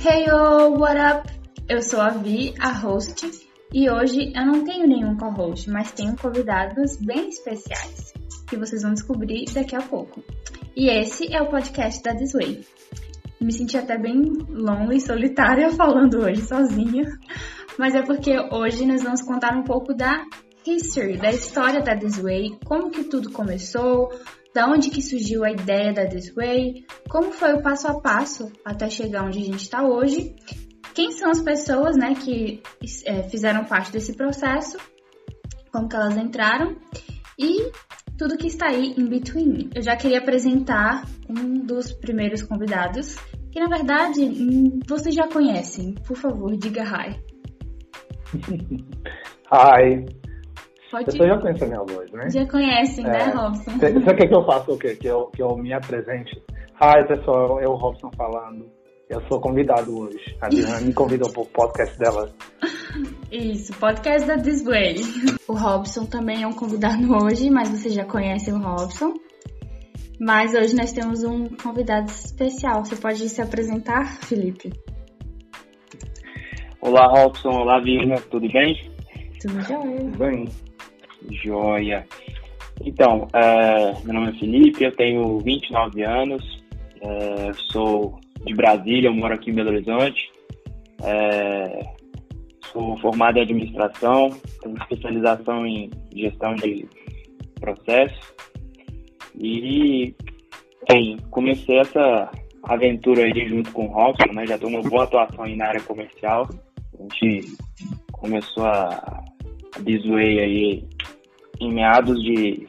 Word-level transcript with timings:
Hey 0.00 0.26
yo, 0.28 0.76
what 0.78 0.96
up? 0.96 1.28
Eu 1.68 1.82
sou 1.82 2.00
a 2.00 2.10
Vi, 2.10 2.54
a 2.60 2.70
host, 2.70 3.28
e 3.74 3.90
hoje 3.90 4.32
eu 4.32 4.46
não 4.46 4.62
tenho 4.62 4.86
nenhum 4.86 5.16
co-host, 5.16 5.68
mas 5.68 5.90
tenho 5.90 6.16
convidados 6.16 6.96
bem 6.98 7.28
especiais 7.28 8.12
que 8.48 8.56
vocês 8.56 8.82
vão 8.82 8.94
descobrir 8.94 9.46
daqui 9.52 9.74
a 9.74 9.82
pouco. 9.82 10.22
E 10.76 10.88
esse 10.88 11.34
é 11.34 11.42
o 11.42 11.50
podcast 11.50 12.00
da 12.04 12.12
Disway. 12.12 12.64
Me 13.40 13.52
senti 13.52 13.76
até 13.76 13.98
bem 13.98 14.22
longa 14.48 14.94
e 14.94 15.00
solitária 15.00 15.68
falando 15.74 16.20
hoje 16.20 16.42
sozinha, 16.42 17.02
mas 17.76 17.96
é 17.96 18.02
porque 18.02 18.38
hoje 18.52 18.86
nós 18.86 19.02
vamos 19.02 19.22
contar 19.22 19.56
um 19.56 19.64
pouco 19.64 19.92
da 19.92 20.24
history, 20.64 21.16
da 21.16 21.30
história 21.30 21.82
da 21.82 21.94
Disway, 21.94 22.56
como 22.64 22.90
que 22.92 23.02
tudo 23.02 23.32
começou, 23.32 24.12
da 24.54 24.66
onde 24.66 24.90
que 24.90 25.02
surgiu 25.02 25.44
a 25.44 25.50
ideia 25.50 25.92
da 25.92 26.06
This 26.06 26.34
Way, 26.34 26.86
como 27.08 27.32
foi 27.32 27.54
o 27.54 27.62
passo 27.62 27.88
a 27.88 28.00
passo 28.00 28.52
até 28.64 28.88
chegar 28.88 29.24
onde 29.24 29.38
a 29.38 29.44
gente 29.44 29.62
está 29.62 29.86
hoje, 29.86 30.34
quem 30.94 31.12
são 31.12 31.30
as 31.30 31.40
pessoas 31.40 31.96
né, 31.96 32.14
que 32.14 32.62
é, 33.04 33.22
fizeram 33.24 33.64
parte 33.64 33.92
desse 33.92 34.14
processo, 34.14 34.78
como 35.72 35.88
que 35.88 35.94
elas 35.94 36.16
entraram 36.16 36.76
e 37.38 37.70
tudo 38.16 38.36
que 38.36 38.48
está 38.48 38.66
aí 38.66 38.94
em 38.98 39.06
between. 39.06 39.70
Eu 39.74 39.82
já 39.82 39.94
queria 39.96 40.18
apresentar 40.18 41.04
um 41.28 41.60
dos 41.64 41.92
primeiros 41.92 42.42
convidados, 42.42 43.16
que 43.52 43.60
na 43.60 43.68
verdade 43.68 44.22
hum, 44.22 44.80
vocês 44.88 45.14
já 45.14 45.28
conhecem. 45.28 45.94
Por 46.06 46.16
favor, 46.16 46.56
diga 46.56 46.82
hi. 46.82 47.20
Hi, 49.50 50.04
Pode 50.90 51.10
Você 51.10 51.18
já 51.18 51.38
conhece 51.38 51.64
a 51.64 51.66
minha 51.66 51.84
voz, 51.84 52.12
né? 52.12 52.30
Já 52.30 52.46
conhecem, 52.46 53.04
né, 53.04 53.20
é, 53.20 53.26
né, 53.26 53.32
Robson? 53.32 53.70
Você 53.72 54.14
quer 54.14 54.28
que 54.28 54.34
eu 54.34 54.44
faça 54.44 54.72
o 54.72 54.78
quê? 54.78 54.96
Que 54.96 55.06
eu, 55.06 55.26
que 55.26 55.42
eu 55.42 55.54
me 55.56 55.72
apresente? 55.72 56.42
Hi, 56.80 57.06
pessoal, 57.06 57.60
é 57.60 57.68
o 57.68 57.74
Robson 57.74 58.10
falando. 58.16 58.66
Eu 59.08 59.20
sou 59.28 59.40
convidado 59.40 59.98
hoje. 59.98 60.36
A 60.40 60.48
Diana 60.48 60.80
me 60.80 60.94
convidou 60.94 61.30
para 61.30 61.42
o 61.42 61.46
podcast 61.46 61.98
dela. 61.98 62.30
Isso, 63.30 63.72
podcast 63.78 64.26
da 64.26 64.36
Display. 64.36 64.96
O 65.46 65.54
Robson 65.54 66.06
também 66.06 66.42
é 66.42 66.46
um 66.46 66.52
convidado 66.52 67.06
hoje, 67.22 67.50
mas 67.50 67.68
vocês 67.68 67.94
já 67.94 68.04
conhecem 68.04 68.54
o 68.54 68.58
Robson. 68.58 69.14
Mas 70.20 70.54
hoje 70.54 70.74
nós 70.74 70.92
temos 70.92 71.22
um 71.22 71.48
convidado 71.48 72.10
especial. 72.10 72.84
Você 72.84 72.96
pode 72.96 73.28
se 73.28 73.40
apresentar, 73.40 74.20
Felipe? 74.22 74.72
Olá, 76.80 77.06
Robson. 77.06 77.50
Olá, 77.50 77.80
Virna. 77.80 78.16
Tudo 78.30 78.46
bem? 78.52 78.74
Tudo 79.40 79.60
jóia. 79.62 79.96
Tudo 79.96 80.18
bem. 80.18 80.48
Joia. 81.30 82.06
Então, 82.84 83.26
é, 83.32 83.94
meu 84.04 84.14
nome 84.14 84.30
é 84.30 84.38
Felipe, 84.38 84.84
eu 84.84 84.92
tenho 84.92 85.38
29 85.40 86.02
anos, 86.02 86.64
é, 87.00 87.52
sou 87.72 88.18
de 88.44 88.54
Brasília, 88.54 89.08
eu 89.08 89.14
moro 89.14 89.34
aqui 89.34 89.50
em 89.50 89.54
Belo 89.54 89.70
Horizonte, 89.70 90.30
é, 91.02 91.82
sou 92.72 92.96
formado 92.98 93.38
em 93.38 93.42
administração, 93.42 94.30
tenho 94.62 94.76
especialização 94.76 95.66
em 95.66 95.90
gestão 96.14 96.54
de 96.54 96.88
processos 97.60 98.34
e 99.34 100.14
bem, 100.88 101.16
comecei 101.30 101.78
essa 101.78 102.30
aventura 102.62 103.22
aí 103.22 103.48
junto 103.48 103.72
com 103.72 103.86
o 103.86 103.92
Robson, 103.92 104.32
né, 104.32 104.46
já 104.46 104.58
tenho 104.58 104.78
uma 104.78 104.88
boa 104.88 105.04
atuação 105.04 105.44
aí 105.44 105.56
na 105.56 105.66
área 105.66 105.80
comercial, 105.80 106.48
a 106.98 107.02
gente 107.02 107.56
começou 108.12 108.66
a 108.66 109.24
Bisway 109.80 110.40
aí 110.40 110.88
em 111.60 111.72
meados 111.72 112.22
de, 112.22 112.66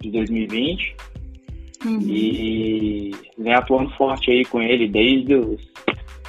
de 0.00 0.10
2020 0.10 0.96
uhum. 1.84 2.00
e 2.02 3.10
vem 3.38 3.54
atuando 3.54 3.90
forte 3.96 4.30
aí 4.30 4.44
com 4.44 4.60
ele 4.60 4.88
desde 4.88 5.34
os 5.34 5.60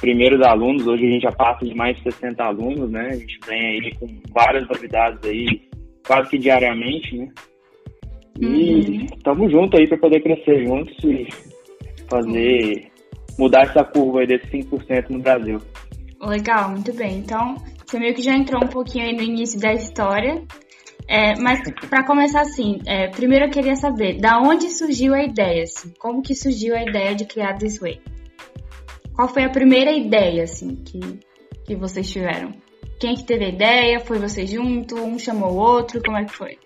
primeiros 0.00 0.40
alunos. 0.42 0.86
Hoje 0.86 1.06
a 1.06 1.10
gente 1.10 1.22
já 1.22 1.32
passa 1.32 1.64
de 1.64 1.74
mais 1.74 1.96
de 1.96 2.04
60 2.04 2.42
alunos, 2.42 2.90
né? 2.90 3.08
A 3.08 3.16
gente 3.16 3.38
vem 3.46 3.60
aí 3.60 3.94
com 3.94 4.06
várias 4.32 4.66
novidades 4.68 5.18
aí 5.24 5.62
quase 6.06 6.30
que 6.30 6.38
diariamente, 6.38 7.16
né? 7.16 7.28
E 8.40 9.04
estamos 9.04 9.52
uhum. 9.52 9.62
juntos 9.62 9.78
aí 9.78 9.86
para 9.86 9.98
poder 9.98 10.20
crescer 10.20 10.64
juntos 10.66 10.96
e 11.04 11.28
fazer 12.08 12.90
mudar 13.38 13.62
essa 13.62 13.84
curva 13.84 14.20
aí 14.20 14.26
desses 14.26 14.50
5% 14.50 15.10
no 15.10 15.20
Brasil. 15.20 15.58
Legal, 16.20 16.70
muito 16.70 16.92
bem. 16.94 17.18
Então, 17.18 17.56
você 17.84 17.98
meio 17.98 18.14
que 18.14 18.22
já 18.22 18.34
entrou 18.34 18.64
um 18.64 18.68
pouquinho 18.68 19.04
aí 19.04 19.14
no 19.14 19.22
início 19.22 19.60
da 19.60 19.72
história. 19.72 20.42
É, 21.08 21.34
mas 21.38 21.60
para 21.88 22.04
começar 22.04 22.42
assim, 22.42 22.80
é, 22.86 23.08
primeiro 23.08 23.46
eu 23.46 23.50
queria 23.50 23.74
saber 23.76 24.18
da 24.18 24.38
onde 24.38 24.68
surgiu 24.68 25.14
a 25.14 25.22
ideia, 25.22 25.64
assim, 25.64 25.92
como 25.98 26.22
que 26.22 26.34
surgiu 26.34 26.74
a 26.74 26.82
ideia 26.82 27.14
de 27.14 27.24
criar 27.24 27.58
This 27.58 27.78
Way? 27.78 28.00
Qual 29.14 29.28
foi 29.28 29.44
a 29.44 29.50
primeira 29.50 29.92
ideia 29.92 30.44
assim 30.44 30.76
que, 30.76 31.00
que 31.66 31.76
vocês 31.76 32.10
tiveram? 32.10 32.52
Quem 32.98 33.14
que 33.14 33.24
teve 33.24 33.44
a 33.44 33.48
ideia? 33.48 34.00
Foi 34.00 34.18
vocês 34.18 34.48
junto? 34.50 34.94
Um 34.94 35.18
chamou 35.18 35.52
o 35.52 35.56
outro? 35.56 36.00
Como 36.02 36.16
é 36.16 36.24
que 36.24 36.32
foi? 36.32 36.58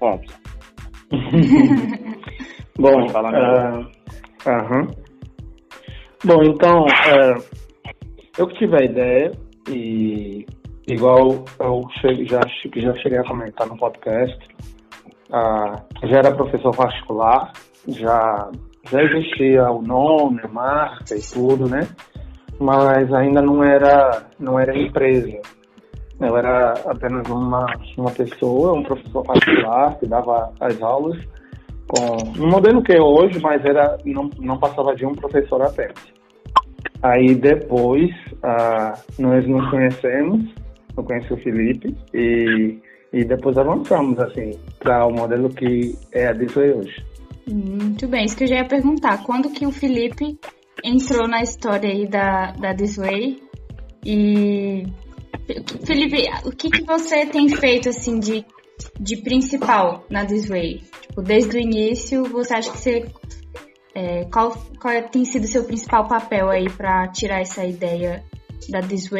Óbvio. 0.00 0.30
Bom, 2.78 3.08
falar 3.08 3.32
uh, 3.32 3.80
uh 3.80 3.90
-huh. 4.44 5.06
Bom, 6.24 6.42
então 6.42 6.84
uh, 6.84 7.44
eu 8.36 8.46
que 8.48 8.58
tive 8.58 8.76
a 8.76 8.84
ideia 8.84 9.32
e 9.68 10.44
igual 10.86 11.44
eu 11.60 11.82
já, 12.26 12.40
já 12.76 12.94
cheguei 12.96 13.18
a 13.18 13.24
comentar 13.24 13.66
no 13.66 13.76
podcast, 13.76 14.38
ah, 15.32 15.82
já 16.04 16.18
era 16.18 16.34
professor 16.34 16.74
particular, 16.74 17.52
já, 17.88 18.50
já 18.90 19.02
existia 19.02 19.70
o 19.70 19.82
nome, 19.82 20.40
a 20.44 20.48
marca 20.48 21.14
e 21.14 21.20
tudo, 21.20 21.68
né? 21.68 21.88
Mas 22.58 23.12
ainda 23.12 23.42
não 23.42 23.62
era, 23.62 24.24
não 24.38 24.58
era 24.58 24.76
empresa. 24.76 25.40
Eu 26.18 26.36
era 26.36 26.72
apenas 26.86 27.28
uma, 27.28 27.66
uma 27.98 28.10
pessoa, 28.10 28.72
um 28.72 28.82
professor 28.82 29.22
particular 29.22 29.98
que 29.98 30.06
dava 30.06 30.50
as 30.60 30.80
aulas 30.80 31.18
com 31.88 32.42
um 32.42 32.50
modelo 32.50 32.82
que 32.82 32.92
é 32.92 33.00
hoje, 33.00 33.38
mas 33.40 33.64
era 33.64 33.98
não, 34.04 34.30
não 34.38 34.58
passava 34.58 34.94
de 34.94 35.04
um 35.04 35.14
professor 35.14 35.62
apenas. 35.62 36.16
Aí 37.02 37.34
depois 37.34 38.10
ah, 38.42 38.94
nós 39.18 39.46
nos 39.46 39.68
conhecemos, 39.70 40.42
eu 41.00 41.04
conheci 41.04 41.32
o 41.32 41.36
Felipe 41.36 41.94
e, 42.14 42.78
e 43.12 43.24
depois 43.24 43.56
avançamos 43.56 44.18
assim 44.18 44.52
para 44.78 45.06
o 45.06 45.12
modelo 45.12 45.48
que 45.48 45.94
é 46.12 46.26
a 46.26 46.32
Disney 46.32 46.72
hoje. 46.72 47.04
Muito 47.48 48.08
bem, 48.08 48.24
isso 48.24 48.36
que 48.36 48.44
eu 48.44 48.48
já 48.48 48.56
ia 48.56 48.68
perguntar. 48.68 49.22
Quando 49.22 49.50
que 49.50 49.66
o 49.66 49.70
Felipe 49.70 50.38
entrou 50.82 51.28
na 51.28 51.42
história 51.42 51.90
aí 51.90 52.06
da, 52.06 52.52
da 52.52 52.72
Disway? 52.72 53.40
E 54.04 54.84
Felipe, 55.84 56.28
o 56.44 56.50
que, 56.50 56.70
que 56.70 56.82
você 56.82 57.26
tem 57.26 57.48
feito 57.48 57.88
assim 57.88 58.18
de, 58.18 58.44
de 58.98 59.16
principal 59.18 60.04
na 60.10 60.24
Disway? 60.24 60.82
Tipo, 61.02 61.22
desde 61.22 61.56
o 61.56 61.60
início, 61.60 62.24
você 62.24 62.54
acha 62.54 62.72
que 62.72 62.78
você 62.78 63.06
é, 63.94 64.24
qual, 64.24 64.52
qual 64.78 64.92
é, 64.92 65.00
tem 65.00 65.24
sido 65.24 65.44
o 65.44 65.48
seu 65.48 65.64
principal 65.64 66.06
papel 66.06 66.50
aí 66.50 66.68
para 66.68 67.08
tirar 67.08 67.40
essa 67.40 67.64
ideia 67.64 68.22
da 68.68 68.80
This 68.80 69.10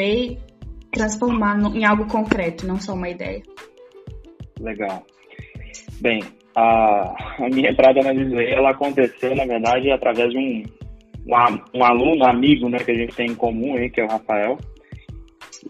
transformar 0.97 1.59
em 1.75 1.85
algo 1.85 2.07
concreto, 2.07 2.67
não 2.67 2.79
só 2.79 2.93
uma 2.93 3.09
ideia? 3.09 3.41
Legal. 4.59 5.05
Bem, 6.01 6.21
a, 6.55 7.15
a 7.39 7.49
minha 7.49 7.69
entrada 7.69 8.01
na 8.01 8.13
Way, 8.13 8.51
ela 8.51 8.71
aconteceu, 8.71 9.35
na 9.35 9.45
verdade, 9.45 9.91
através 9.91 10.31
de 10.31 10.37
um, 10.37 10.63
um, 11.27 11.79
um 11.79 11.83
aluno, 11.83 12.23
um 12.23 12.27
amigo, 12.27 12.67
né, 12.67 12.79
que 12.79 12.91
a 12.91 12.95
gente 12.95 13.15
tem 13.15 13.27
em 13.27 13.35
comum 13.35 13.75
aí, 13.75 13.89
que 13.89 14.01
é 14.01 14.05
o 14.05 14.09
Rafael. 14.09 14.57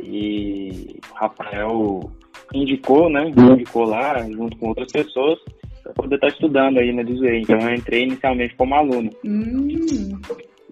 E 0.01 0.99
o 1.11 1.15
Rafael 1.15 2.11
indicou, 2.53 3.09
né, 3.09 3.29
indicou 3.29 3.85
lá, 3.85 4.17
junto 4.23 4.57
com 4.57 4.69
outras 4.69 4.91
pessoas, 4.91 5.39
para 5.83 5.93
poder 5.93 6.15
estar 6.15 6.27
tá 6.27 6.33
estudando 6.33 6.79
aí 6.79 6.93
na 6.93 7.03
Disney. 7.03 7.41
Então 7.41 7.59
eu 7.59 7.75
entrei 7.75 8.03
inicialmente 8.03 8.55
como 8.55 8.75
aluno. 8.75 9.09
Hum. 9.25 10.19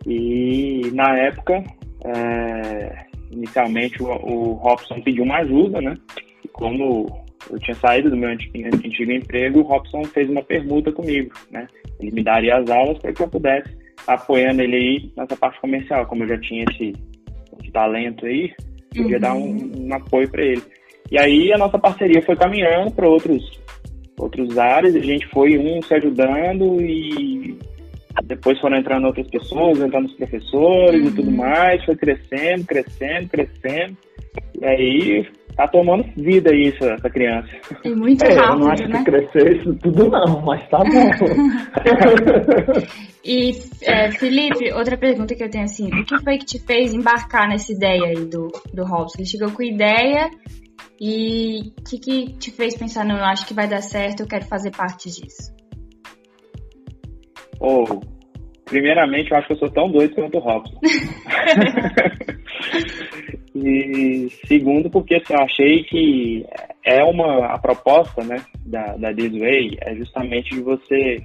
E 0.06 0.91
na 0.94 1.18
época, 1.18 1.63
é, 2.06 3.06
inicialmente 3.35 4.01
o, 4.01 4.07
o 4.07 4.53
Robson 4.53 5.01
pediu 5.01 5.23
uma 5.23 5.37
ajuda, 5.37 5.81
né? 5.81 5.93
E 6.43 6.47
como 6.47 7.25
eu 7.49 7.59
tinha 7.59 7.75
saído 7.75 8.09
do 8.09 8.17
meu 8.17 8.29
antigo, 8.29 9.11
emprego, 9.11 9.59
o 9.59 9.63
Robson 9.63 10.03
fez 10.05 10.29
uma 10.29 10.41
permuta 10.41 10.91
comigo, 10.91 11.31
né? 11.51 11.67
Ele 11.99 12.11
me 12.11 12.23
daria 12.23 12.57
as 12.57 12.69
aulas 12.69 12.97
para 12.99 13.13
que 13.13 13.21
eu 13.21 13.27
pudesse 13.27 13.69
apoiando 14.07 14.61
ele 14.61 14.75
aí 14.75 15.11
nessa 15.15 15.35
parte 15.35 15.59
comercial, 15.61 16.05
como 16.05 16.23
eu 16.23 16.29
já 16.29 16.39
tinha 16.39 16.65
esse, 16.69 16.93
esse 17.59 17.71
talento 17.71 18.25
aí, 18.25 18.53
podia 18.95 19.15
uhum. 19.15 19.21
dar 19.21 19.33
um, 19.33 19.87
um 19.87 19.93
apoio 19.93 20.29
para 20.29 20.43
ele. 20.43 20.61
E 21.11 21.19
aí 21.19 21.53
a 21.53 21.57
nossa 21.57 21.77
parceria 21.77 22.21
foi 22.21 22.35
caminhando 22.35 22.91
para 22.91 23.07
outros 23.07 23.63
outros 24.17 24.57
áreas, 24.57 24.95
a 24.95 24.99
gente 24.99 25.27
foi 25.27 25.57
um 25.57 25.81
se 25.81 25.93
ajudando 25.93 26.81
e 26.81 27.55
depois 28.23 28.59
foram 28.59 28.77
entrando 28.77 29.06
outras 29.06 29.29
pessoas, 29.29 29.79
entrando 29.79 30.06
os 30.06 30.15
professores 30.15 31.01
uhum. 31.01 31.07
e 31.07 31.12
tudo 31.12 31.29
uhum. 31.29 31.38
mais, 31.38 31.83
foi 31.83 31.95
crescendo, 31.95 32.65
crescendo, 32.65 33.29
crescendo. 33.29 33.97
E 34.62 34.65
aí 34.65 35.27
tá 35.56 35.67
tomando 35.67 36.03
vida 36.17 36.53
isso, 36.53 36.83
essa 36.83 37.09
criança. 37.09 37.50
E 37.83 37.89
muito 37.89 38.23
É, 38.25 38.33
rápido, 38.33 38.53
eu 38.53 38.59
não 38.59 38.71
acho 38.71 38.88
né? 38.88 39.00
que 39.00 39.12
crescer 39.12 39.57
isso 39.57 39.73
tudo 39.75 40.09
não, 40.09 40.41
mas 40.41 40.67
tá 40.69 40.79
bom. 40.79 40.85
E, 43.27 43.53
é, 43.81 44.12
Felipe, 44.12 44.71
outra 44.71 44.95
pergunta 44.95 45.33
que 45.33 45.44
eu 45.44 45.50
tenho 45.50 45.63
assim, 45.63 45.88
o 45.88 46.06
que 46.06 46.23
foi 46.23 46.38
que 46.38 46.45
te 46.45 46.59
fez 46.59 46.94
embarcar 46.94 47.50
nessa 47.50 47.73
ideia 47.73 48.06
aí 48.06 48.23
do, 48.23 48.51
do 48.71 48.85
Robson? 48.85 49.18
Ele 49.18 49.27
chegou 49.27 49.50
com 49.50 49.63
ideia 49.63 50.29
e 51.01 51.73
o 51.75 51.83
que, 51.83 51.97
que 51.97 52.38
te 52.38 52.51
fez 52.51 52.77
pensar, 52.77 53.03
não, 53.03 53.18
eu 53.18 53.25
acho 53.25 53.47
que 53.47 53.53
vai 53.56 53.68
dar 53.68 53.81
certo, 53.81 54.19
eu 54.19 54.27
quero 54.27 54.45
fazer 54.45 54.69
parte 54.69 55.09
disso? 55.09 55.55
Ou, 57.60 58.02
primeiramente, 58.66 59.31
eu 59.31 59.38
acho 59.38 59.48
que 59.48 59.54
eu 59.54 59.57
sou 59.57 59.69
tão 59.72 59.90
doido 59.92 60.13
quanto 60.16 60.38
o 60.38 60.42
Robson. 60.42 60.80
e 63.56 64.28
segundo, 64.48 64.90
porque 64.90 65.16
assim, 65.16 65.34
eu 65.34 65.40
achei 65.44 65.84
que 65.84 66.46
é 66.86 67.04
uma 67.04 67.46
a 67.48 67.57
proposta, 67.57 68.24
né, 68.24 68.38
da 68.66 68.96
da 68.98 69.13
This 69.13 69.31
Way 69.38 69.78
é 69.81 69.96
justamente 69.96 70.50
de 70.56 70.62
você 70.62 71.18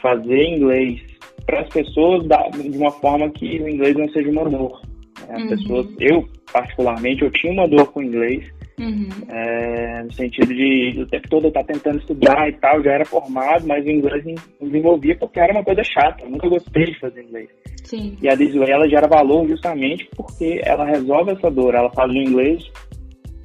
fazer 0.00 0.44
inglês 0.48 1.00
para 1.46 1.60
as 1.60 1.68
pessoas 1.72 2.26
da, 2.26 2.48
de 2.48 2.76
uma 2.78 2.90
forma 2.90 3.30
que 3.30 3.60
o 3.60 3.68
inglês 3.68 3.94
não 3.96 4.08
seja 4.10 4.30
uma 4.30 4.48
dor. 4.48 4.80
né? 5.28 5.36
As 5.36 5.42
Uhum. 5.42 5.48
pessoas, 5.48 5.86
eu 6.00 6.24
particularmente, 6.52 7.22
eu 7.22 7.30
tinha 7.30 7.52
uma 7.52 7.68
dor 7.68 7.86
com 7.92 8.00
o 8.00 8.02
inglês 8.02 8.44
Uhum. 8.78 9.08
é, 9.28 10.02
no 10.02 10.12
sentido 10.12 10.54
de 10.54 11.00
o 11.02 11.06
tempo 11.06 11.28
todo 11.28 11.44
eu 11.44 11.48
estar 11.48 11.64
tentando 11.64 11.98
estudar 11.98 12.48
e 12.48 12.52
tal, 12.54 12.82
já 12.82 12.92
era 12.92 13.04
formado, 13.04 13.66
mas 13.66 13.84
o 13.84 13.90
inglês 13.90 14.24
não 14.24 14.68
desenvolvia 14.68 15.16
porque 15.16 15.38
era 15.40 15.52
uma 15.52 15.62
coisa 15.64 15.82
chata, 15.84 16.24
eu 16.24 16.30
nunca 16.30 16.48
gostei 16.48 16.86
de 16.86 16.98
fazer 16.98 17.22
inglês. 17.22 17.48
Sim. 17.84 18.16
E 18.22 18.28
a 18.28 18.34
Disney, 18.34 18.70
ela 18.70 18.88
gera 18.88 19.06
valor 19.06 19.46
justamente 19.48 20.08
porque 20.16 20.60
ela 20.64 20.84
resolve 20.84 21.32
essa 21.32 21.50
dor, 21.50 21.74
ela 21.74 21.90
faz 21.90 22.10
o 22.10 22.16
inglês 22.16 22.62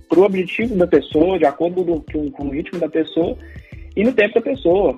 pro 0.07 0.23
objetivo 0.23 0.75
da 0.75 0.87
pessoa, 0.87 1.37
de 1.37 1.45
acordo 1.45 1.83
do, 1.83 2.01
com, 2.11 2.31
com 2.31 2.47
o 2.47 2.51
ritmo 2.51 2.79
da 2.79 2.87
pessoa 2.87 3.37
e 3.95 4.03
no 4.03 4.13
tempo 4.13 4.35
da 4.35 4.41
pessoa. 4.41 4.97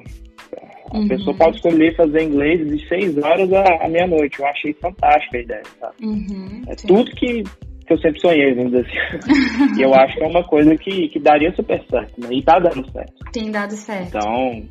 A 0.91 0.97
Uhum. 0.97 1.07
pessoa 1.07 1.35
pode 1.37 1.57
escolher 1.57 1.95
fazer 1.95 2.23
inglês 2.23 2.67
de 2.67 2.87
6 2.87 3.17
horas 3.19 3.53
à, 3.53 3.85
à 3.85 3.87
meia-noite. 3.87 4.39
Eu 4.39 4.47
achei 4.47 4.73
fantástica 4.73 5.37
a 5.37 5.41
ideia, 5.41 5.61
sabe? 5.79 5.93
Uhum. 6.03 6.63
É 6.67 6.75
Sim. 6.75 6.87
tudo 6.87 7.11
que, 7.11 7.43
que 7.89 7.93
eu 7.95 7.99
sempre 7.99 8.21
sonhei, 8.21 8.53
vamos 8.53 8.71
dizer 8.71 8.85
assim. 8.85 9.75
e 9.79 9.81
eu 9.81 9.93
acho 9.93 10.15
que 10.15 10.23
é 10.23 10.27
uma 10.27 10.43
coisa 10.43 10.75
que, 10.77 11.09
que 11.09 11.19
daria 11.19 11.51
super 11.55 11.83
certo, 11.89 12.21
né? 12.21 12.29
E 12.31 12.43
tá 12.43 12.59
dando 12.59 12.89
certo. 12.91 13.13
Tem 13.33 13.49
dado 13.51 13.73
certo. 13.73 14.15
Então, 14.15 14.63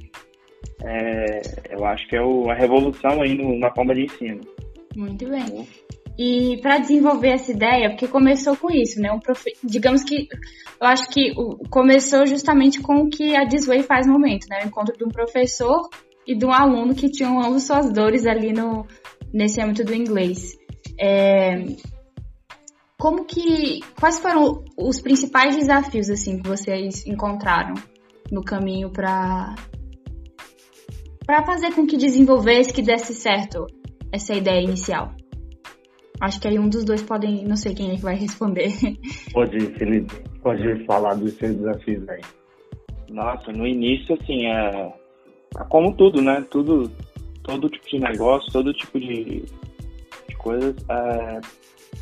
é, 0.85 1.41
eu 1.71 1.85
acho 1.85 2.07
que 2.09 2.17
é 2.17 2.23
o- 2.23 2.49
a 2.51 2.55
revolução 2.55 3.21
aí 3.21 3.35
no- 3.35 3.59
na 3.59 3.75
forma 3.75 3.95
de 3.95 4.05
ensino. 4.05 4.41
Muito 4.97 5.29
bem. 5.29 5.67
E 6.19 6.59
para 6.63 6.79
desenvolver 6.79 7.29
essa 7.29 7.53
ideia, 7.53 7.91
porque 7.91 8.09
começou 8.09 8.57
com 8.57 8.71
isso, 8.71 9.01
né? 9.01 9.13
Um 9.13 9.21
profe... 9.21 9.53
Digamos 9.63 10.03
que 10.03 10.27
eu 10.81 10.87
acho 10.87 11.09
que 11.11 11.33
começou 11.71 12.27
justamente 12.27 12.81
com 12.81 13.03
o 13.03 13.09
que 13.09 13.37
a 13.37 13.45
Disway 13.45 13.83
faz 13.83 14.07
no 14.07 14.13
momento, 14.15 14.47
né? 14.49 14.61
O 14.65 14.67
encontro 14.67 14.97
de 14.97 15.05
um 15.05 15.09
professor 15.09 15.89
e 16.27 16.37
de 16.37 16.45
um 16.45 16.53
aluno 16.53 16.95
que 16.95 17.09
tinham 17.11 17.41
ambos 17.41 17.65
suas 17.65 17.93
dores 17.93 18.27
ali 18.27 18.53
no 18.53 18.87
nesse 19.33 19.61
âmbito 19.61 19.85
do 19.85 19.95
inglês. 19.95 20.57
É, 20.99 21.65
Como 23.01 23.25
que 23.25 23.81
quais 23.99 24.19
foram 24.19 24.65
os 24.77 25.01
principais 25.01 25.55
desafios 25.55 26.11
assim 26.11 26.43
que 26.43 26.49
vocês 26.49 27.07
encontraram 27.07 27.75
no 28.31 28.43
caminho 28.43 28.91
para 28.91 29.55
para 31.25 31.45
fazer 31.45 31.73
com 31.75 31.87
que 31.87 31.97
desenvolvesse, 31.97 32.73
que 32.73 32.83
desse 32.83 33.15
certo 33.15 33.67
essa 34.11 34.35
ideia 34.35 34.61
inicial? 34.61 35.15
Acho 36.21 36.41
que 36.41 36.49
aí 36.49 36.59
um 36.59 36.69
dos 36.69 36.85
dois 36.85 37.01
podem, 37.01 37.45
não 37.45 37.55
sei 37.55 37.73
quem 37.73 37.93
é 37.93 37.95
que 37.95 38.03
vai 38.03 38.17
responder. 38.17 38.73
Pode 39.33 39.57
ir, 39.57 39.79
Felipe, 39.79 40.25
pode 40.43 40.67
ir 40.67 40.85
falar 40.85 41.15
dos 41.15 41.35
seus 41.35 41.55
desafios 41.55 42.09
aí. 42.09 42.21
Nossa, 43.11 43.53
no 43.53 43.65
início, 43.65 44.19
assim, 44.21 44.47
é, 44.47 44.93
é 45.57 45.65
como 45.69 45.95
tudo, 45.95 46.21
né? 46.21 46.45
Tudo, 46.51 46.91
todo 47.45 47.71
tipo 47.71 47.89
de 47.89 48.01
negócio, 48.01 48.53
todo 48.53 48.73
tipo 48.73 48.99
de, 48.99 49.45
de 50.29 50.37
coisas, 50.39 50.75
é, 50.89 51.41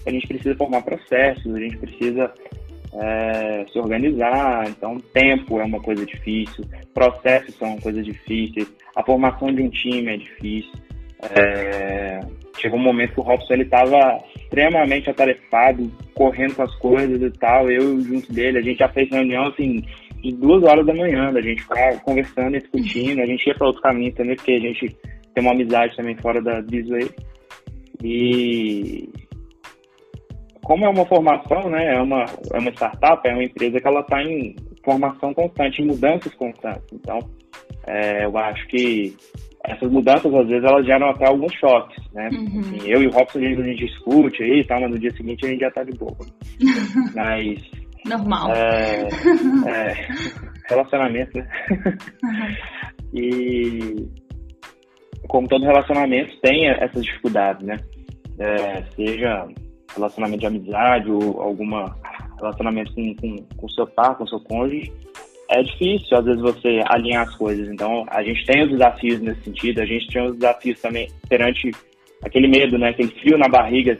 a 0.06 0.10
gente 0.10 0.26
precisa 0.26 0.54
formar 0.56 0.82
processos, 0.82 1.54
a 1.54 1.58
gente 1.58 1.76
precisa 1.78 2.32
é, 2.94 3.66
se 3.70 3.78
organizar. 3.78 4.68
Então, 4.68 4.98
tempo 5.12 5.60
é 5.60 5.64
uma 5.64 5.80
coisa 5.80 6.04
difícil, 6.06 6.64
processos 6.94 7.54
são 7.56 7.76
coisas 7.78 8.04
difíceis, 8.04 8.72
a 8.94 9.02
formação 9.02 9.52
de 9.52 9.62
um 9.62 9.68
time 9.68 10.14
é 10.14 10.16
difícil. 10.16 10.72
É, 11.22 12.20
chegou 12.58 12.78
um 12.78 12.82
momento 12.82 13.14
que 13.14 13.20
o 13.20 13.22
Robson 13.22 13.54
ele 13.54 13.62
estava 13.62 14.22
extremamente 14.36 15.10
atarefado, 15.10 15.90
correndo 16.14 16.54
com 16.54 16.62
as 16.62 16.74
coisas 16.76 17.20
e 17.20 17.30
tal. 17.38 17.70
Eu 17.70 18.00
junto 18.00 18.32
dele, 18.32 18.58
a 18.58 18.62
gente 18.62 18.78
já 18.78 18.88
fez 18.88 19.10
reunião 19.10 19.46
assim 19.48 19.82
de 20.22 20.32
duas 20.32 20.62
horas 20.64 20.86
da 20.86 20.94
manhã, 20.94 21.32
da 21.32 21.40
gente 21.40 21.62
ficar 21.62 22.00
conversando 22.00 22.56
e 22.56 22.60
discutindo. 22.60 23.20
A 23.20 23.26
gente 23.26 23.46
ia 23.46 23.54
para 23.54 23.66
outro 23.66 23.82
caminho 23.82 24.14
também, 24.14 24.36
porque 24.36 24.52
a 24.52 24.60
gente 24.60 24.96
tem 25.34 25.42
uma 25.42 25.52
amizade 25.52 25.96
também 25.96 26.16
fora 26.16 26.40
da 26.40 26.60
Disney. 26.60 27.08
E 28.02 29.08
como 30.66 30.84
é 30.84 30.88
uma 30.88 31.06
formação, 31.06 31.70
né? 31.70 31.94
É 31.94 32.02
uma, 32.02 32.24
é 32.52 32.58
uma 32.58 32.70
startup, 32.72 33.20
é 33.24 33.32
uma 33.32 33.44
empresa 33.44 33.80
que 33.80 33.86
ela 33.86 34.00
está 34.00 34.20
em 34.20 34.56
formação 34.84 35.32
constante, 35.32 35.80
em 35.80 35.86
mudanças 35.86 36.34
constantes. 36.34 36.82
Então, 36.92 37.20
é, 37.86 38.24
eu 38.24 38.36
acho 38.36 38.66
que 38.66 39.16
essas 39.64 39.88
mudanças, 39.88 40.34
às 40.34 40.48
vezes, 40.48 40.64
elas 40.64 40.84
geram 40.84 41.10
até 41.10 41.28
alguns 41.28 41.54
choques, 41.54 41.96
né? 42.12 42.30
Uhum. 42.32 42.58
Assim, 42.58 42.80
eu 42.84 43.00
e 43.00 43.06
o 43.06 43.10
Robson, 43.10 43.38
a 43.38 43.42
gente, 43.42 43.60
a 43.60 43.64
gente 43.64 43.86
discute 43.86 44.42
aí 44.42 44.58
e 44.58 44.64
tal, 44.64 44.80
mas 44.80 44.90
no 44.90 44.98
dia 44.98 45.12
seguinte 45.12 45.46
a 45.46 45.48
gente 45.50 45.60
já 45.60 45.70
tá 45.70 45.84
de 45.84 45.96
boa. 45.96 46.16
mas, 47.14 47.60
Normal. 48.04 48.52
é, 48.52 49.06
é, 49.70 50.08
relacionamento, 50.68 51.38
né? 51.38 51.48
e, 53.14 53.94
como 55.28 55.46
todo 55.46 55.64
relacionamento, 55.64 56.36
tem 56.40 56.68
essas 56.70 57.04
dificuldades, 57.04 57.64
né? 57.64 57.76
É, 58.40 58.82
seja 58.96 59.46
relacionamento 59.94 60.40
de 60.40 60.46
amizade 60.46 61.10
ou 61.10 61.40
alguma 61.40 61.96
relacionamento 62.38 62.94
com, 62.94 63.14
com, 63.14 63.36
com 63.56 63.68
seu 63.68 63.86
par, 63.86 64.16
com 64.16 64.26
seu 64.26 64.40
cônjuge, 64.40 64.92
é 65.48 65.62
difícil, 65.62 66.16
às 66.18 66.24
vezes, 66.24 66.40
você 66.40 66.82
alinhar 66.86 67.26
as 67.26 67.34
coisas. 67.36 67.68
Então, 67.68 68.04
a 68.08 68.22
gente 68.22 68.44
tem 68.44 68.64
os 68.64 68.70
desafios 68.70 69.20
nesse 69.20 69.42
sentido, 69.42 69.80
a 69.80 69.86
gente 69.86 70.06
tem 70.08 70.26
os 70.26 70.34
desafios 70.34 70.80
também 70.80 71.08
perante 71.28 71.70
aquele 72.22 72.48
medo, 72.48 72.78
né? 72.78 72.90
Aquele 72.90 73.08
frio 73.20 73.38
na 73.38 73.48
barriga 73.48 73.96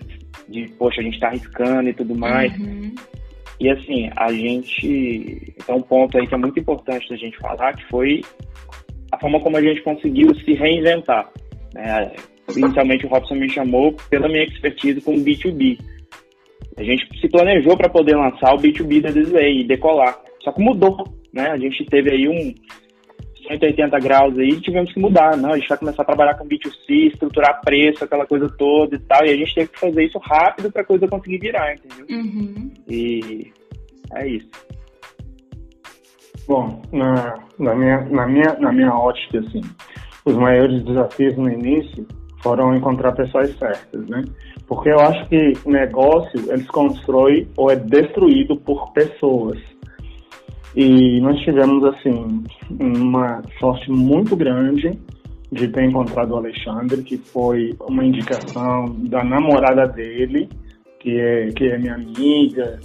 de, 0.49 0.69
poxa, 0.79 1.01
a 1.01 1.05
gente 1.05 1.21
tá 1.21 1.29
arriscando 1.29 1.89
e 1.89 1.95
tudo 1.95 2.17
mais. 2.17 2.57
Uhum. 2.59 2.95
E 3.61 3.71
assim, 3.71 4.11
a 4.17 4.31
gente. 4.33 5.55
Tem 5.67 5.75
um 5.75 5.83
ponto 5.83 6.19
aí 6.19 6.27
que 6.27 6.35
é 6.35 6.39
muito 6.39 6.59
importante 6.59 7.09
da 7.09 7.17
gente 7.17 7.39
falar, 7.39 7.75
que 7.75 7.85
foi 7.89 8.23
a 9.13 9.19
forma 9.19 9.41
como 9.41 9.57
a 9.57 9.63
gente 9.63 9.83
conseguiu 9.83 10.35
se 10.35 10.53
reinventar. 10.55 11.31
né? 11.75 12.13
Inicialmente 12.55 13.07
o 13.07 13.09
Robson 13.09 13.35
me 13.35 13.49
chamou 13.49 13.95
pela 14.09 14.29
minha 14.29 14.45
expertise 14.45 15.01
com 15.01 15.15
B2B. 15.15 15.79
A 16.77 16.83
gente 16.83 17.07
se 17.21 17.29
planejou 17.29 17.77
para 17.77 17.89
poder 17.89 18.17
lançar 18.17 18.55
o 18.55 18.59
B2B 18.59 19.01
da 19.01 19.11
Disney 19.11 19.63
e 19.63 19.65
decolar. 19.65 20.19
Só 20.43 20.53
que 20.53 20.61
mudou, 20.61 21.05
né? 21.33 21.49
A 21.51 21.57
gente 21.57 21.85
teve 21.87 22.11
aí 22.11 22.29
um 22.29 22.55
180 23.49 23.99
graus 24.01 24.39
aí 24.39 24.51
e 24.51 24.61
tivemos 24.61 24.93
que 24.93 25.01
mudar. 25.01 25.37
Não, 25.37 25.53
a 25.53 25.59
gente 25.59 25.69
vai 25.69 25.79
começar 25.79 26.03
a 26.03 26.07
trabalhar 26.07 26.35
com 26.35 26.47
B2C, 26.47 27.13
estruturar 27.13 27.61
preço, 27.63 28.05
aquela 28.05 28.27
coisa 28.27 28.49
toda 28.57 28.95
e 28.95 28.99
tal. 29.01 29.25
E 29.25 29.31
a 29.31 29.37
gente 29.37 29.55
teve 29.55 29.69
que 29.69 29.81
fazer 29.81 30.05
isso 30.05 30.19
rápido 30.19 30.71
para 30.71 30.83
a 30.83 30.87
coisa 30.87 31.09
conseguir 31.09 31.39
virar, 31.39 31.75
entendeu? 31.75 32.07
Uhum. 32.11 32.71
E 32.89 33.53
é 34.15 34.29
isso. 34.29 34.51
Bom, 36.47 36.81
na, 36.93 37.39
na, 37.59 37.75
minha, 37.75 38.01
na, 38.03 38.27
minha, 38.27 38.55
na 38.61 38.73
minha 38.73 38.95
ótica, 38.95 39.41
assim, 39.41 39.63
os 40.25 40.35
maiores 40.37 40.85
desafios 40.85 41.37
no 41.37 41.51
início 41.51 42.07
foram 42.47 42.77
encontrar 42.77 43.11
pessoas 43.11 43.51
certas, 43.59 44.09
né? 44.09 44.23
Porque 44.69 44.89
eu 44.89 45.01
acho 45.01 45.29
que 45.29 45.53
negócio, 45.67 46.53
ele 46.53 46.63
se 46.63 46.69
constrói 46.69 47.49
ou 47.57 47.73
é 47.73 47.75
destruído 47.75 48.57
por 48.57 48.93
pessoas. 48.93 49.59
E 50.77 51.21
nós 51.21 51.37
tivemos, 51.41 51.83
assim, 51.85 52.45
uma 52.79 53.43
sorte 53.59 53.91
muito 53.91 54.37
grande 54.37 54.97
de 55.51 55.67
ter 55.69 55.85
encontrado 55.85 56.33
o 56.33 56.37
Alexandre, 56.37 57.03
que 57.03 57.17
foi 57.17 57.75
uma 57.81 58.05
indicação 58.05 58.85
da 59.09 59.25
namorada 59.25 59.89
dele, 59.89 60.49
que 61.01 61.19
é, 61.19 61.49
que 61.49 61.65
é 61.69 61.79
minha 61.79 61.95
amiga, 61.95 62.79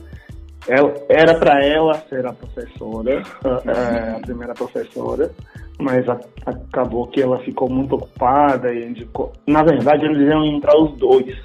ela, 0.67 0.93
era 1.07 1.37
para 1.37 1.63
ela 1.63 1.93
ser 2.09 2.25
a 2.25 2.33
professora, 2.33 3.21
a, 3.43 4.17
a 4.17 4.19
primeira 4.21 4.53
professora, 4.53 5.31
mas 5.81 6.07
a, 6.07 6.19
acabou 6.45 7.07
que 7.07 7.21
ela 7.21 7.39
ficou 7.39 7.69
muito 7.69 7.95
ocupada 7.95 8.73
e 8.73 8.87
indicou. 8.87 9.31
Na 9.47 9.63
verdade, 9.63 10.05
eles 10.05 10.27
iam 10.29 10.45
entrar 10.45 10.77
os 10.77 10.97
dois, 10.97 11.35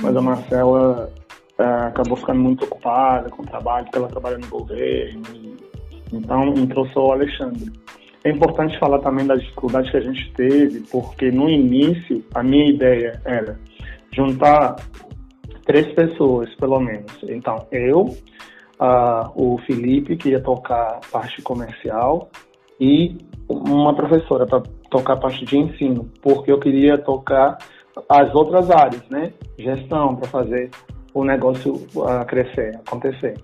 mas 0.00 0.16
a 0.16 0.20
Marcela 0.20 1.12
a, 1.58 1.86
acabou 1.88 2.16
ficando 2.16 2.40
muito 2.40 2.64
ocupada 2.64 3.30
com 3.30 3.42
o 3.42 3.46
trabalho, 3.46 3.84
porque 3.84 3.98
ela 3.98 4.08
trabalha 4.08 4.38
no 4.38 4.46
governo, 4.48 5.22
então 6.12 6.48
entrou 6.54 6.86
só 6.88 7.06
o 7.06 7.12
Alexandre. 7.12 7.72
É 8.24 8.30
importante 8.30 8.76
falar 8.80 8.98
também 8.98 9.24
das 9.26 9.40
dificuldades 9.40 9.90
que 9.90 9.96
a 9.98 10.00
gente 10.00 10.32
teve, 10.32 10.80
porque 10.90 11.30
no 11.30 11.48
início 11.48 12.24
a 12.34 12.42
minha 12.42 12.68
ideia 12.68 13.20
era 13.24 13.56
juntar 14.12 14.76
três 15.64 15.92
pessoas, 15.94 16.52
pelo 16.56 16.80
menos. 16.80 17.12
Então, 17.24 17.66
eu, 17.70 18.02
uh, 18.80 19.30
o 19.34 19.58
Felipe, 19.66 20.16
que 20.16 20.30
ia 20.30 20.40
tocar 20.40 21.00
parte 21.12 21.42
comercial, 21.42 22.30
e 22.80 23.16
uma 23.48 23.94
professora 23.94 24.46
para 24.46 24.62
tocar 24.90 25.14
a 25.14 25.20
parte 25.20 25.44
de 25.44 25.56
ensino, 25.56 26.10
porque 26.22 26.50
eu 26.50 26.58
queria 26.58 26.98
tocar 26.98 27.58
as 28.08 28.34
outras 28.34 28.70
áreas, 28.70 29.02
né? 29.08 29.32
Gestão, 29.58 30.16
para 30.16 30.28
fazer 30.28 30.70
o 31.14 31.24
negócio 31.24 31.86
crescer, 32.26 32.78
acontecer. 32.86 33.34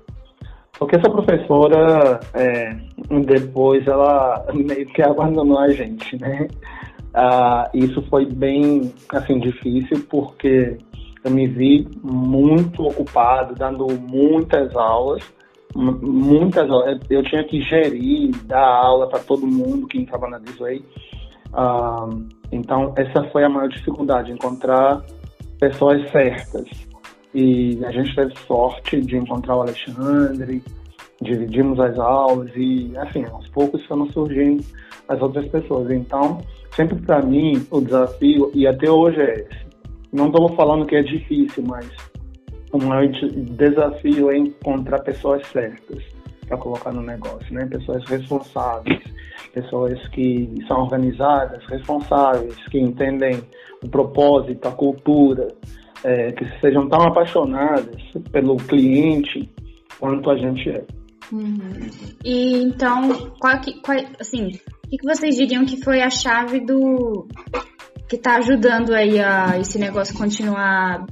Porque 0.78 0.96
essa 0.96 1.10
professora, 1.10 2.20
é, 2.34 2.76
depois, 3.24 3.86
ela 3.86 4.44
meio 4.52 4.86
que 4.86 5.02
abandonou 5.02 5.58
a 5.58 5.70
gente, 5.70 6.18
né? 6.18 6.48
Uh, 7.14 7.68
isso 7.74 8.02
foi 8.08 8.24
bem, 8.24 8.92
assim, 9.10 9.38
difícil, 9.38 10.04
porque 10.08 10.78
eu 11.22 11.30
me 11.30 11.46
vi 11.46 11.86
muito 12.02 12.82
ocupado, 12.82 13.54
dando 13.54 13.86
muitas 14.00 14.74
aulas, 14.74 15.22
muitas 15.74 16.68
aulas. 16.70 17.00
Eu 17.08 17.22
tinha 17.22 17.44
que 17.44 17.60
gerir, 17.62 18.30
dar 18.44 18.66
aula 18.66 19.08
para 19.08 19.20
todo 19.20 19.46
mundo 19.46 19.86
que 19.86 19.98
estava 19.98 20.28
na 20.28 20.38
Disney. 20.38 20.84
Uh, 21.52 22.26
então, 22.50 22.92
essa 22.96 23.24
foi 23.30 23.44
a 23.44 23.48
maior 23.48 23.68
dificuldade, 23.68 24.32
encontrar 24.32 25.02
pessoas 25.58 26.10
certas. 26.10 26.66
E 27.34 27.82
a 27.84 27.90
gente 27.90 28.14
teve 28.14 28.34
sorte 28.46 29.00
de 29.00 29.16
encontrar 29.16 29.56
o 29.56 29.62
Alexandre, 29.62 30.62
dividimos 31.20 31.80
as 31.80 31.98
aulas 31.98 32.50
e, 32.56 32.92
assim, 32.98 33.24
aos 33.24 33.48
poucos 33.48 33.84
foram 33.86 34.10
surgindo 34.10 34.64
as 35.08 35.20
outras 35.20 35.46
pessoas. 35.48 35.90
Então, 35.90 36.42
sempre 36.74 36.96
para 36.96 37.22
mim, 37.22 37.66
o 37.70 37.80
desafio, 37.80 38.50
e 38.54 38.66
até 38.66 38.90
hoje 38.90 39.20
é 39.20 39.34
esse, 39.34 39.66
não 40.12 40.26
estou 40.26 40.48
falando 40.50 40.84
que 40.84 40.96
é 40.96 41.02
difícil, 41.02 41.64
mas 41.66 41.88
o 42.72 42.78
maior 42.78 43.06
desafio 43.08 44.30
é 44.30 44.38
encontrar 44.38 45.00
pessoas 45.00 45.46
certas 45.48 46.02
para 46.46 46.56
colocar 46.56 46.92
no 46.92 47.02
negócio, 47.02 47.52
né? 47.54 47.66
Pessoas 47.66 48.02
responsáveis, 48.08 49.02
pessoas 49.52 50.08
que 50.08 50.52
são 50.66 50.82
organizadas, 50.82 51.64
responsáveis, 51.66 52.56
que 52.68 52.78
entendem 52.78 53.42
o 53.82 53.88
propósito, 53.88 54.66
a 54.66 54.72
cultura, 54.72 55.48
é, 56.02 56.32
que 56.32 56.44
sejam 56.60 56.88
tão 56.88 57.02
apaixonadas 57.02 58.02
pelo 58.30 58.56
cliente 58.56 59.48
quanto 59.98 60.30
a 60.30 60.36
gente 60.36 60.70
é. 60.70 60.84
Uhum. 61.30 61.88
E 62.24 62.62
então, 62.62 63.32
qual 63.40 63.60
que, 63.60 63.80
qual, 63.80 63.96
assim, 64.20 64.48
o 64.84 64.88
que, 64.88 64.98
que 64.98 65.06
vocês 65.06 65.36
diriam 65.36 65.64
que 65.64 65.82
foi 65.82 66.02
a 66.02 66.10
chave 66.10 66.60
do 66.60 67.26
que 68.08 68.16
está 68.16 68.36
ajudando 68.36 68.92
aí 68.92 69.18
a 69.18 69.58
esse 69.58 69.78
negócio 69.78 70.16
continuar 70.16 71.06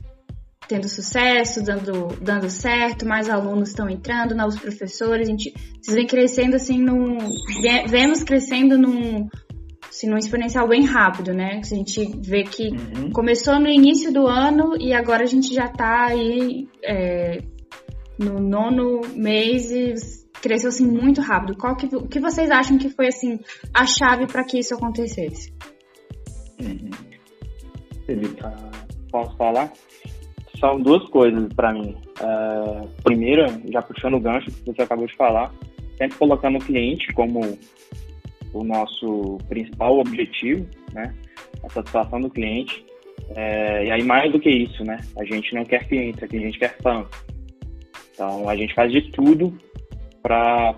tendo 0.71 0.89
sucesso, 0.89 1.65
dando, 1.65 2.07
dando 2.23 2.49
certo, 2.49 3.05
mais 3.05 3.29
alunos 3.29 3.71
estão 3.71 3.91
entrando, 3.91 4.37
novos 4.37 4.57
professores, 4.57 5.27
a 5.27 5.31
gente, 5.33 5.53
vocês 5.83 5.97
vem 5.97 6.07
crescendo 6.07 6.55
assim 6.55 6.79
num, 6.79 7.19
vemos 7.89 8.23
crescendo 8.23 8.79
num, 8.79 9.29
assim, 9.89 10.09
num 10.09 10.17
exponencial 10.17 10.69
bem 10.69 10.85
rápido, 10.85 11.35
né? 11.35 11.61
A 11.61 11.75
gente 11.75 12.09
vê 12.21 12.45
que 12.45 12.69
uhum. 12.69 13.11
começou 13.11 13.59
no 13.59 13.67
início 13.67 14.12
do 14.12 14.29
ano 14.29 14.77
e 14.81 14.93
agora 14.95 15.25
a 15.25 15.27
gente 15.27 15.53
já 15.53 15.65
está 15.65 16.07
aí 16.07 16.69
é, 16.85 17.43
no 18.17 18.39
nono 18.39 19.00
mês 19.17 19.73
e 19.73 19.95
cresceu 20.41 20.69
assim 20.69 20.87
muito 20.87 21.21
rápido. 21.21 21.57
Qual 21.57 21.75
que, 21.75 21.87
o 21.97 22.07
que 22.07 22.21
vocês 22.21 22.49
acham 22.49 22.79
que 22.79 22.91
foi 22.91 23.09
assim 23.09 23.41
a 23.75 23.85
chave 23.87 24.29
para 24.29 24.45
que 24.45 24.61
isso 24.61 24.73
acontecesse? 24.73 25.53
Uhum. 26.61 26.91
Tá... 28.39 28.71
Posso 29.11 29.37
falar? 29.37 29.73
São 30.61 30.79
duas 30.79 31.02
coisas 31.09 31.50
para 31.55 31.73
mim. 31.73 31.97
Uh, 32.21 32.87
primeira, 33.02 33.47
já 33.73 33.81
puxando 33.81 34.14
o 34.14 34.21
gancho 34.21 34.50
que 34.50 34.67
você 34.67 34.83
acabou 34.83 35.07
de 35.07 35.17
falar, 35.17 35.50
sempre 35.97 36.19
colocando 36.19 36.59
o 36.59 36.64
cliente 36.64 37.11
como 37.14 37.40
o 38.52 38.62
nosso 38.62 39.38
principal 39.49 39.99
objetivo, 39.99 40.67
né? 40.93 41.14
A 41.64 41.69
satisfação 41.71 42.21
do 42.21 42.29
cliente. 42.29 42.85
É, 43.35 43.87
e 43.87 43.90
aí, 43.90 44.02
mais 44.02 44.31
do 44.33 44.40
que 44.40 44.50
isso, 44.50 44.85
né? 44.85 44.99
A 45.19 45.25
gente 45.25 45.55
não 45.55 45.64
quer 45.64 45.87
cliente, 45.87 46.25
aqui 46.25 46.37
a 46.37 46.40
gente 46.40 46.59
quer 46.59 46.76
fã. 46.83 47.07
Então, 48.12 48.49
a 48.49 48.57
gente 48.57 48.75
faz 48.75 48.93
de 48.93 49.02
tudo 49.12 49.57
para 50.23 50.75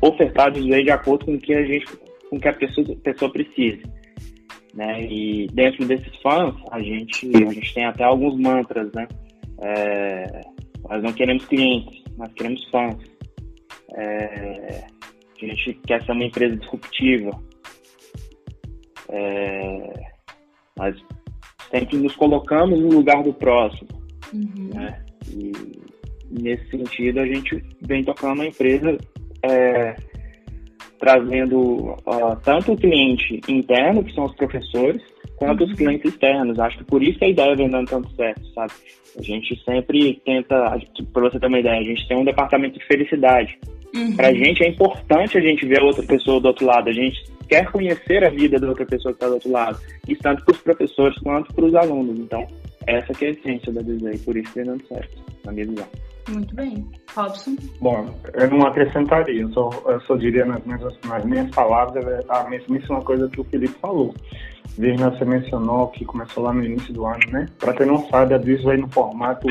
ofertar 0.00 0.52
de 0.52 0.90
acordo 0.90 1.24
com 1.24 1.34
o 1.34 1.38
que 1.38 1.54
a 1.54 1.64
gente, 1.64 1.86
com 2.30 2.38
que 2.38 2.48
a 2.48 2.52
pessoa, 2.52 2.86
pessoa 3.02 3.32
precisa. 3.32 3.82
Né? 4.76 5.06
E 5.06 5.46
dentro 5.54 5.86
desses 5.86 6.14
fãs, 6.20 6.54
a 6.70 6.80
gente, 6.80 7.30
a 7.34 7.50
gente 7.50 7.74
tem 7.74 7.86
até 7.86 8.04
alguns 8.04 8.38
mantras, 8.38 8.92
né? 8.92 9.08
É, 9.62 10.42
nós 10.86 11.02
não 11.02 11.12
queremos 11.14 11.46
clientes, 11.46 12.04
nós 12.18 12.30
queremos 12.34 12.62
fãs. 12.68 12.96
É, 13.94 14.86
a 15.42 15.46
gente 15.46 15.74
quer 15.86 16.04
ser 16.04 16.12
uma 16.12 16.24
empresa 16.24 16.56
disruptiva. 16.56 17.30
É, 19.08 19.92
nós 20.76 20.94
sempre 21.70 21.96
nos 21.96 22.14
colocamos 22.16 22.78
no 22.78 22.88
lugar 22.88 23.22
do 23.22 23.32
próximo. 23.32 23.88
Uhum. 24.34 24.70
Né? 24.74 25.04
E 25.30 25.52
nesse 26.30 26.68
sentido, 26.70 27.20
a 27.20 27.26
gente 27.26 27.64
vem 27.80 28.04
tocando 28.04 28.42
a 28.42 28.46
empresa 28.46 28.98
é, 29.42 29.96
trazendo 30.98 31.58
uh, 31.58 32.36
tanto 32.42 32.72
o 32.72 32.76
cliente 32.76 33.40
interno, 33.48 34.04
que 34.04 34.14
são 34.14 34.24
os 34.24 34.34
professores, 34.34 35.02
quanto 35.36 35.64
os 35.64 35.70
uhum. 35.70 35.76
clientes 35.76 36.12
externos. 36.12 36.58
Acho 36.58 36.78
que 36.78 36.84
por 36.84 37.02
isso 37.02 37.18
que 37.18 37.24
a 37.24 37.28
ideia 37.28 37.56
vem 37.56 37.70
dando 37.70 37.88
tanto 37.88 38.10
certo, 38.14 38.44
sabe? 38.52 38.72
A 39.18 39.22
gente 39.22 39.62
sempre 39.64 40.20
tenta, 40.24 40.78
para 41.12 41.22
você 41.22 41.38
ter 41.38 41.46
uma 41.46 41.58
ideia, 41.58 41.80
a 41.80 41.84
gente 41.84 42.06
tem 42.06 42.16
um 42.16 42.24
departamento 42.24 42.78
de 42.78 42.86
felicidade. 42.86 43.58
Uhum. 43.94 44.16
Para 44.16 44.28
a 44.28 44.34
gente 44.34 44.62
é 44.62 44.68
importante 44.68 45.38
a 45.38 45.40
gente 45.40 45.64
ver 45.66 45.80
a 45.80 45.84
outra 45.84 46.02
pessoa 46.02 46.40
do 46.40 46.48
outro 46.48 46.66
lado, 46.66 46.90
a 46.90 46.92
gente 46.92 47.24
quer 47.48 47.70
conhecer 47.70 48.24
a 48.24 48.30
vida 48.30 48.58
da 48.58 48.68
outra 48.68 48.84
pessoa 48.84 49.12
que 49.12 49.16
está 49.16 49.28
do 49.28 49.34
outro 49.34 49.50
lado, 49.50 49.78
isso 50.08 50.20
tanto 50.22 50.44
para 50.44 50.54
os 50.54 50.60
professores 50.60 51.18
quanto 51.20 51.54
para 51.54 51.64
os 51.64 51.74
alunos. 51.74 52.18
Então, 52.18 52.46
essa 52.86 53.12
que 53.14 53.24
é 53.24 53.28
a 53.28 53.30
essência 53.32 53.72
da 53.72 53.82
design, 53.82 54.18
por 54.18 54.36
isso 54.36 54.52
que 54.52 54.60
vem 54.60 54.66
dando 54.66 54.86
certo, 54.86 55.16
na 55.44 55.52
minha 55.52 55.66
visão. 55.66 55.86
Muito 56.28 56.54
bem. 56.54 56.86
Robson? 57.16 57.56
Bom, 57.80 58.14
eu 58.34 58.50
não 58.50 58.66
acrescentaria, 58.66 59.42
eu 59.42 59.50
só, 59.50 59.70
eu 59.86 60.00
só 60.02 60.16
diria 60.16 60.44
nas 60.44 60.62
minhas, 60.64 60.82
nas 61.06 61.24
minhas 61.24 61.50
palavras 61.50 62.06
é 62.06 62.20
a 62.28 62.44
mesma 62.48 63.00
coisa 63.00 63.28
que 63.28 63.40
o 63.40 63.44
Felipe 63.44 63.74
falou. 63.80 64.14
Virna, 64.76 65.10
você 65.10 65.24
mencionou 65.24 65.88
que 65.88 66.04
começou 66.04 66.44
lá 66.44 66.52
no 66.52 66.62
início 66.62 66.92
do 66.92 67.06
ano, 67.06 67.20
né? 67.30 67.46
Para 67.58 67.72
quem 67.72 67.86
não 67.86 67.98
sabe, 68.08 68.34
a 68.34 68.38
Disney 68.38 68.64
vai 68.64 68.76
no 68.76 68.88
formato 68.88 69.48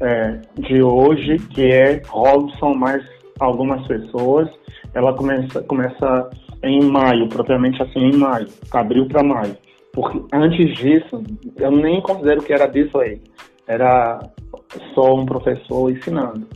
é, 0.00 0.40
de 0.58 0.82
hoje, 0.82 1.38
que 1.50 1.72
é 1.72 2.02
Robson 2.06 2.74
mais 2.74 3.02
algumas 3.40 3.86
pessoas. 3.86 4.48
Ela 4.92 5.14
começa, 5.14 5.62
começa 5.62 6.30
em 6.62 6.84
maio, 6.84 7.28
propriamente 7.28 7.82
assim, 7.82 8.00
em 8.00 8.16
maio, 8.16 8.48
abril 8.70 9.06
para 9.06 9.22
maio. 9.22 9.56
Porque 9.92 10.22
antes 10.34 10.74
disso, 10.76 11.22
eu 11.56 11.70
nem 11.70 12.02
considero 12.02 12.42
que 12.42 12.52
era 12.52 12.66
Disney. 12.66 13.22
Era 13.66 14.20
só 14.94 15.14
um 15.14 15.24
professor 15.24 15.90
ensinando. 15.90 16.46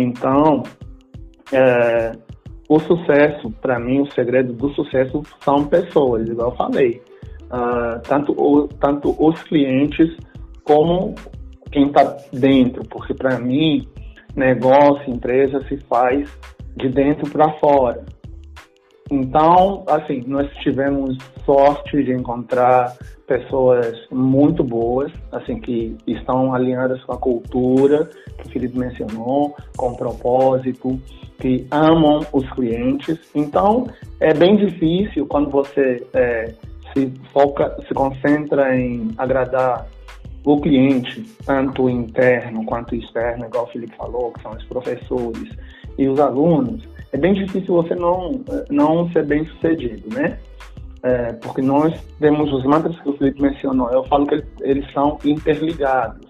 Então, 0.00 0.62
é, 1.52 2.12
o 2.68 2.78
sucesso, 2.78 3.50
para 3.60 3.80
mim, 3.80 4.02
o 4.02 4.12
segredo 4.12 4.52
do 4.52 4.70
sucesso 4.74 5.22
são 5.40 5.66
pessoas, 5.66 6.28
igual 6.28 6.50
eu 6.50 6.56
falei. 6.56 7.02
Uh, 7.50 8.00
tanto, 8.06 8.32
o, 8.32 8.68
tanto 8.68 9.16
os 9.18 9.42
clientes 9.44 10.14
como 10.62 11.14
quem 11.72 11.86
está 11.86 12.16
dentro, 12.32 12.82
porque 12.88 13.12
para 13.12 13.40
mim, 13.40 13.88
negócio, 14.36 15.12
empresa 15.12 15.60
se 15.66 15.78
faz 15.78 16.30
de 16.76 16.88
dentro 16.90 17.28
para 17.30 17.50
fora. 17.58 18.04
Então, 19.10 19.84
assim, 19.86 20.22
nós 20.26 20.50
tivemos 20.56 21.16
sorte 21.44 22.02
de 22.02 22.12
encontrar 22.12 22.94
pessoas 23.26 23.94
muito 24.10 24.62
boas, 24.64 25.12
assim, 25.32 25.60
que 25.60 25.96
estão 26.06 26.54
alinhadas 26.54 27.02
com 27.04 27.12
a 27.12 27.18
cultura 27.18 28.08
que 28.38 28.48
o 28.48 28.50
Felipe 28.50 28.78
mencionou, 28.78 29.54
com 29.76 29.90
o 29.90 29.96
propósito, 29.96 31.00
que 31.38 31.66
amam 31.70 32.20
os 32.32 32.50
clientes. 32.52 33.18
Então, 33.34 33.86
é 34.20 34.34
bem 34.34 34.56
difícil 34.56 35.26
quando 35.26 35.50
você 35.50 36.04
é, 36.14 36.54
se 36.92 37.12
foca, 37.32 37.76
se 37.86 37.94
concentra 37.94 38.76
em 38.76 39.10
agradar 39.16 39.86
o 40.44 40.60
cliente, 40.60 41.22
tanto 41.44 41.88
interno 41.90 42.64
quanto 42.64 42.94
externo, 42.94 43.46
igual 43.46 43.64
o 43.64 43.68
Felipe 43.68 43.94
falou, 43.96 44.32
que 44.32 44.42
são 44.42 44.52
os 44.52 44.64
professores 44.64 45.48
e 45.98 46.08
os 46.08 46.18
alunos, 46.18 46.82
é 47.12 47.16
bem 47.16 47.34
difícil 47.34 47.74
você 47.74 47.94
não, 47.94 48.42
não 48.70 49.10
ser 49.12 49.24
bem 49.26 49.44
sucedido, 49.46 50.14
né? 50.14 50.38
É, 51.02 51.32
porque 51.34 51.62
nós 51.62 51.94
temos 52.18 52.52
os 52.52 52.64
mantras 52.64 52.98
que 53.00 53.08
o 53.08 53.16
Felipe 53.16 53.40
mencionou, 53.40 53.88
eu 53.90 54.04
falo 54.04 54.26
que 54.26 54.34
eles, 54.34 54.46
eles 54.60 54.92
são 54.92 55.18
interligados. 55.24 56.26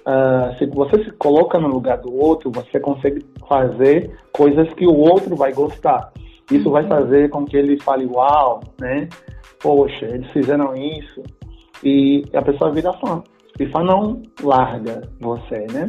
Uh, 0.00 0.56
se 0.58 0.66
você 0.66 1.04
se 1.04 1.10
coloca 1.12 1.58
no 1.58 1.68
lugar 1.68 1.98
do 1.98 2.14
outro, 2.14 2.50
você 2.50 2.78
consegue 2.80 3.24
fazer 3.48 4.10
coisas 4.32 4.72
que 4.74 4.86
o 4.86 4.94
outro 4.94 5.36
vai 5.36 5.52
gostar. 5.52 6.12
Isso 6.50 6.70
vai 6.70 6.86
fazer 6.86 7.30
com 7.30 7.44
que 7.44 7.56
ele 7.56 7.80
fale, 7.80 8.06
uau, 8.06 8.60
né? 8.80 9.08
Poxa, 9.60 10.06
eles 10.06 10.30
fizeram 10.32 10.74
isso. 10.74 11.22
E 11.84 12.24
a 12.34 12.42
pessoa 12.42 12.72
vira 12.72 12.92
fã. 12.94 13.22
E 13.58 13.66
fã 13.66 13.82
não 13.82 14.22
larga 14.42 15.02
você, 15.20 15.66
né? 15.72 15.86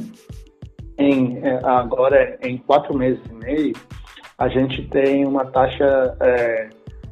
em, 1.01 1.39
é, 1.43 1.60
agora 1.63 2.38
em 2.41 2.57
quatro 2.57 2.98
meses 2.98 3.19
e 3.29 3.33
meio, 3.33 3.74
a 4.41 4.48
gente 4.48 4.81
tem 4.88 5.24
uma 5.24 5.45
taxa 5.45 6.17
é, 6.19 6.69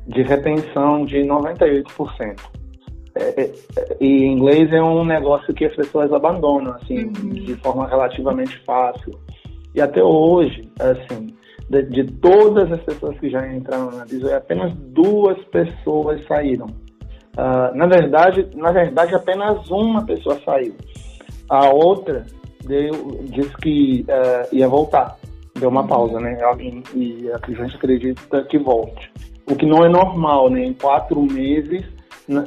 de 0.07 0.23
retenção 0.23 1.05
de 1.05 1.19
98%. 1.19 2.39
É, 3.13 3.41
é, 3.41 3.53
e 4.01 4.25
inglês 4.25 4.73
é 4.73 4.81
um 4.81 5.05
negócio 5.05 5.53
que 5.53 5.63
as 5.65 5.75
pessoas 5.75 6.11
abandonam, 6.11 6.73
assim, 6.73 7.03
uhum. 7.03 7.29
de 7.29 7.53
forma 7.57 7.87
relativamente 7.87 8.57
fácil. 8.65 9.11
E 9.75 9.79
até 9.79 10.03
hoje, 10.03 10.71
assim, 10.79 11.27
de, 11.69 11.83
de, 11.83 12.03
todas 12.13 12.71
as 12.71 12.81
pessoas 12.81 13.19
que 13.19 13.29
já 13.29 13.47
entraram 13.47 13.91
na 13.91 14.05
Disney, 14.05 14.33
apenas 14.33 14.73
duas 14.73 15.37
pessoas 15.49 16.25
saíram. 16.27 16.65
Uh, 16.65 17.77
na 17.77 17.85
verdade, 17.85 18.49
na 18.55 18.71
verdade, 18.71 19.13
apenas 19.13 19.69
uma 19.69 20.03
pessoa 20.03 20.41
saiu. 20.43 20.73
A 21.47 21.69
outra 21.69 22.25
deu, 22.65 23.21
disse 23.25 23.55
que 23.57 24.03
uh, 24.09 24.55
ia 24.55 24.67
voltar. 24.67 25.18
Deu 25.59 25.69
uma 25.69 25.85
pausa, 25.85 26.19
né? 26.19 26.37
E, 26.95 27.29
a 27.31 27.51
gente 27.51 27.75
acredita 27.75 28.43
que 28.45 28.57
volte. 28.57 29.11
O 29.49 29.55
que 29.55 29.65
não 29.65 29.83
é 29.83 29.89
normal, 29.89 30.49
né? 30.49 30.65
Em 30.65 30.73
quatro 30.73 31.21
meses, 31.21 31.83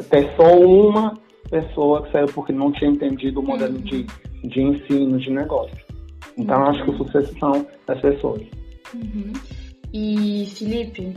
ter 0.08 0.34
só 0.36 0.56
uma 0.58 1.14
pessoa 1.50 2.02
que 2.02 2.12
saiu 2.12 2.26
porque 2.28 2.52
não 2.52 2.72
tinha 2.72 2.90
entendido 2.90 3.40
o 3.40 3.42
modelo 3.42 3.78
de, 3.78 4.06
de 4.44 4.60
ensino, 4.60 5.18
de 5.18 5.30
negócio. 5.30 5.76
Então, 6.36 6.58
uhum. 6.58 6.66
acho 6.68 6.84
que 6.84 6.90
o 6.90 6.96
sucesso 6.98 7.38
são 7.38 7.66
as 7.86 8.00
pessoas. 8.00 8.42
Uhum. 8.94 9.32
E, 9.92 10.46
Felipe, 10.46 11.14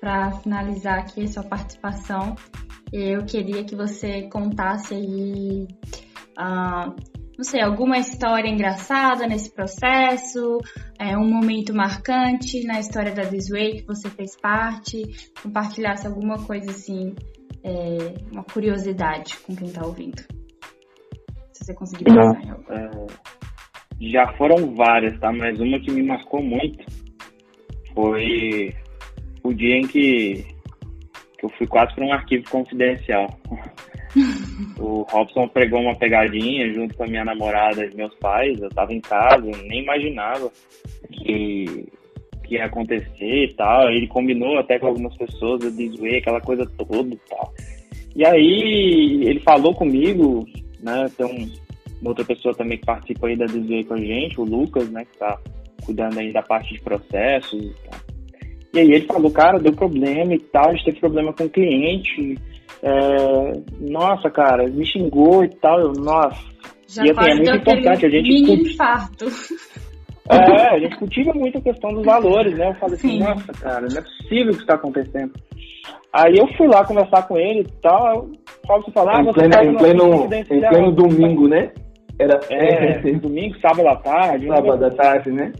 para 0.00 0.32
finalizar 0.32 0.98
aqui 0.98 1.22
a 1.22 1.28
sua 1.28 1.44
participação, 1.44 2.34
eu 2.92 3.24
queria 3.24 3.62
que 3.64 3.76
você 3.76 4.22
contasse 4.22 4.94
aí, 4.94 5.68
uh, 6.38 6.94
não 7.36 7.44
sei, 7.44 7.60
alguma 7.60 7.98
história 7.98 8.48
engraçada 8.48 9.26
nesse 9.26 9.52
processo, 9.52 10.58
é, 10.98 11.16
um 11.16 11.28
momento 11.28 11.74
marcante 11.74 12.64
na 12.66 12.78
história 12.78 13.12
da 13.12 13.22
This 13.22 13.48
Way 13.48 13.80
que 13.80 13.86
você 13.86 14.10
fez 14.10 14.36
parte, 14.36 15.02
compartilhasse 15.42 16.06
alguma 16.06 16.44
coisa 16.44 16.70
assim, 16.70 17.14
é, 17.64 18.14
uma 18.30 18.44
curiosidade 18.44 19.38
com 19.38 19.56
quem 19.56 19.68
está 19.68 19.84
ouvindo. 19.84 20.22
Se 21.52 21.64
você 21.64 21.74
conseguir 21.74 22.04
pensar 22.04 22.42
em 22.42 22.50
algo. 22.50 22.72
É, 22.72 22.90
já 24.10 24.32
foram 24.36 24.74
várias, 24.74 25.18
tá? 25.20 25.32
Mas 25.32 25.58
uma 25.60 25.78
que 25.80 25.90
me 25.90 26.02
marcou 26.02 26.42
muito 26.42 26.84
foi 27.94 28.74
o 29.42 29.52
dia 29.52 29.76
em 29.76 29.86
que, 29.86 30.44
que 31.38 31.44
eu 31.44 31.48
fui 31.56 31.66
quase 31.66 31.94
para 31.94 32.04
um 32.04 32.12
arquivo 32.12 32.44
confidencial. 32.50 33.26
o 34.78 35.02
Robson 35.10 35.48
pregou 35.48 35.80
uma 35.80 35.94
pegadinha 35.94 36.72
junto 36.72 36.96
com 36.96 37.04
a 37.04 37.06
minha 37.06 37.24
namorada 37.24 37.84
e 37.84 37.94
meus 37.94 38.14
pais. 38.16 38.60
Eu 38.60 38.68
tava 38.70 38.92
em 38.92 39.00
casa, 39.00 39.50
nem 39.64 39.82
imaginava 39.82 40.50
que, 41.10 41.88
que 42.44 42.54
ia 42.54 42.64
acontecer 42.64 43.44
e 43.44 43.54
tal. 43.54 43.90
Ele 43.90 44.06
combinou 44.06 44.58
até 44.58 44.78
com 44.78 44.88
algumas 44.88 45.16
pessoas, 45.16 45.62
eu 45.62 45.70
desviei 45.70 46.18
aquela 46.18 46.40
coisa 46.40 46.66
toda 46.76 47.14
e 47.14 47.18
tal. 47.28 47.52
E 48.14 48.24
aí 48.26 49.24
ele 49.24 49.40
falou 49.40 49.74
comigo, 49.74 50.46
né? 50.82 51.06
Tem 51.16 51.26
um, 51.26 51.50
uma 52.00 52.10
outra 52.10 52.24
pessoa 52.24 52.54
também 52.54 52.78
que 52.78 52.84
participa 52.84 53.26
aí 53.26 53.36
da 53.36 53.46
Desvei 53.46 53.84
com 53.84 53.94
a 53.94 54.00
gente, 54.00 54.40
o 54.40 54.44
Lucas, 54.44 54.90
né? 54.90 55.04
Que 55.04 55.18
tá 55.18 55.38
cuidando 55.84 56.18
aí 56.18 56.32
da 56.32 56.42
parte 56.42 56.74
de 56.74 56.80
processos 56.80 57.62
e 57.62 57.74
tal. 57.88 58.00
E 58.74 58.78
aí 58.78 58.90
ele 58.90 59.06
falou, 59.06 59.30
cara, 59.30 59.58
deu 59.58 59.72
problema 59.72 60.34
e 60.34 60.38
tal, 60.38 60.70
a 60.70 60.72
gente 60.72 60.84
teve 60.84 61.00
problema 61.00 61.32
com 61.32 61.44
o 61.44 61.50
cliente. 61.50 62.38
É, 62.82 63.52
nossa, 63.80 64.28
cara, 64.30 64.66
me 64.68 64.84
xingou 64.84 65.44
e 65.44 65.48
tal. 65.48 65.80
Eu, 65.80 65.92
nossa. 65.92 66.52
Já 66.88 67.04
e 67.04 67.10
assim, 67.10 67.30
é 67.30 67.34
muito 67.34 67.56
importante 67.56 68.06
a 68.06 68.10
gente. 68.10 68.28
Mini 68.28 68.72
infarto. 68.72 69.26
É, 70.30 70.74
a 70.74 70.78
gente 70.78 70.96
cultiva 70.98 71.32
muito 71.34 71.58
a 71.58 71.60
questão 71.60 71.90
dos 71.90 72.04
valores, 72.04 72.56
né? 72.56 72.68
Eu 72.68 72.74
falei 72.74 72.94
assim, 72.94 73.08
Sim. 73.08 73.18
nossa, 73.20 73.52
cara, 73.52 73.86
não 73.88 73.98
é 73.98 74.02
possível 74.02 74.52
o 74.52 74.56
que 74.56 74.62
está 74.62 74.74
acontecendo. 74.74 75.32
Aí 76.12 76.36
eu 76.36 76.46
fui 76.56 76.68
lá 76.68 76.84
conversar 76.84 77.26
com 77.26 77.36
ele 77.36 77.60
e 77.60 77.80
tal. 77.80 78.26
O 78.26 78.68
Robson 78.68 78.92
falou, 78.92 79.10
ah, 79.10 79.22
você 79.22 79.32
pleno, 79.32 79.52
tá 79.52 79.64
em 79.64 79.76
pleno, 79.76 80.28
em 80.34 80.60
pleno 80.60 80.92
domingo, 80.92 81.48
né? 81.48 81.72
Era 82.18 82.38
é, 82.50 83.00
domingo, 83.18 83.58
sábado 83.60 83.88
à 83.88 83.96
tarde. 83.96 84.46
Sábado 84.46 84.84
à 84.84 84.90
tarde, 84.90 85.30
né? 85.30 85.52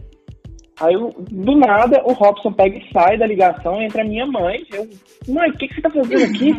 Aí, 0.83 0.95
do 1.31 1.55
nada, 1.55 2.01
o 2.03 2.13
Robson 2.13 2.51
pega 2.51 2.77
e 2.77 2.91
sai 2.91 3.17
da 3.17 3.25
ligação, 3.25 3.81
entra 3.81 4.01
a 4.01 4.05
minha 4.05 4.25
mãe. 4.25 4.63
Eu, 4.73 4.87
mãe, 5.33 5.49
o 5.49 5.57
que, 5.57 5.67
que 5.67 5.75
você 5.75 5.81
tá 5.81 5.89
fazendo 5.89 6.23
aqui? 6.23 6.51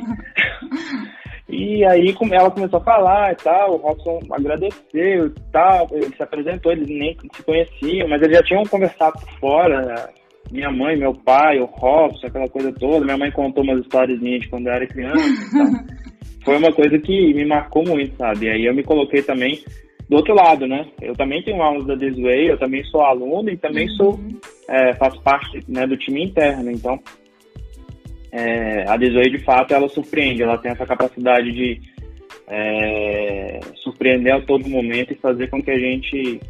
e 1.49 1.85
aí 1.85 2.15
ela 2.33 2.51
começou 2.51 2.81
a 2.81 2.85
falar 2.85 3.33
e 3.33 3.37
tal, 3.37 3.75
o 3.75 3.77
Robson 3.77 4.19
agradeceu 4.31 5.27
e 5.27 5.35
tal, 5.53 5.89
ele 5.93 6.17
se 6.17 6.23
apresentou, 6.23 6.73
eles 6.73 6.89
nem 6.89 7.17
se 7.35 7.43
conheciam, 7.43 8.09
mas 8.09 8.23
eles 8.23 8.39
já 8.39 8.43
tinham 8.43 8.63
conversado 8.65 9.19
por 9.21 9.39
fora, 9.39 10.11
minha 10.51 10.71
mãe, 10.71 10.97
meu 10.97 11.13
pai, 11.13 11.59
o 11.59 11.67
Robson, 11.67 12.27
aquela 12.27 12.49
coisa 12.49 12.73
toda. 12.73 13.05
Minha 13.05 13.19
mãe 13.19 13.31
contou 13.31 13.65
umas 13.65 13.81
histórias 13.81 14.21
minhas 14.21 14.43
de 14.43 14.49
quando 14.49 14.67
eu 14.69 14.73
era 14.73 14.87
criança 14.87 15.19
Foi 16.45 16.59
uma 16.59 16.73
coisa 16.73 16.99
que 16.99 17.33
me 17.33 17.45
marcou 17.47 17.83
muito, 17.85 18.17
sabe? 18.17 18.47
E 18.47 18.51
aí 18.51 18.67
eu 18.67 18.75
me 18.75 18.83
coloquei 18.83 19.23
também 19.23 19.65
do 20.09 20.17
outro 20.17 20.35
lado, 20.35 20.67
né? 20.67 20.87
Eu 21.01 21.15
também 21.15 21.43
tenho 21.43 21.63
aulas 21.63 21.87
da 21.87 21.95
Desway, 21.95 22.51
eu 22.51 22.59
também 22.59 22.85
sou 22.85 23.03
aluno 23.03 23.51
e 23.51 23.57
também 23.57 23.89
uhum. 23.89 23.97
sou 23.97 24.21
é, 24.69 24.95
faço 24.95 25.21
parte 25.23 25.63
né, 25.69 25.87
do 25.87 25.97
time 25.97 26.23
interno. 26.23 26.71
Então, 26.71 27.01
é, 28.31 28.85
a 28.89 28.97
Desway 28.97 29.31
de 29.31 29.39
fato 29.39 29.73
ela 29.73 29.89
surpreende, 29.89 30.43
ela 30.43 30.59
tem 30.59 30.73
essa 30.73 30.87
capacidade 30.87 31.53
de 31.53 31.81
é, 32.49 33.61
surpreender 33.77 34.35
a 34.35 34.41
todo 34.41 34.69
momento 34.69 35.13
e 35.13 35.17
fazer 35.17 35.49
com 35.49 35.63
que 35.63 35.71
a 35.71 35.79
gente 35.79 36.41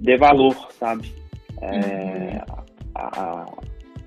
dê 0.00 0.16
valor, 0.16 0.54
sabe? 0.72 1.12
É, 1.60 1.66
uhum. 1.66 2.64
a, 2.94 3.20
a, 3.20 3.46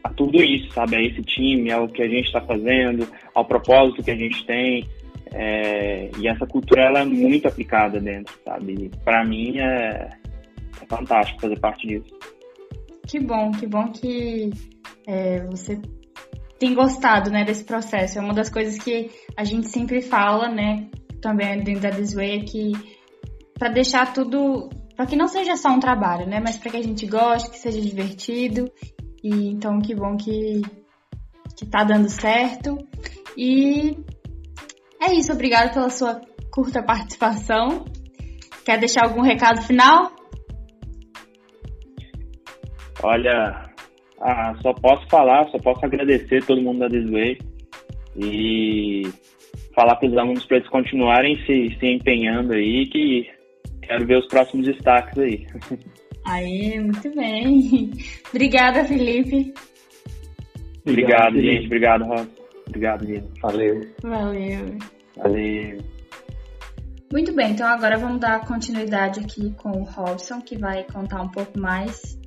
a, 0.03 0.09
tudo 0.09 0.41
isso, 0.41 0.71
sabe? 0.71 0.95
A 0.95 1.01
esse 1.01 1.21
time, 1.21 1.71
ao 1.71 1.87
que 1.87 2.01
a 2.01 2.07
gente 2.07 2.25
está 2.25 2.41
fazendo, 2.41 3.07
ao 3.33 3.45
propósito 3.45 4.03
que 4.03 4.11
a 4.11 4.15
gente 4.15 4.45
tem. 4.45 4.85
É, 5.33 6.09
e 6.17 6.27
essa 6.27 6.45
cultura 6.45 6.83
ela 6.83 6.99
é 6.99 7.05
muito 7.05 7.47
aplicada 7.47 7.99
dentro, 7.99 8.37
sabe? 8.43 8.91
Para 9.03 9.23
mim 9.23 9.59
é, 9.59 10.09
é, 10.81 10.85
fantástico 10.87 11.41
fazer 11.41 11.59
parte 11.59 11.87
disso. 11.87 12.13
Que 13.07 13.19
bom, 13.19 13.51
que 13.51 13.65
bom 13.65 13.91
que 13.91 14.51
é, 15.07 15.41
você 15.45 15.79
tem 16.59 16.73
gostado, 16.73 17.29
né, 17.31 17.43
desse 17.43 17.63
processo. 17.63 18.19
É 18.19 18.21
uma 18.21 18.33
das 18.33 18.49
coisas 18.49 18.77
que 18.77 19.09
a 19.35 19.43
gente 19.43 19.67
sempre 19.69 20.01
fala, 20.01 20.49
né, 20.49 20.89
também 21.21 21.63
dentro 21.63 21.81
da 21.81 21.89
Disway, 21.89 22.39
é 22.39 22.43
que 22.43 22.71
para 23.57 23.69
deixar 23.69 24.13
tudo, 24.13 24.69
para 24.95 25.05
que 25.05 25.15
não 25.15 25.27
seja 25.27 25.55
só 25.55 25.69
um 25.69 25.79
trabalho, 25.79 26.27
né, 26.27 26.39
mas 26.39 26.57
para 26.57 26.71
que 26.71 26.77
a 26.77 26.83
gente 26.83 27.05
goste, 27.05 27.49
que 27.49 27.57
seja 27.57 27.81
divertido. 27.81 28.71
E 29.23 29.49
então 29.49 29.79
que 29.79 29.95
bom 29.95 30.17
que 30.17 30.61
que 31.55 31.65
tá 31.67 31.83
dando 31.83 32.09
certo. 32.09 32.77
E 33.37 33.95
é 35.01 35.13
isso, 35.13 35.33
obrigada 35.33 35.73
pela 35.73 35.89
sua 35.89 36.21
curta 36.51 36.83
participação. 36.83 37.85
Quer 38.63 38.79
deixar 38.79 39.05
algum 39.05 39.21
recado 39.21 39.61
final? 39.63 40.11
Olha, 43.03 43.71
ah, 44.21 44.53
só 44.61 44.73
posso 44.73 45.07
falar, 45.09 45.49
só 45.49 45.57
posso 45.57 45.83
agradecer 45.83 46.45
todo 46.45 46.61
mundo 46.61 46.79
da 46.79 46.87
Desway 46.87 47.39
e 48.15 49.03
falar 49.73 49.95
para 49.95 50.09
os 50.09 50.17
alunos 50.17 50.45
para 50.45 50.57
eles 50.57 50.69
continuarem 50.69 51.35
se, 51.45 51.75
se 51.79 51.85
empenhando 51.87 52.53
aí, 52.53 52.85
que 52.87 53.27
quero 53.81 54.05
ver 54.05 54.19
os 54.19 54.27
próximos 54.27 54.67
destaques 54.67 55.17
aí. 55.17 55.47
Aí, 56.23 56.79
muito 56.79 57.09
bem. 57.15 57.89
Obrigada, 58.29 58.85
Felipe. 58.85 59.51
Obrigado, 60.85 61.29
Obrigado 61.29 61.41
gente. 61.41 61.65
Obrigado, 61.65 62.05
Rosa. 62.05 62.40
Obrigado, 62.71 63.03
Lino. 63.03 63.29
Valeu. 63.41 63.81
Valeu. 64.01 64.77
Valeu. 65.17 65.77
Muito 67.11 67.35
bem, 67.35 67.51
então 67.51 67.67
agora 67.67 67.97
vamos 67.97 68.21
dar 68.21 68.45
continuidade 68.47 69.19
aqui 69.19 69.53
com 69.55 69.81
o 69.81 69.83
Robson, 69.83 70.39
que 70.39 70.57
vai 70.57 70.85
contar 70.85 71.21
um 71.21 71.27
pouco 71.27 71.59
mais 71.59 72.17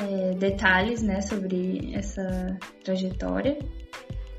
é, 0.00 0.34
detalhes 0.34 1.02
né, 1.02 1.20
sobre 1.20 1.94
essa 1.94 2.58
trajetória. 2.82 3.58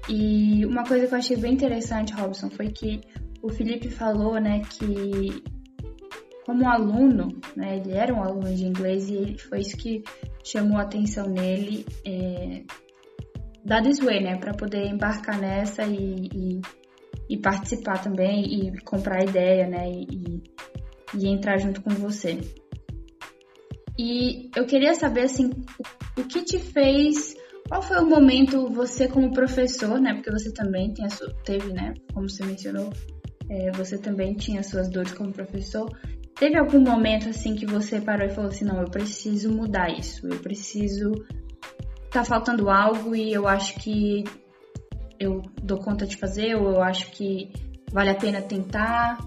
E 0.09 0.65
uma 0.65 0.83
coisa 0.83 1.05
que 1.05 1.13
eu 1.13 1.19
achei 1.19 1.37
bem 1.37 1.53
interessante, 1.53 2.13
Robson, 2.13 2.49
foi 2.49 2.69
que 2.69 3.01
o 3.43 3.49
Felipe 3.49 3.89
falou 3.89 4.39
né, 4.39 4.63
que 4.67 5.43
como 6.43 6.67
aluno, 6.67 7.39
né, 7.55 7.77
ele 7.77 7.91
era 7.91 8.11
um 8.11 8.23
aluno 8.23 8.51
de 8.55 8.65
inglês 8.65 9.07
e 9.07 9.37
foi 9.37 9.59
isso 9.59 9.77
que 9.77 10.03
chamou 10.43 10.79
a 10.79 10.81
atenção 10.81 11.29
nele 11.29 11.85
é, 12.03 12.63
da 13.63 13.81
This 13.81 13.99
Way, 13.99 14.23
né? 14.23 14.37
Para 14.37 14.53
poder 14.53 14.85
embarcar 14.87 15.39
nessa 15.39 15.83
e, 15.83 16.29
e, 16.33 16.61
e, 17.29 17.37
participar 17.37 18.01
também 18.03 18.43
e 18.45 18.81
comprar 18.81 19.23
ideia, 19.23 19.67
né? 19.67 19.89
E, 19.89 20.43
e, 21.15 21.27
entrar 21.27 21.57
junto 21.57 21.81
com 21.81 21.91
você. 21.91 22.39
E 23.97 24.49
eu 24.55 24.65
queria 24.65 24.95
saber, 24.95 25.21
assim, 25.21 25.51
o, 26.17 26.23
que 26.23 26.41
te 26.43 26.59
fez... 26.59 27.35
Qual 27.67 27.81
foi 27.81 27.99
o 27.99 28.05
momento, 28.05 28.69
você 28.69 29.07
como 29.07 29.31
professor, 29.31 29.99
né? 29.99 30.13
Porque 30.13 30.31
você 30.31 30.51
também 30.51 30.93
tem 30.93 31.05
a 31.05 31.09
sua, 31.09 31.31
teve, 31.45 31.71
né? 31.71 31.93
Como 32.13 32.29
você 32.29 32.43
mencionou, 32.43 32.91
é, 33.49 33.71
você 33.71 33.97
também 33.97 34.33
tinha 34.33 34.63
suas 34.63 34.89
dores 34.89 35.13
como 35.13 35.31
professor. 35.31 35.89
teve 36.35 36.57
algum 36.57 36.79
momento 36.79 37.29
assim 37.29 37.55
que 37.55 37.65
você 37.65 38.01
parou 38.01 38.25
e 38.25 38.29
falou 38.29 38.49
assim, 38.49 38.65
não, 38.65 38.81
eu 38.81 38.89
preciso 38.89 39.49
mudar 39.51 39.89
isso, 39.89 40.27
eu 40.27 40.39
preciso 40.39 41.13
tá 42.11 42.25
faltando 42.25 42.69
algo 42.69 43.15
e 43.15 43.31
eu 43.31 43.47
acho 43.47 43.75
que 43.75 44.25
eu 45.19 45.41
dou 45.63 45.77
conta 45.79 46.05
de 46.05 46.17
fazer 46.17 46.55
ou 46.55 46.69
eu 46.69 46.83
acho 46.83 47.09
que 47.11 47.51
vale 47.91 48.09
a 48.09 48.15
pena 48.15 48.41
tentar? 48.41 49.17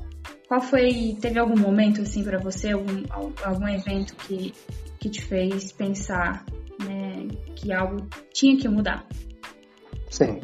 Qual 0.47 0.61
foi, 0.61 1.17
teve 1.21 1.39
algum 1.39 1.59
momento 1.59 2.03
assim 2.03 2.23
para 2.23 2.39
você, 2.39 2.73
algum, 2.73 3.03
algum 3.43 3.69
evento 3.69 4.15
que, 4.17 4.53
que 5.01 5.09
te 5.09 5.23
fez 5.23 5.73
pensar 5.73 6.45
né, 6.85 7.27
que 7.57 7.73
algo 7.73 8.07
tinha 8.33 8.57
que 8.59 8.69
mudar? 8.69 9.07
Sim. 10.11 10.41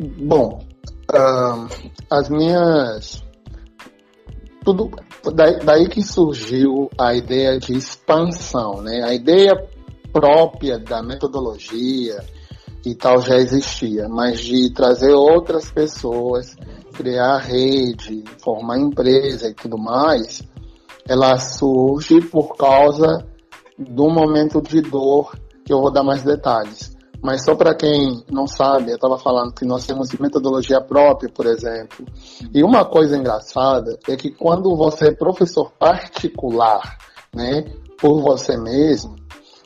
Bom, 0.00 0.66
uh, 1.10 1.68
as 2.10 2.28
minhas 2.28 3.24
tudo 4.64 4.90
daí, 5.34 5.58
daí, 5.60 5.88
que 5.88 6.02
surgiu 6.02 6.90
a 6.98 7.14
ideia 7.14 7.58
de 7.58 7.74
expansão, 7.74 8.80
né? 8.80 9.02
A 9.04 9.14
ideia 9.14 9.54
própria 10.14 10.78
da 10.78 11.02
metodologia 11.02 12.24
e 12.86 12.94
tal 12.94 13.20
já 13.20 13.34
existia, 13.36 14.08
mas 14.08 14.38
de 14.38 14.72
trazer 14.72 15.12
outras 15.12 15.68
pessoas, 15.72 16.56
criar 16.92 17.38
rede, 17.38 18.22
formar 18.40 18.78
empresa 18.78 19.48
e 19.48 19.54
tudo 19.54 19.76
mais, 19.76 20.42
ela 21.08 21.36
surge 21.38 22.20
por 22.20 22.56
causa 22.56 23.26
do 23.76 24.08
momento 24.08 24.62
de 24.62 24.80
dor 24.80 25.36
que 25.64 25.72
eu 25.72 25.80
vou 25.80 25.90
dar 25.90 26.04
mais 26.04 26.22
detalhes. 26.22 26.94
Mas 27.20 27.42
só 27.42 27.56
para 27.56 27.74
quem 27.74 28.22
não 28.30 28.46
sabe, 28.46 28.90
eu 28.90 28.96
estava 28.96 29.18
falando 29.18 29.54
que 29.54 29.64
nós 29.64 29.86
temos 29.86 30.12
metodologia 30.12 30.78
própria, 30.80 31.32
por 31.32 31.46
exemplo. 31.46 32.04
E 32.52 32.62
uma 32.62 32.84
coisa 32.84 33.16
engraçada 33.16 33.98
é 34.06 34.14
que 34.14 34.30
quando 34.30 34.76
você 34.76 35.08
é 35.08 35.14
professor 35.14 35.72
particular, 35.72 36.98
né, 37.34 37.64
por 37.98 38.20
você 38.20 38.58
mesmo, 38.58 39.23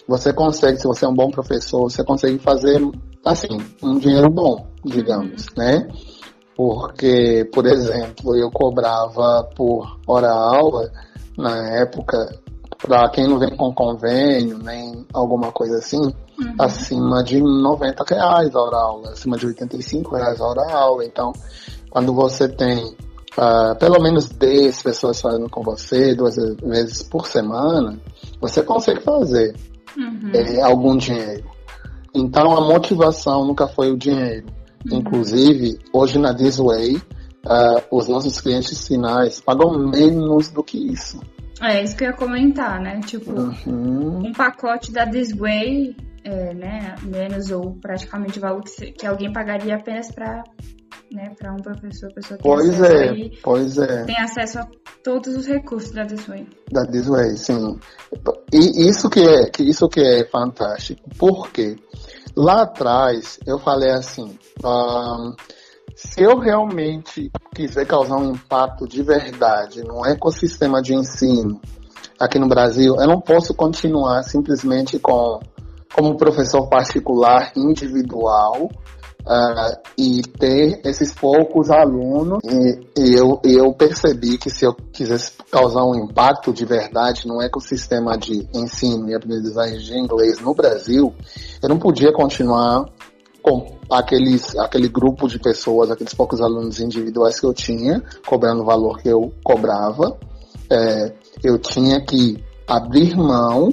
você 0.09 0.33
consegue, 0.33 0.79
se 0.79 0.87
você 0.87 1.05
é 1.05 1.09
um 1.09 1.14
bom 1.14 1.31
professor, 1.31 1.83
você 1.83 2.03
consegue 2.03 2.38
fazer, 2.38 2.81
assim, 3.23 3.61
um 3.83 3.99
dinheiro 3.99 4.31
bom, 4.31 4.66
digamos, 4.83 5.47
né? 5.55 5.87
Porque, 6.57 7.49
por 7.53 7.66
exemplo, 7.66 8.35
eu 8.35 8.51
cobrava 8.51 9.47
por 9.55 10.01
hora-aula, 10.07 10.90
na 11.37 11.77
época, 11.77 12.27
para 12.79 13.11
quem 13.11 13.29
não 13.29 13.38
vem 13.38 13.55
com 13.55 13.73
convênio, 13.75 14.59
nem 14.59 15.07
alguma 15.12 15.53
coisa 15.53 15.77
assim, 15.77 16.01
uhum. 16.01 16.55
acima 16.59 17.23
de 17.23 17.40
90 17.40 18.03
reais 18.09 18.57
a 18.57 18.61
hora-aula, 18.61 19.11
acima 19.11 19.37
de 19.37 19.47
85 19.47 20.16
reais 20.16 20.40
a 20.40 20.47
hora-aula. 20.47 21.05
Então, 21.05 21.33
quando 21.90 22.14
você 22.14 22.49
tem 22.49 22.97
uh, 23.37 23.77
pelo 23.79 24.03
menos 24.03 24.27
10 24.31 24.83
pessoas 24.83 25.21
falando 25.21 25.51
com 25.51 25.62
você 25.62 26.14
duas 26.14 26.37
vezes 26.62 27.03
por 27.03 27.27
semana, 27.27 28.01
você 28.40 28.62
consegue 28.62 29.03
fazer 29.03 29.55
uhum. 29.96 30.31
é, 30.33 30.61
algum 30.62 30.96
dinheiro. 30.96 31.44
Então 32.14 32.57
a 32.57 32.61
motivação 32.61 33.46
nunca 33.46 33.66
foi 33.66 33.90
o 33.90 33.96
dinheiro. 33.96 34.46
Uhum. 34.90 34.98
Inclusive, 34.98 35.79
hoje 35.92 36.18
na 36.18 36.33
Disway, 36.33 36.96
uh, 36.96 37.83
os 37.90 38.09
nossos 38.09 38.40
clientes 38.40 38.87
finais 38.87 39.40
pagam 39.40 39.79
menos 39.79 40.48
do 40.48 40.62
que 40.62 40.92
isso. 40.92 41.20
É 41.61 41.83
isso 41.83 41.96
que 41.96 42.05
eu 42.05 42.11
ia 42.11 42.16
comentar, 42.16 42.81
né? 42.81 43.01
Tipo, 43.05 43.33
uhum. 43.33 44.27
um 44.27 44.33
pacote 44.33 44.92
da 44.92 45.05
Disway, 45.05 45.96
é, 46.22 46.55
né? 46.55 46.94
Menos 47.03 47.51
ou 47.51 47.72
praticamente 47.81 48.38
o 48.38 48.40
valor 48.40 48.62
que, 48.62 48.92
que 48.92 49.07
alguém 49.07 49.33
pagaria 49.33 49.74
apenas 49.74 50.11
para 50.12 50.44
né, 51.11 51.35
para 51.38 51.53
um 51.53 51.57
professor, 51.57 52.12
pessoa 52.12 52.38
pois 52.42 52.81
é, 52.81 53.31
pois 53.42 53.79
é. 53.79 54.05
tem 54.05 54.18
acesso 54.18 54.59
a 54.59 54.68
todos 55.03 55.37
os 55.37 55.47
recursos 55.47 55.90
da 55.92 56.05
Disway. 56.05 56.47
Da 56.71 56.83
Disway, 56.85 57.37
sim. 57.37 57.79
E 58.53 58.88
isso 58.88 59.09
que 59.09 59.21
é, 59.21 59.51
que 59.51 59.62
isso 59.62 59.88
que 59.88 60.01
é 60.01 60.25
fantástico. 60.25 61.01
Porque 61.18 61.77
lá 62.37 62.62
atrás 62.62 63.38
eu 63.47 63.59
falei 63.59 63.90
assim, 63.90 64.38
um, 64.64 65.35
se 65.94 66.23
eu 66.23 66.38
realmente 66.38 67.31
quiser 67.55 67.87
causar 67.87 68.16
um 68.16 68.33
impacto 68.33 68.87
de 68.87 69.03
verdade 69.03 69.83
no 69.83 70.05
ecossistema 70.05 70.83
de 70.83 70.94
ensino 70.94 71.61
aqui 72.21 72.38
no 72.38 72.49
Brasil, 72.49 72.97
eu 72.97 73.07
não 73.07 73.21
posso 73.21 73.55
continuar 73.55 74.23
simplesmente 74.25 74.99
com 74.99 75.40
como 75.94 76.16
professor 76.16 76.68
particular 76.68 77.51
individual 77.57 78.68
uh, 79.29 79.79
e 79.97 80.23
ter 80.23 80.81
esses 80.85 81.12
poucos 81.12 81.71
alunos. 81.71 82.38
E, 82.45 82.81
e, 82.99 83.14
eu, 83.14 83.41
eu 83.45 83.73
percebi 83.75 84.38
que 84.38 84.51
se 84.51 84.64
eu 84.64 84.75
quisesse 84.93 85.33
causar 85.51 85.85
um 85.85 85.95
impacto 85.95 86.53
de 86.53 86.64
verdade 86.64 87.29
no 87.29 87.43
ecossistema 87.43 88.17
de 88.17 88.49
ensino 88.55 89.09
e 89.11 89.14
aprendizagem 89.14 89.79
de 89.79 89.97
inglês 89.97 90.41
no 90.41 90.55
Brasil, 90.55 91.14
eu 91.62 91.69
não 91.69 91.79
podia 91.79 92.12
continuar 92.12 92.87
com 93.43 93.67
aqueles, 93.91 94.57
aquele 94.57 94.88
grupo 94.88 95.29
de 95.29 95.38
pessoas, 95.38 95.91
aqueles 95.91 96.14
poucos 96.14 96.41
alunos 96.41 96.81
individuais 96.81 97.38
que 97.38 97.47
eu 97.47 97.55
tinha, 97.55 98.03
cobrando 98.27 98.62
o 98.62 98.67
valor 98.67 98.99
que 98.99 99.09
eu 99.09 99.33
cobrava. 99.45 100.19
É, 100.71 101.12
eu 101.43 101.59
tinha 101.59 102.05
que 102.05 102.43
abrir 102.67 103.17
mão 103.17 103.73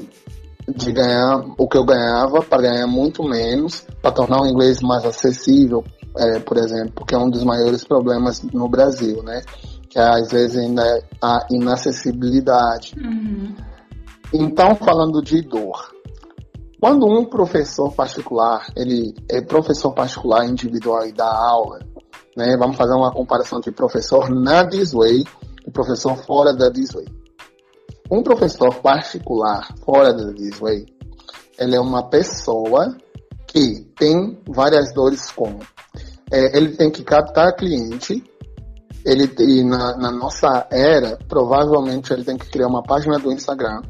de 0.67 0.91
ganhar 0.91 1.45
o 1.57 1.67
que 1.67 1.77
eu 1.77 1.85
ganhava 1.85 2.41
para 2.41 2.63
ganhar 2.63 2.87
muito 2.87 3.23
menos, 3.23 3.85
para 4.01 4.11
tornar 4.11 4.41
o 4.41 4.47
inglês 4.47 4.81
mais 4.81 5.05
acessível, 5.05 5.83
é, 6.17 6.39
por 6.39 6.57
exemplo, 6.57 6.93
porque 6.95 7.13
é 7.13 7.17
um 7.17 7.29
dos 7.29 7.43
maiores 7.43 7.83
problemas 7.83 8.41
no 8.41 8.67
Brasil, 8.67 9.21
né? 9.21 9.41
Que 9.89 9.99
às 9.99 10.31
vezes 10.31 10.57
ainda 10.57 10.83
é 10.83 11.03
a 11.21 11.45
inacessibilidade. 11.51 12.93
Uhum. 12.97 13.55
Então, 14.33 14.75
falando 14.75 15.21
de 15.21 15.41
dor, 15.41 15.93
quando 16.79 17.05
um 17.05 17.25
professor 17.25 17.93
particular, 17.93 18.67
ele 18.75 19.13
é 19.29 19.41
professor 19.41 19.93
particular 19.93 20.45
individual 20.45 21.05
e 21.05 21.11
dá 21.11 21.31
aula, 21.31 21.79
né? 22.35 22.55
Vamos 22.57 22.75
fazer 22.75 22.93
uma 22.93 23.11
comparação 23.11 23.59
de 23.59 23.71
professor 23.71 24.29
na 24.29 24.63
Disway 24.63 25.23
e 25.65 25.71
professor 25.71 26.17
fora 26.17 26.53
da 26.53 26.69
Disway. 26.69 27.05
Um 28.11 28.21
professor 28.23 28.75
particular 28.81 29.67
fora 29.83 30.13
da 30.13 30.31
Disway, 30.31 30.85
ele 31.57 31.75
é 31.75 31.79
uma 31.79 32.09
pessoa 32.09 32.95
que 33.47 33.85
tem 33.97 34.39
várias 34.47 34.93
dores 34.93 35.31
como 35.31 35.59
é, 36.31 36.57
ele 36.57 36.75
tem 36.75 36.89
que 36.89 37.03
captar 37.03 37.55
cliente, 37.55 38.23
ele 39.05 39.31
e 39.39 39.63
na, 39.63 39.95
na, 39.97 40.11
nossa 40.11 40.67
era, 40.71 41.17
provavelmente 41.27 42.11
ele 42.11 42.23
tem 42.23 42.37
que 42.37 42.49
criar 42.49 42.67
uma 42.67 42.81
página 42.81 43.19
do 43.19 43.31
Instagram, 43.31 43.81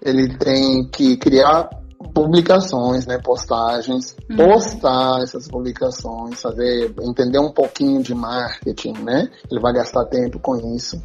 ele 0.00 0.36
tem 0.38 0.88
que 0.88 1.16
criar 1.16 1.68
publicações, 2.14 3.04
né, 3.04 3.18
postagens, 3.18 4.16
uhum. 4.30 4.36
postar 4.36 5.22
essas 5.22 5.48
publicações, 5.48 6.40
fazer, 6.40 6.94
entender 7.02 7.38
um 7.38 7.52
pouquinho 7.52 8.02
de 8.02 8.14
marketing, 8.14 8.94
né? 9.02 9.28
Ele 9.50 9.60
vai 9.60 9.74
gastar 9.74 10.06
tempo 10.06 10.38
com 10.38 10.56
isso. 10.74 10.96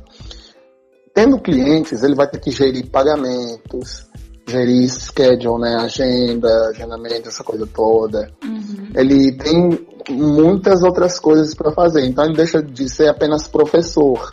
Tendo 1.15 1.39
clientes, 1.39 2.03
ele 2.03 2.13
vai 2.13 2.27
ter 2.27 2.41
que 2.41 2.51
gerir 2.51 2.89
pagamentos, 2.89 4.05
gerir 4.45 4.89
schedule, 4.89 5.61
né? 5.61 5.77
Agenda, 5.79 6.49
agendamento, 6.67 7.29
essa 7.29 7.41
coisa 7.41 7.65
toda. 7.65 8.29
Uhum. 8.43 8.89
Ele 8.93 9.31
tem 9.31 9.87
muitas 10.09 10.83
outras 10.83 11.17
coisas 11.17 11.55
para 11.55 11.71
fazer. 11.71 12.05
Então 12.05 12.25
ele 12.25 12.35
deixa 12.35 12.61
de 12.61 12.89
ser 12.89 13.07
apenas 13.07 13.47
professor. 13.47 14.29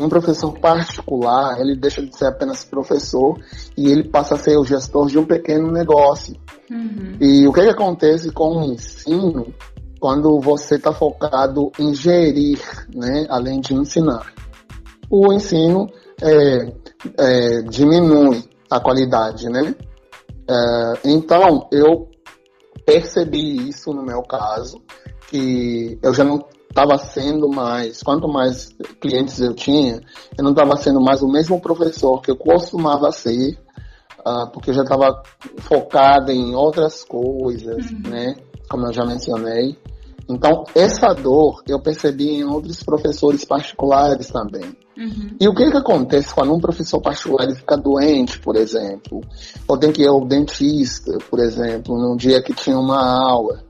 Um 0.00 0.08
professor 0.08 0.58
particular, 0.58 1.60
ele 1.60 1.76
deixa 1.76 2.00
de 2.00 2.16
ser 2.16 2.26
apenas 2.26 2.64
professor 2.64 3.38
e 3.76 3.90
ele 3.90 4.08
passa 4.08 4.34
a 4.34 4.38
ser 4.38 4.56
o 4.56 4.64
gestor 4.64 5.08
de 5.08 5.18
um 5.18 5.26
pequeno 5.26 5.70
negócio. 5.70 6.34
Uhum. 6.70 7.18
E 7.20 7.46
o 7.46 7.52
que, 7.52 7.60
que 7.60 7.70
acontece 7.70 8.30
com 8.30 8.56
o 8.56 8.64
ensino 8.64 9.52
quando 10.00 10.40
você 10.40 10.76
está 10.76 10.90
focado 10.90 11.70
em 11.78 11.94
gerir, 11.94 12.60
né, 12.94 13.26
além 13.28 13.60
de 13.60 13.74
ensinar? 13.74 14.32
O 15.10 15.32
ensino 15.32 15.88
é, 16.20 16.72
é, 17.18 17.62
diminui 17.62 18.44
a 18.70 18.80
qualidade, 18.80 19.48
né? 19.48 19.74
É, 20.48 20.92
então, 21.04 21.68
eu 21.70 22.08
percebi 22.84 23.68
isso 23.68 23.92
no 23.92 24.02
meu 24.02 24.22
caso, 24.22 24.80
que 25.28 25.98
eu 26.02 26.14
já 26.14 26.24
não 26.24 26.42
estava 26.68 26.96
sendo 26.98 27.48
mais, 27.48 28.02
quanto 28.02 28.28
mais 28.28 28.68
clientes 29.00 29.40
eu 29.40 29.54
tinha, 29.54 30.00
eu 30.36 30.44
não 30.44 30.52
estava 30.52 30.76
sendo 30.76 31.00
mais 31.00 31.22
o 31.22 31.28
mesmo 31.28 31.60
professor 31.60 32.20
que 32.22 32.30
eu 32.30 32.36
costumava 32.36 33.10
ser, 33.10 33.58
uh, 34.20 34.50
porque 34.52 34.70
eu 34.70 34.74
já 34.74 34.82
estava 34.82 35.22
focado 35.58 36.30
em 36.30 36.54
outras 36.54 37.04
coisas, 37.04 37.90
uhum. 37.90 38.10
né? 38.10 38.36
Como 38.70 38.86
eu 38.86 38.92
já 38.92 39.04
mencionei. 39.04 39.76
Então, 40.28 40.64
essa 40.74 41.14
dor 41.14 41.62
eu 41.66 41.80
percebi 41.80 42.28
em 42.28 42.44
outros 42.44 42.82
professores 42.82 43.44
particulares 43.46 44.28
também. 44.28 44.76
Uhum. 44.96 45.36
E 45.40 45.48
o 45.48 45.54
que, 45.54 45.70
que 45.70 45.76
acontece 45.76 46.34
quando 46.34 46.52
um 46.52 46.60
professor 46.60 47.00
particular 47.00 47.50
fica 47.54 47.76
doente, 47.76 48.38
por 48.38 48.54
exemplo? 48.56 49.22
Ou 49.66 49.78
tem 49.78 49.90
que 49.90 50.02
ir 50.02 50.08
ao 50.08 50.26
dentista, 50.26 51.16
por 51.30 51.38
exemplo, 51.38 51.96
num 51.96 52.14
dia 52.14 52.42
que 52.42 52.52
tinha 52.52 52.78
uma 52.78 53.00
aula. 53.00 53.64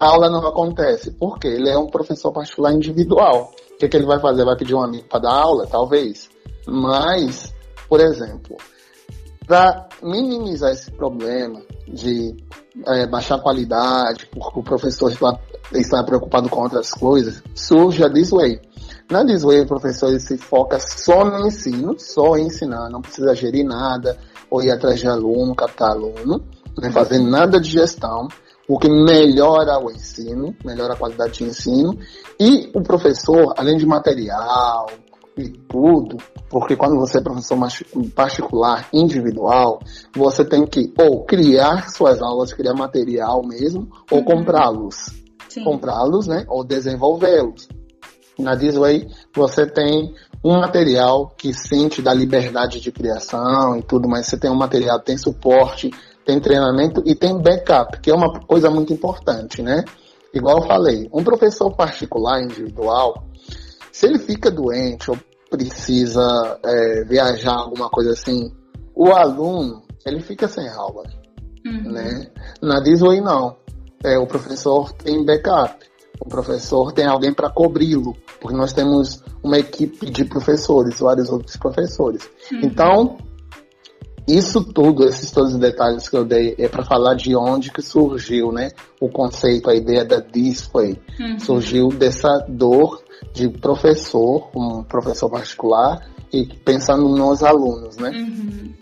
A 0.00 0.06
aula 0.08 0.30
não 0.30 0.46
acontece. 0.46 1.10
Por 1.10 1.38
quê? 1.38 1.48
Ele 1.48 1.68
é 1.68 1.76
um 1.76 1.86
professor 1.86 2.32
particular 2.32 2.72
individual. 2.72 3.52
O 3.72 3.76
que, 3.76 3.88
que 3.88 3.96
ele 3.96 4.06
vai 4.06 4.20
fazer? 4.20 4.44
Vai 4.44 4.56
pedir 4.56 4.74
um 4.74 4.82
amigo 4.82 5.06
para 5.08 5.20
dar 5.20 5.32
aula? 5.32 5.66
Talvez. 5.66 6.30
Mas, 6.66 7.54
por 7.88 8.00
exemplo, 8.00 8.56
para 9.46 9.86
minimizar 10.02 10.72
esse 10.72 10.90
problema 10.90 11.60
de 11.86 12.36
é, 12.86 13.06
baixar 13.06 13.38
qualidade, 13.40 14.28
porque 14.32 14.58
o 14.58 14.62
professor 14.62 15.10
está, 15.10 15.38
está 15.72 16.02
preocupado 16.02 16.48
com 16.48 16.62
outras 16.62 16.90
coisas, 16.90 17.42
surge 17.54 18.02
a 18.02 18.08
Disway. 18.08 18.60
Na 19.10 19.22
Disway, 19.22 19.60
o 19.60 19.66
professor 19.66 20.18
se 20.18 20.38
foca 20.38 20.78
só 20.80 21.24
no 21.24 21.46
ensino, 21.46 21.94
só 21.98 22.36
em 22.36 22.46
ensinar, 22.46 22.88
não 22.90 23.02
precisa 23.02 23.34
gerir 23.34 23.64
nada, 23.64 24.16
ou 24.50 24.62
ir 24.62 24.70
atrás 24.70 25.00
de 25.00 25.06
aluno, 25.06 25.54
captar 25.54 25.90
aluno, 25.90 26.42
não 26.76 26.92
fazer 26.92 27.18
nada 27.18 27.60
de 27.60 27.70
gestão, 27.70 28.28
o 28.66 28.78
que 28.78 28.88
melhora 28.88 29.78
o 29.78 29.90
ensino, 29.90 30.56
melhora 30.64 30.94
a 30.94 30.96
qualidade 30.96 31.34
de 31.34 31.44
ensino, 31.44 31.98
e 32.40 32.70
o 32.74 32.82
professor, 32.82 33.52
além 33.56 33.76
de 33.76 33.86
material, 33.86 34.86
e 35.36 35.48
tudo, 35.48 36.16
porque 36.48 36.76
quando 36.76 36.96
você 36.96 37.18
é 37.18 37.20
professor 37.20 37.58
particular, 38.14 38.88
individual, 38.92 39.80
você 40.14 40.44
tem 40.44 40.64
que 40.64 40.92
ou 40.98 41.24
criar 41.24 41.88
suas 41.90 42.22
aulas, 42.22 42.52
criar 42.52 42.74
material 42.74 43.42
mesmo, 43.44 43.88
ou 44.10 44.18
uhum. 44.18 44.24
comprá-los. 44.24 44.96
Comprá-los, 45.62 46.26
né? 46.26 46.44
Ou 46.48 46.64
desenvolvê-los. 46.64 47.68
Na 48.38 48.56
Disway, 48.56 49.08
você 49.32 49.66
tem 49.66 50.12
um 50.44 50.58
material 50.58 51.32
que 51.36 51.54
sente 51.54 52.02
da 52.02 52.12
liberdade 52.12 52.80
de 52.80 52.90
criação 52.90 53.76
e 53.76 53.82
tudo, 53.82 54.08
mas 54.08 54.26
você 54.26 54.36
tem 54.36 54.50
um 54.50 54.56
material, 54.56 55.00
tem 55.00 55.16
suporte, 55.16 55.90
tem 56.24 56.40
treinamento 56.40 57.02
e 57.06 57.14
tem 57.14 57.40
backup, 57.40 58.00
que 58.00 58.10
é 58.10 58.14
uma 58.14 58.40
coisa 58.40 58.68
muito 58.70 58.92
importante, 58.92 59.62
né? 59.62 59.84
Igual 60.32 60.58
eu 60.58 60.66
falei, 60.66 61.08
um 61.12 61.22
professor 61.22 61.70
particular, 61.76 62.42
individual, 62.42 63.24
se 63.94 64.06
ele 64.06 64.18
fica 64.18 64.50
doente 64.50 65.08
ou 65.08 65.16
precisa 65.48 66.58
é, 66.64 67.04
viajar, 67.04 67.54
alguma 67.54 67.88
coisa 67.88 68.10
assim, 68.10 68.52
o 68.92 69.12
aluno, 69.12 69.84
ele 70.04 70.20
fica 70.20 70.48
sem 70.48 70.68
aula, 70.68 71.04
uhum. 71.64 71.92
né? 71.92 72.28
Na 72.60 72.80
Disney 72.80 73.20
não. 73.20 73.56
É, 74.04 74.18
o 74.18 74.26
professor 74.26 74.92
tem 74.94 75.24
backup. 75.24 75.86
O 76.20 76.28
professor 76.28 76.90
tem 76.92 77.06
alguém 77.06 77.32
para 77.32 77.52
cobri-lo, 77.52 78.16
porque 78.40 78.56
nós 78.56 78.72
temos 78.72 79.22
uma 79.44 79.58
equipe 79.58 80.10
de 80.10 80.24
professores, 80.24 80.98
vários 80.98 81.30
outros 81.30 81.56
professores. 81.56 82.28
Uhum. 82.50 82.60
Então, 82.64 83.18
isso 84.26 84.64
tudo, 84.64 85.04
esses 85.04 85.30
todos 85.30 85.52
os 85.52 85.60
detalhes 85.60 86.08
que 86.08 86.16
eu 86.16 86.24
dei, 86.24 86.54
é 86.58 86.66
para 86.66 86.82
falar 86.82 87.14
de 87.14 87.36
onde 87.36 87.70
que 87.70 87.82
surgiu, 87.82 88.50
né? 88.50 88.70
O 88.98 89.08
conceito, 89.08 89.68
a 89.68 89.74
ideia 89.74 90.04
da 90.04 90.20
display. 90.20 90.98
Uhum. 91.20 91.38
Surgiu 91.38 91.88
dessa 91.88 92.44
dor 92.48 93.02
de 93.32 93.48
professor, 93.48 94.50
um 94.56 94.82
professor 94.82 95.28
particular, 95.28 96.08
e 96.32 96.46
pensando 96.46 97.06
nos 97.08 97.42
alunos, 97.42 97.96
né? 97.98 98.10
Uhum. 98.10 98.72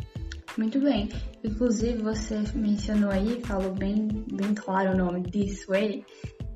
Muito 0.57 0.79
bem. 0.79 1.09
Inclusive, 1.43 2.01
você 2.03 2.41
mencionou 2.55 3.11
aí, 3.11 3.41
falou 3.45 3.73
bem, 3.75 4.25
bem 4.33 4.55
claro 4.55 4.93
o 4.93 4.97
nome 4.97 5.23
This 5.25 5.67
Way. 5.67 6.05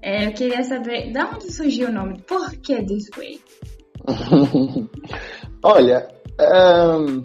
É, 0.01 0.27
eu 0.27 0.33
queria 0.33 0.63
saber, 0.63 1.13
de 1.13 1.19
onde 1.19 1.53
surgiu 1.53 1.89
o 1.89 1.93
nome? 1.93 2.23
Por 2.23 2.53
que 2.59 2.85
This 2.85 3.11
Way? 3.17 3.41
Olha, 5.65 6.07
um 6.39 7.23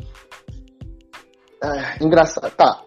é, 1.63 2.03
engraçado. 2.03 2.51
Tá. 2.55 2.81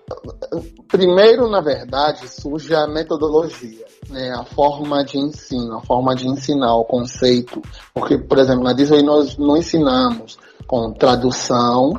Primeiro, 0.89 1.49
na 1.49 1.61
verdade, 1.61 2.29
surge 2.29 2.75
a 2.75 2.89
metodologia, 2.89 3.85
né? 4.11 4.33
A 4.33 4.45
forma 4.45 5.05
de 5.05 5.17
ensino, 5.17 5.77
a 5.77 5.81
forma 5.81 6.15
de 6.17 6.27
ensinar 6.27 6.75
o 6.75 6.85
conceito. 6.85 7.63
Porque, 7.95 8.19
por 8.19 8.39
exemplo, 8.39 8.65
na 8.65 8.73
Disney 8.73 9.03
nós 9.03 9.37
não 9.39 9.57
ensinamos 9.57 10.37
com 10.67 10.93
tradução, 10.93 11.93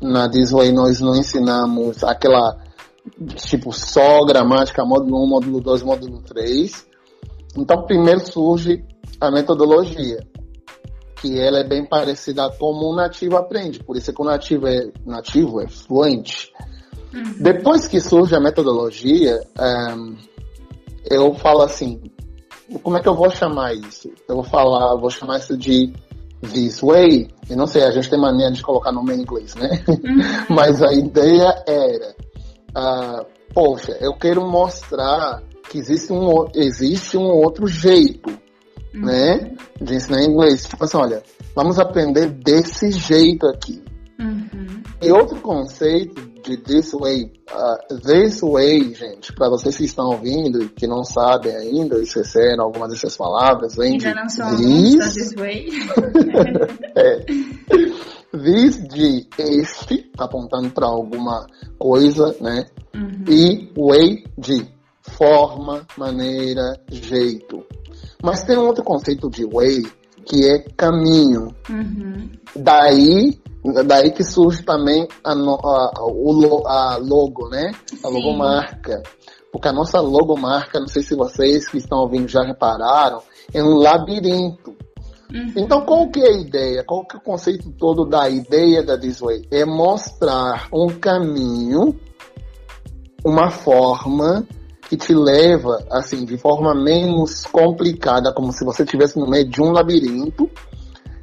na 0.00 0.26
Disney 0.26 0.72
nós 0.72 1.00
não 1.00 1.14
ensinamos 1.14 2.02
aquela 2.02 2.64
tipo 3.36 3.70
só 3.72 4.24
gramática, 4.24 4.84
módulo 4.84 5.22
1, 5.24 5.28
módulo 5.28 5.60
2, 5.60 5.82
módulo 5.82 6.22
3. 6.22 6.86
Então, 7.58 7.84
primeiro 7.84 8.20
surge 8.20 8.82
a 9.20 9.30
metodologia 9.30 10.26
que 11.20 11.40
ela 11.40 11.58
é 11.58 11.64
bem 11.64 11.84
parecida 11.84 12.50
como 12.58 12.92
um 12.92 12.94
nativo 12.94 13.36
aprende. 13.36 13.82
Por 13.82 13.96
isso 13.96 14.12
que 14.12 14.22
o 14.22 14.24
nativo 14.24 14.66
é 14.66 14.90
nativo, 15.04 15.60
é 15.60 15.68
fluente. 15.68 16.52
Uhum. 17.12 17.34
Depois 17.40 17.86
que 17.86 18.00
surge 18.00 18.34
a 18.34 18.40
metodologia, 18.40 19.40
um, 19.58 20.16
eu 21.10 21.34
falo 21.34 21.62
assim, 21.62 22.00
como 22.82 22.96
é 22.96 23.00
que 23.00 23.08
eu 23.08 23.14
vou 23.14 23.30
chamar 23.30 23.74
isso? 23.74 24.10
Eu 24.28 24.36
vou 24.36 24.44
falar, 24.44 24.94
vou 24.96 25.10
chamar 25.10 25.38
isso 25.38 25.56
de 25.56 25.92
this 26.52 26.80
way. 26.80 27.28
Eu 27.48 27.56
não 27.56 27.66
sei, 27.66 27.84
a 27.84 27.90
gente 27.90 28.10
tem 28.10 28.20
mania 28.20 28.50
de 28.50 28.62
colocar 28.62 28.92
nome 28.92 29.14
em 29.14 29.20
inglês, 29.20 29.54
né? 29.54 29.82
Uhum. 29.88 30.46
Mas 30.54 30.82
a 30.82 30.92
ideia 30.92 31.64
era, 31.66 32.14
uh, 32.76 33.26
poxa, 33.54 33.96
eu 34.00 34.12
quero 34.14 34.46
mostrar 34.46 35.42
que 35.70 35.78
existe 35.78 36.12
um, 36.12 36.46
existe 36.54 37.16
um 37.16 37.28
outro 37.28 37.66
jeito 37.66 38.45
né? 39.00 39.52
De 39.80 39.94
ensinar 39.94 40.22
inglês. 40.22 40.64
Tipo 40.64 40.84
assim, 40.84 40.96
olha, 40.96 41.22
vamos 41.54 41.78
aprender 41.78 42.26
desse 42.26 42.90
jeito 42.90 43.46
aqui. 43.46 43.82
Uhum. 44.18 44.82
E 45.02 45.10
outro 45.10 45.40
conceito 45.40 46.36
de 46.42 46.56
this 46.58 46.92
way, 46.92 47.32
uh, 47.50 47.98
this 48.00 48.40
way, 48.40 48.94
gente, 48.94 49.32
para 49.32 49.48
vocês 49.48 49.76
que 49.76 49.84
estão 49.84 50.06
ouvindo 50.10 50.62
e 50.62 50.68
que 50.68 50.86
não 50.86 51.04
sabem 51.04 51.54
ainda, 51.54 52.00
esqueceram 52.00 52.64
algumas 52.64 52.90
dessas 52.90 53.16
palavras, 53.16 53.74
vem 53.74 53.98
de 53.98 54.14
não 54.14 54.26
this, 54.26 55.14
this 55.14 55.34
way. 55.34 55.68
é. 56.94 57.24
This 58.32 58.82
de 58.88 59.26
este, 59.38 60.10
apontando 60.18 60.70
para 60.70 60.86
alguma 60.86 61.46
coisa, 61.78 62.34
né? 62.40 62.66
Uhum. 62.94 63.24
E 63.28 63.72
way 63.76 64.24
de 64.38 64.66
forma, 65.00 65.86
maneira, 65.96 66.80
jeito. 66.90 67.64
Mas 68.22 68.44
tem 68.44 68.56
um 68.56 68.66
outro 68.66 68.84
conceito 68.84 69.30
de 69.30 69.44
way 69.44 69.82
que 70.24 70.48
é 70.48 70.58
caminho. 70.76 71.54
Uhum. 71.70 72.30
Daí, 72.54 73.38
daí 73.86 74.10
que 74.10 74.24
surge 74.24 74.62
também 74.64 75.06
a, 75.24 75.32
a, 75.32 75.34
a 75.34 76.96
logo, 76.96 77.48
né? 77.48 77.70
A 78.02 78.08
Sim. 78.08 78.14
logomarca. 78.14 79.02
Porque 79.52 79.68
a 79.68 79.72
nossa 79.72 80.00
logomarca, 80.00 80.80
não 80.80 80.88
sei 80.88 81.02
se 81.02 81.14
vocês 81.14 81.68
que 81.68 81.78
estão 81.78 81.98
ouvindo 81.98 82.28
já 82.28 82.42
repararam, 82.42 83.22
é 83.54 83.62
um 83.62 83.76
labirinto. 83.76 84.74
Uhum. 85.32 85.52
Então, 85.56 85.80
qual 85.84 86.08
que 86.08 86.20
é 86.20 86.28
a 86.28 86.40
ideia? 86.40 86.84
Qual 86.84 87.04
que 87.06 87.16
é 87.16 87.18
o 87.18 87.22
conceito 87.22 87.70
todo 87.72 88.04
da 88.04 88.28
ideia 88.28 88.82
da 88.82 88.96
Disway? 88.96 89.46
É 89.50 89.64
mostrar 89.64 90.68
um 90.72 90.88
caminho, 90.88 91.98
uma 93.24 93.50
forma 93.50 94.46
que 94.88 94.96
te 94.96 95.14
leva, 95.14 95.84
assim, 95.90 96.24
de 96.24 96.38
forma 96.38 96.74
menos 96.74 97.44
complicada, 97.44 98.32
como 98.32 98.52
se 98.52 98.64
você 98.64 98.84
estivesse 98.84 99.18
no 99.18 99.28
meio 99.28 99.48
de 99.48 99.60
um 99.60 99.72
labirinto, 99.72 100.48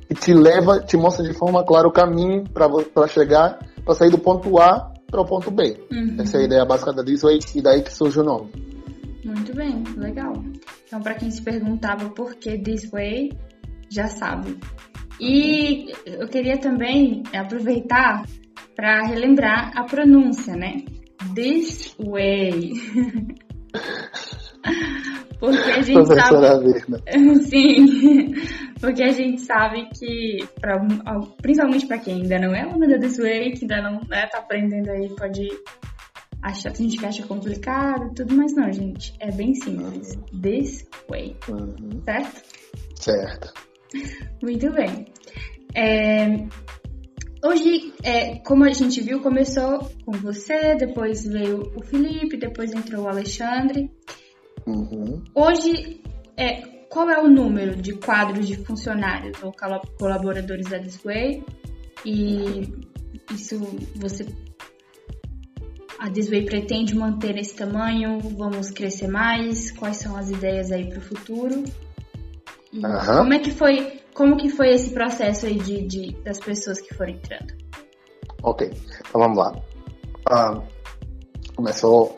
e 0.10 0.14
te 0.14 0.34
leva, 0.34 0.80
te 0.80 0.98
mostra 0.98 1.24
de 1.24 1.34
forma 1.34 1.64
clara 1.64 1.88
o 1.88 1.92
caminho 1.92 2.44
para 2.50 3.08
chegar, 3.08 3.58
para 3.84 3.96
sair 3.96 4.10
do 4.10 4.18
ponto 4.18 4.60
A 4.60 4.92
para 5.10 5.22
o 5.22 5.26
ponto 5.26 5.50
B. 5.50 5.78
Uhum. 5.92 6.18
Essa 6.20 6.38
é 6.38 6.42
a 6.42 6.44
ideia 6.46 6.66
básica 6.66 6.92
da 6.92 7.04
Disway 7.04 7.40
e 7.56 7.62
daí 7.62 7.82
que 7.82 7.94
surge 7.94 8.20
o 8.20 8.24
nome. 8.24 8.52
Muito 9.24 9.56
bem, 9.56 9.84
legal. 9.96 10.34
Então, 10.86 11.00
para 11.02 11.16
quem 11.16 11.32
se 11.32 11.42
perguntava 11.42 12.10
por 12.10 12.36
que 12.36 12.58
This 12.58 12.90
Way, 12.92 13.32
já 13.90 14.08
sabe. 14.08 14.58
E 15.20 15.94
eu 16.06 16.28
queria 16.28 16.58
também 16.58 17.24
aproveitar 17.34 18.26
para 18.76 19.06
relembrar 19.06 19.72
a 19.76 19.84
pronúncia, 19.84 20.56
né? 20.56 20.84
This 21.34 21.96
Way. 22.00 22.74
Porque 25.40 25.72
a 25.72 25.82
gente 25.82 26.08
sabe. 26.08 27.44
Sim, 27.50 28.34
porque 28.80 29.04
a 29.04 29.12
gente 29.12 29.42
sabe 29.42 29.90
que, 29.90 30.48
pra, 30.60 30.80
principalmente 31.42 31.86
para 31.86 31.98
quem 31.98 32.22
ainda 32.22 32.40
não 32.40 32.56
é 32.56 32.62
aluna 32.62 32.88
da 32.88 32.98
This 32.98 33.18
Way, 33.18 33.52
que 33.52 33.66
ainda 33.66 33.82
não 33.82 34.00
né, 34.08 34.26
tá 34.28 34.40
aprendendo 34.40 34.90
aí, 34.90 35.10
pode 35.10 35.50
achar, 36.42 36.72
a 36.72 36.74
gente 36.74 37.06
acha 37.06 37.26
complicado 37.26 38.12
e 38.12 38.16
tudo, 38.16 38.36
mas 38.36 38.56
não, 38.56 38.72
gente, 38.72 39.14
é 39.20 39.32
bem 39.32 39.54
simples. 39.56 40.18
This 40.42 40.88
Way. 41.10 41.36
Uhum. 41.50 42.02
Certo? 42.04 42.42
Certo. 42.96 43.54
Muito 44.42 44.72
bem. 44.72 45.06
É, 45.76 46.26
Hoje, 47.44 47.94
é, 48.02 48.38
como 48.40 48.64
a 48.64 48.72
gente 48.72 49.02
viu, 49.02 49.20
começou 49.20 49.92
com 50.06 50.14
você, 50.14 50.76
depois 50.76 51.26
veio 51.26 51.74
o 51.76 51.84
Felipe, 51.84 52.38
depois 52.38 52.72
entrou 52.72 53.04
o 53.04 53.10
Alexandre. 53.10 53.92
Uhum. 54.66 55.22
Hoje, 55.36 56.02
é, 56.38 56.62
qual 56.90 57.10
é 57.10 57.22
o 57.22 57.28
número 57.28 57.76
de 57.76 57.96
quadros 57.96 58.48
de 58.48 58.56
funcionários 58.56 59.44
ou 59.44 59.54
colaboradores 60.00 60.70
da 60.70 60.78
Disway? 60.78 61.44
E 62.06 62.62
isso 63.30 63.60
você. 63.94 64.26
A 66.00 66.08
Disway 66.08 66.46
pretende 66.46 66.96
manter 66.96 67.38
esse 67.38 67.56
tamanho? 67.56 68.20
Vamos 68.20 68.72
crescer 68.72 69.10
mais? 69.10 69.70
Quais 69.72 69.98
são 69.98 70.16
as 70.16 70.30
ideias 70.30 70.72
aí 70.72 70.88
para 70.88 71.00
o 71.00 71.02
futuro? 71.02 71.64
Uhum. 72.74 73.18
Como 73.18 73.34
é 73.34 73.40
que 73.40 73.52
foi 73.52 74.03
como 74.14 74.38
que 74.38 74.50
foi 74.50 74.74
esse 74.74 74.92
processo 74.92 75.46
aí 75.46 75.58
de, 75.58 75.88
de 75.88 76.12
das 76.24 76.40
pessoas 76.40 76.80
que 76.80 76.94
foram 76.94 77.12
entrando? 77.12 77.54
Ok, 78.42 78.72
então 79.00 79.22
vamos 79.22 79.38
lá. 79.38 79.56
Ah, 80.30 80.62
começou, 81.56 82.16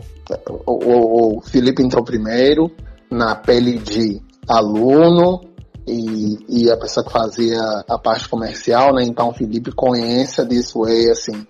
o, 0.65 0.71
o, 0.71 1.37
o 1.37 1.41
Felipe 1.41 1.83
entrou 1.83 2.03
primeiro 2.03 2.71
na 3.09 3.35
pele 3.35 3.77
de 3.77 4.21
aluno 4.47 5.41
e, 5.87 6.63
e 6.63 6.71
a 6.71 6.77
pessoa 6.77 7.05
que 7.05 7.11
fazia 7.11 7.59
a 7.87 7.97
parte 7.97 8.27
comercial, 8.27 8.93
né? 8.93 9.03
Então 9.03 9.29
o 9.29 9.33
Felipe 9.33 9.71
conhece 9.71 10.41
a 10.41 10.43
Disway, 10.43 11.09
assim, 11.11 11.45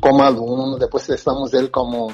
como 0.00 0.22
aluno, 0.22 0.78
depois 0.78 1.06
testamos 1.06 1.52
ele 1.52 1.68
como 1.68 2.12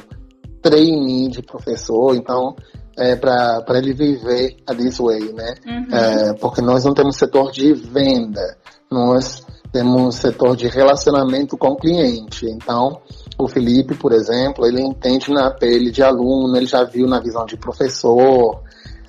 trainee 0.62 1.28
de 1.28 1.42
professor, 1.42 2.14
então 2.16 2.56
é, 2.96 3.16
para 3.16 3.78
ele 3.78 3.92
viver 3.92 4.56
a 4.66 4.72
Disway, 4.72 5.32
né? 5.32 5.54
Uhum. 5.66 5.96
É, 5.96 6.32
porque 6.34 6.60
nós 6.60 6.84
não 6.84 6.94
temos 6.94 7.16
setor 7.16 7.50
de 7.50 7.72
venda, 7.72 8.56
nós 8.90 9.44
temos 9.72 10.16
setor 10.16 10.56
de 10.56 10.68
relacionamento 10.68 11.56
com 11.56 11.70
o 11.70 11.76
cliente. 11.76 12.46
Então, 12.46 13.00
o 13.36 13.48
Felipe, 13.48 13.96
por 13.96 14.12
exemplo, 14.12 14.64
ele 14.66 14.80
entende 14.80 15.32
na 15.32 15.50
pele 15.50 15.90
de 15.90 16.02
aluno, 16.02 16.56
ele 16.56 16.66
já 16.66 16.84
viu 16.84 17.06
na 17.06 17.20
visão 17.20 17.44
de 17.44 17.56
professor. 17.56 18.62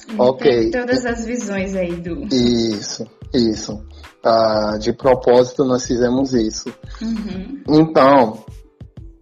Ele 0.10 0.20
ok. 0.20 0.72
Todas 0.72 1.06
as 1.06 1.26
visões 1.26 1.76
aí 1.76 1.96
do. 1.96 2.24
Isso, 2.34 3.06
isso. 3.34 3.80
Ah, 4.24 4.78
de 4.80 4.92
propósito, 4.92 5.64
nós 5.64 5.86
fizemos 5.86 6.34
isso. 6.34 6.74
Uhum. 7.00 7.62
Então, 7.70 8.44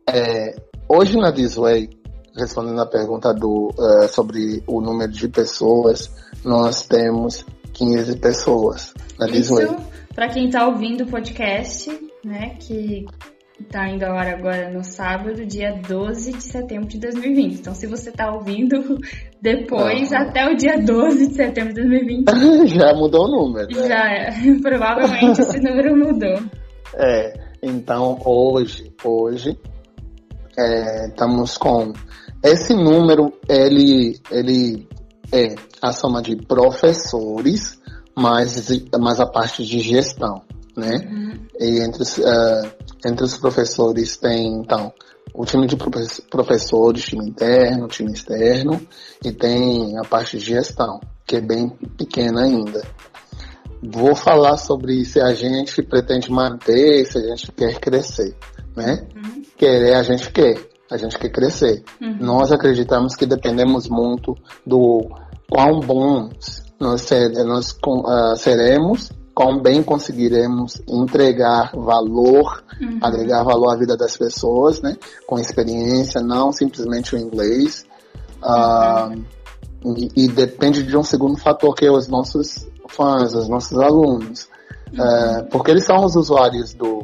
é, 0.10 0.56
hoje 0.88 1.18
na 1.18 1.30
Disway, 1.30 1.90
respondendo 2.36 2.82
a 2.82 2.86
pergunta 2.86 3.34
do, 3.34 3.70
uh, 3.78 4.08
sobre 4.10 4.64
o 4.68 4.82
número 4.82 5.12
de 5.12 5.28
pessoas, 5.28 6.12
nós 6.44 6.86
temos 6.86 7.46
15 7.74 8.18
pessoas 8.18 8.94
na. 9.20 9.28
Isso, 9.30 9.56
para 10.14 10.30
quem 10.30 10.46
está 10.46 10.68
ouvindo 10.68 11.04
o 11.04 11.08
podcast, 11.08 11.90
né, 12.24 12.56
que 12.60 13.06
está 13.60 13.88
indo 13.90 14.04
ao 14.04 14.18
ar 14.18 14.28
agora 14.28 14.70
no 14.70 14.84
sábado, 14.84 15.46
dia 15.46 15.80
12 15.88 16.34
de 16.34 16.44
setembro 16.44 16.88
de 16.88 17.00
2020. 17.00 17.60
Então, 17.60 17.74
se 17.74 17.88
você 17.88 18.10
está 18.10 18.32
ouvindo 18.32 18.98
depois, 19.42 20.12
ah. 20.12 20.22
até 20.22 20.46
o 20.46 20.56
dia 20.56 20.78
12 20.80 21.28
de 21.30 21.36
setembro 21.36 21.74
de 21.74 21.82
2020. 21.82 22.30
já 22.70 22.94
mudou 22.94 23.26
o 23.26 23.32
número. 23.32 23.68
Né? 23.76 23.88
Já, 23.88 24.62
provavelmente 24.62 25.42
esse 25.42 25.60
número 25.60 25.96
mudou. 25.98 26.40
É, 26.96 27.34
então 27.62 28.20
hoje, 28.26 28.94
hoje, 29.04 29.58
é, 30.58 31.08
estamos 31.08 31.58
com 31.58 31.94
esse 32.44 32.74
número, 32.74 33.32
ele, 33.48 34.20
ele 34.30 34.88
é 35.32 35.56
a 35.82 35.94
soma 35.94 36.22
de 36.22 36.36
professores 36.36 37.80
mais, 38.16 38.70
mais 39.00 39.20
a 39.20 39.26
parte 39.26 39.64
de 39.64 39.80
gestão, 39.80 40.42
né? 40.76 41.08
Uhum. 41.10 41.48
E 41.60 41.80
entre 41.80 42.04
os, 42.04 42.18
uh, 42.18 42.72
entre 43.06 43.24
os 43.26 43.38
professores 43.38 44.18
tem, 44.18 44.60
então, 44.60 44.94
o 45.34 45.46
time 45.46 45.66
de 45.68 45.78
professores, 46.30 47.06
time 47.06 47.30
interno, 47.30 47.88
time 47.88 48.12
externo, 48.12 48.80
e 49.24 49.32
tem 49.32 49.98
a 49.98 50.04
parte 50.04 50.38
de 50.38 50.46
gestão, 50.46 51.00
que 51.26 51.38
é 51.38 51.42
bem 51.42 51.70
pequena 51.98 52.44
ainda. 52.44 52.86
Vou 53.82 54.16
falar 54.16 54.58
sobre 54.58 55.04
se 55.06 55.20
a 55.20 55.34
gente 55.34 55.82
pretende 55.82 56.32
manter, 56.32 57.06
se 57.06 57.18
a 57.18 57.22
gente 57.22 57.52
quer 57.52 57.80
crescer, 57.80 58.36
né? 58.76 59.08
Uhum. 59.16 59.44
Querer 59.58 59.96
a 59.96 60.04
gente 60.04 60.30
quer, 60.32 60.56
a 60.94 60.98
gente 60.98 61.18
quer 61.18 61.30
crescer. 61.30 61.84
Uhum. 62.02 62.18
Nós 62.20 62.52
acreditamos 62.52 63.16
que 63.16 63.26
dependemos 63.26 63.88
muito 63.88 64.36
do 64.66 65.10
quão 65.50 65.80
bons 65.80 66.64
nós, 66.80 67.02
ser, 67.02 67.30
nós 67.46 67.72
uh, 67.72 68.36
seremos, 68.36 69.12
quão 69.34 69.62
bem 69.62 69.82
conseguiremos 69.82 70.82
entregar 70.88 71.72
valor, 71.74 72.64
uhum. 72.82 73.00
agregar 73.02 73.44
valor 73.44 73.74
à 73.74 73.78
vida 73.78 73.98
das 73.98 74.16
pessoas, 74.18 74.82
né? 74.82 74.96
Com 75.26 75.40
experiência, 75.40 76.22
não 76.22 76.52
simplesmente 76.52 77.16
o 77.16 77.18
inglês. 77.18 77.86
Uh, 78.44 79.24
e, 79.98 80.26
e, 80.26 80.28
depende 80.28 80.84
de 80.84 80.96
um 80.96 81.04
segundo 81.04 81.38
fator 81.38 81.74
que 81.76 81.86
é 81.86 81.92
os 81.92 82.08
nossos 82.08 82.68
fãs, 82.90 83.34
os 83.34 83.50
nossos 83.50 83.78
alunos. 83.80 84.48
Uh, 84.94 85.46
porque 85.50 85.72
eles 85.72 85.86
são 85.86 86.06
os 86.06 86.16
usuários 86.16 86.74
do, 86.74 87.04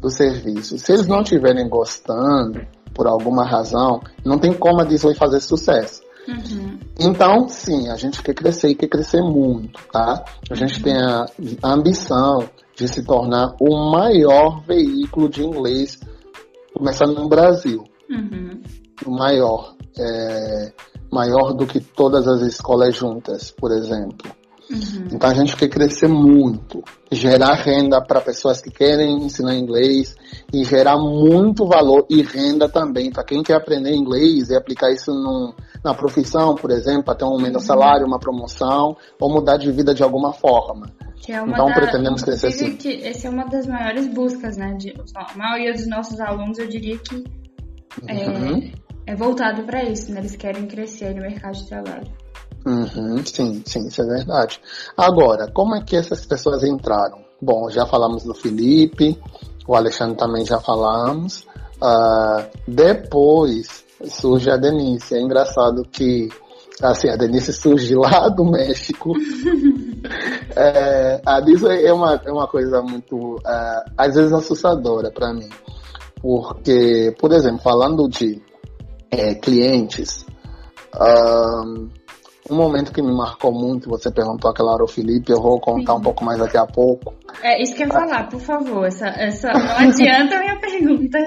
do 0.00 0.10
serviço. 0.10 0.78
Se 0.78 0.92
eles 0.92 1.06
não 1.06 1.22
estiverem 1.22 1.68
gostando, 1.68 2.60
por 2.94 3.06
alguma 3.06 3.44
razão, 3.44 4.00
não 4.24 4.38
tem 4.38 4.52
como 4.54 4.80
a 4.80 4.84
Disney 4.84 5.14
fazer 5.14 5.40
sucesso. 5.40 6.02
Uhum. 6.26 6.78
Então, 6.98 7.48
sim, 7.48 7.88
a 7.88 7.96
gente 7.96 8.22
quer 8.22 8.34
crescer 8.34 8.70
e 8.70 8.74
quer 8.74 8.88
crescer 8.88 9.20
muito, 9.20 9.78
tá? 9.92 10.24
A 10.50 10.54
gente 10.54 10.76
uhum. 10.78 10.82
tem 10.82 10.96
a, 10.96 11.26
a, 11.62 11.72
ambição 11.72 12.48
de 12.74 12.88
se 12.88 13.04
tornar 13.04 13.54
o 13.60 13.90
maior 13.90 14.62
veículo 14.64 15.28
de 15.28 15.44
inglês, 15.44 15.98
começando 16.72 17.14
no 17.14 17.28
Brasil. 17.28 17.84
Uhum. 18.08 18.62
O 19.04 19.10
maior. 19.10 19.74
É, 19.98 20.72
maior 21.12 21.52
do 21.52 21.66
que 21.66 21.78
todas 21.78 22.26
as 22.26 22.40
escolas 22.42 22.96
juntas, 22.96 23.52
por 23.52 23.70
exemplo. 23.70 24.28
Uhum. 24.70 25.08
Então 25.12 25.30
a 25.30 25.34
gente 25.34 25.56
quer 25.56 25.68
crescer 25.68 26.08
muito, 26.08 26.82
gerar 27.12 27.54
renda 27.54 28.00
para 28.00 28.20
pessoas 28.20 28.62
que 28.62 28.70
querem 28.70 29.24
ensinar 29.24 29.54
inglês 29.54 30.16
e 30.52 30.64
gerar 30.64 30.96
muito 30.96 31.66
valor 31.66 32.06
e 32.08 32.22
renda 32.22 32.68
também 32.68 33.10
para 33.10 33.24
quem 33.24 33.42
quer 33.42 33.54
aprender 33.54 33.94
inglês 33.94 34.48
e 34.48 34.56
aplicar 34.56 34.90
isso 34.90 35.12
no, 35.12 35.54
na 35.84 35.94
profissão, 35.94 36.54
por 36.54 36.70
exemplo, 36.70 37.14
ter 37.14 37.24
um 37.24 37.28
aumento 37.28 37.56
uhum. 37.56 37.60
de 37.60 37.66
salário, 37.66 38.06
uma 38.06 38.18
promoção 38.18 38.96
ou 39.20 39.30
mudar 39.30 39.58
de 39.58 39.70
vida 39.70 39.94
de 39.94 40.02
alguma 40.02 40.32
forma. 40.32 40.86
É 41.28 41.40
então 41.40 41.66
da, 41.66 41.74
pretendemos 41.74 42.22
crescer 42.22 42.48
assim. 42.48 42.76
Que 42.76 43.02
essa 43.02 43.28
é 43.28 43.30
uma 43.30 43.44
das 43.44 43.66
maiores 43.66 44.06
buscas, 44.08 44.56
né? 44.56 44.74
De, 44.74 44.94
a 45.14 45.36
maioria 45.36 45.72
dos 45.72 45.86
nossos 45.86 46.20
alunos, 46.20 46.58
eu 46.58 46.66
diria 46.68 46.98
que 46.98 47.24
é, 48.06 48.28
uhum. 48.28 48.72
é 49.06 49.14
voltado 49.14 49.62
para 49.64 49.82
isso, 49.84 50.12
né? 50.12 50.20
Eles 50.20 50.36
querem 50.36 50.66
crescer 50.66 51.14
no 51.14 51.22
mercado 51.22 51.54
de 51.54 51.66
trabalho. 51.66 52.12
Uhum, 52.66 53.24
sim, 53.24 53.62
sim, 53.66 53.86
isso 53.86 54.02
é 54.02 54.06
verdade. 54.06 54.60
Agora, 54.96 55.50
como 55.52 55.74
é 55.74 55.82
que 55.82 55.96
essas 55.96 56.24
pessoas 56.24 56.64
entraram? 56.64 57.18
Bom, 57.40 57.68
já 57.68 57.84
falamos 57.84 58.24
do 58.24 58.34
Felipe, 58.34 59.20
o 59.66 59.74
Alexandre 59.74 60.16
também 60.16 60.44
já 60.44 60.58
falamos. 60.58 61.46
Uh, 61.76 62.46
depois 62.66 63.84
surge 64.06 64.50
a 64.50 64.56
Denise. 64.56 65.14
É 65.14 65.20
engraçado 65.20 65.82
que 65.90 66.28
assim, 66.82 67.08
a 67.08 67.16
Denise 67.16 67.52
surge 67.52 67.94
lá 67.96 68.28
do 68.28 68.44
México. 68.44 69.12
é, 70.56 71.20
a 71.24 71.40
Denise 71.40 71.66
é 71.66 71.92
uma, 71.92 72.20
é 72.24 72.32
uma 72.32 72.46
coisa 72.46 72.80
muito, 72.82 73.36
uh, 73.36 73.90
às 73.96 74.14
vezes, 74.14 74.32
assustadora 74.32 75.10
para 75.10 75.32
mim. 75.32 75.48
Porque, 76.20 77.14
por 77.18 77.32
exemplo, 77.32 77.60
falando 77.60 78.08
de 78.08 78.40
é, 79.10 79.34
clientes, 79.34 80.24
um 82.50 82.56
momento 82.56 82.92
que 82.92 83.00
me 83.00 83.12
marcou 83.12 83.52
muito, 83.52 83.88
você 83.88 84.10
perguntou 84.10 84.50
aquela 84.50 84.72
hora 84.72 84.82
ao 84.82 84.88
Felipe, 84.88 85.32
eu 85.32 85.40
vou 85.40 85.58
contar 85.58 85.94
Sim. 85.94 85.98
um 85.98 86.02
pouco 86.02 86.24
mais 86.24 86.38
daqui 86.38 86.58
a 86.58 86.66
pouco. 86.66 87.14
É 87.42 87.62
isso 87.62 87.74
que 87.74 87.82
eu 87.82 87.86
ia 87.86 87.92
falar, 87.92 88.28
por 88.28 88.40
favor. 88.40 88.86
Essa, 88.86 89.06
essa, 89.08 89.50
não 89.52 89.76
adianta 89.78 90.36
a 90.36 90.40
minha 90.40 90.60
pergunta. 90.60 91.18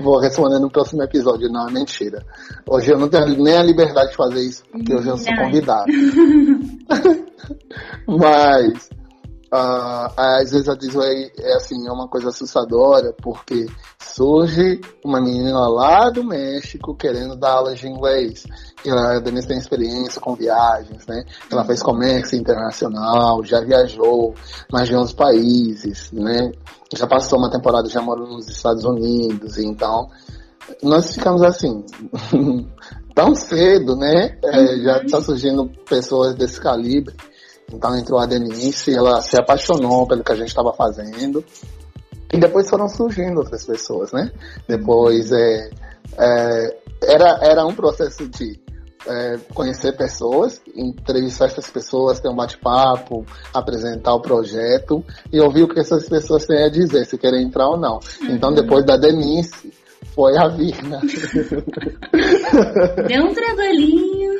vou 0.00 0.18
responder 0.20 0.58
no 0.58 0.70
próximo 0.70 1.02
episódio, 1.02 1.50
não, 1.50 1.68
é 1.68 1.72
mentira. 1.72 2.24
Hoje 2.66 2.92
eu 2.92 2.98
não 2.98 3.08
tenho 3.08 3.26
nem 3.42 3.56
a 3.58 3.62
liberdade 3.62 4.10
de 4.10 4.16
fazer 4.16 4.40
isso, 4.40 4.62
porque 4.70 4.94
hoje 4.94 5.08
eu 5.08 5.18
sou 5.18 5.36
convidado. 5.36 5.84
Mas 8.06 8.88
Uh, 9.50 10.12
às 10.14 10.50
vezes 10.50 10.68
a 10.68 10.74
Disney 10.74 11.32
é 11.38 11.54
assim, 11.54 11.88
é 11.88 11.90
uma 11.90 12.06
coisa 12.06 12.28
assustadora, 12.28 13.14
porque 13.22 13.66
surge 13.98 14.80
uma 15.02 15.20
menina 15.22 15.66
lá 15.68 16.10
do 16.10 16.22
México 16.22 16.94
querendo 16.94 17.34
dar 17.34 17.52
aulas 17.52 17.78
de 17.78 17.88
inglês. 17.88 18.44
E 18.84 18.90
a 18.90 19.18
Denise 19.20 19.48
tem 19.48 19.56
experiência 19.56 20.20
com 20.20 20.34
viagens, 20.34 21.06
né? 21.06 21.24
Ela 21.50 21.64
fez 21.64 21.82
comércio 21.82 22.38
internacional, 22.38 23.42
já 23.42 23.60
viajou 23.60 24.34
mais 24.70 24.86
de 24.86 24.94
11 24.94 25.14
países, 25.14 26.12
né? 26.12 26.52
Já 26.94 27.06
passou 27.06 27.38
uma 27.38 27.50
temporada, 27.50 27.88
já 27.88 28.02
morou 28.02 28.28
nos 28.28 28.48
Estados 28.48 28.84
Unidos, 28.84 29.56
então 29.56 30.08
nós 30.82 31.14
ficamos 31.14 31.42
assim, 31.42 31.84
tão 33.14 33.34
cedo, 33.34 33.96
né? 33.96 34.38
É, 34.44 34.76
já 34.82 35.02
está 35.02 35.20
surgindo 35.22 35.70
pessoas 35.88 36.34
desse 36.34 36.60
calibre. 36.60 37.16
Então 37.72 37.96
entrou 37.96 38.18
a 38.18 38.26
Denise, 38.26 38.94
ela 38.94 39.20
se 39.20 39.38
apaixonou 39.38 40.06
pelo 40.06 40.24
que 40.24 40.32
a 40.32 40.36
gente 40.36 40.48
estava 40.48 40.72
fazendo. 40.72 41.44
E 42.32 42.38
depois 42.38 42.68
foram 42.68 42.88
surgindo 42.88 43.38
outras 43.38 43.64
pessoas, 43.64 44.12
né? 44.12 44.30
Depois 44.66 45.30
é, 45.32 45.70
é, 46.18 46.76
era, 47.02 47.38
era 47.42 47.66
um 47.66 47.74
processo 47.74 48.28
de 48.28 48.60
é, 49.06 49.38
conhecer 49.54 49.96
pessoas, 49.96 50.60
entrevistar 50.74 51.46
essas 51.46 51.70
pessoas, 51.70 52.20
ter 52.20 52.28
um 52.28 52.36
bate-papo, 52.36 53.24
apresentar 53.54 54.12
o 54.14 54.20
projeto 54.20 55.02
e 55.32 55.40
ouvir 55.40 55.62
o 55.62 55.68
que 55.68 55.80
essas 55.80 56.06
pessoas 56.08 56.44
têm 56.46 56.64
a 56.64 56.68
dizer, 56.68 57.06
se 57.06 57.16
querem 57.16 57.44
entrar 57.44 57.68
ou 57.68 57.78
não. 57.78 57.98
Então, 58.28 58.52
depois 58.52 58.84
da 58.84 58.98
Denise, 58.98 59.72
foi 60.14 60.36
a 60.36 60.48
Virna. 60.48 61.00
Deu 63.08 63.24
um 63.24 63.34
trabalhinho. 63.34 64.32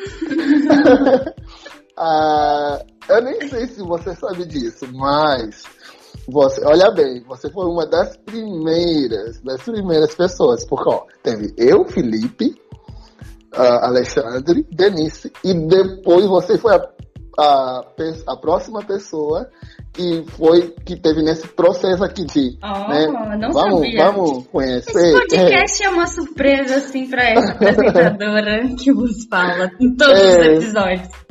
ah, 1.98 2.80
eu 3.08 3.22
nem 3.22 3.48
sei 3.48 3.66
se 3.66 3.82
você 3.82 4.14
sabe 4.14 4.44
disso, 4.46 4.86
mas 4.92 5.64
você, 6.28 6.64
olha 6.64 6.90
bem, 6.90 7.24
você 7.26 7.50
foi 7.50 7.64
uma 7.66 7.86
das 7.86 8.16
primeiras, 8.18 9.40
das 9.40 9.62
primeiras 9.62 10.14
pessoas, 10.14 10.64
porque 10.64 10.88
ó, 10.88 11.02
teve 11.22 11.52
eu, 11.56 11.84
Felipe, 11.86 12.54
uh, 13.56 13.84
Alexandre, 13.84 14.64
Denise, 14.70 15.32
e 15.42 15.54
depois 15.54 16.26
você 16.26 16.56
foi 16.58 16.76
a, 16.76 16.88
a, 17.38 17.84
a, 18.26 18.36
próxima 18.36 18.84
pessoa 18.84 19.48
que 19.92 20.22
foi 20.36 20.74
que 20.84 20.96
teve 20.96 21.22
nesse 21.22 21.48
processo 21.48 22.04
aqui 22.04 22.24
de 22.26 22.58
oh, 22.62 22.88
né, 22.88 23.06
não 23.38 23.50
vamos, 23.50 23.80
sabia. 23.80 24.04
vamos 24.04 24.46
conhecer. 24.48 24.90
Esse 24.90 25.12
podcast 25.12 25.82
é, 25.82 25.86
é 25.86 25.90
uma 25.90 26.06
surpresa 26.06 26.76
assim 26.76 27.08
para 27.08 27.28
essa 27.28 27.52
apresentadora 27.52 28.68
que 28.78 28.92
vos 28.92 29.24
fala 29.24 29.70
em 29.80 29.96
todos 29.96 30.20
é, 30.20 30.28
os 30.28 30.64
episódios. 30.64 31.27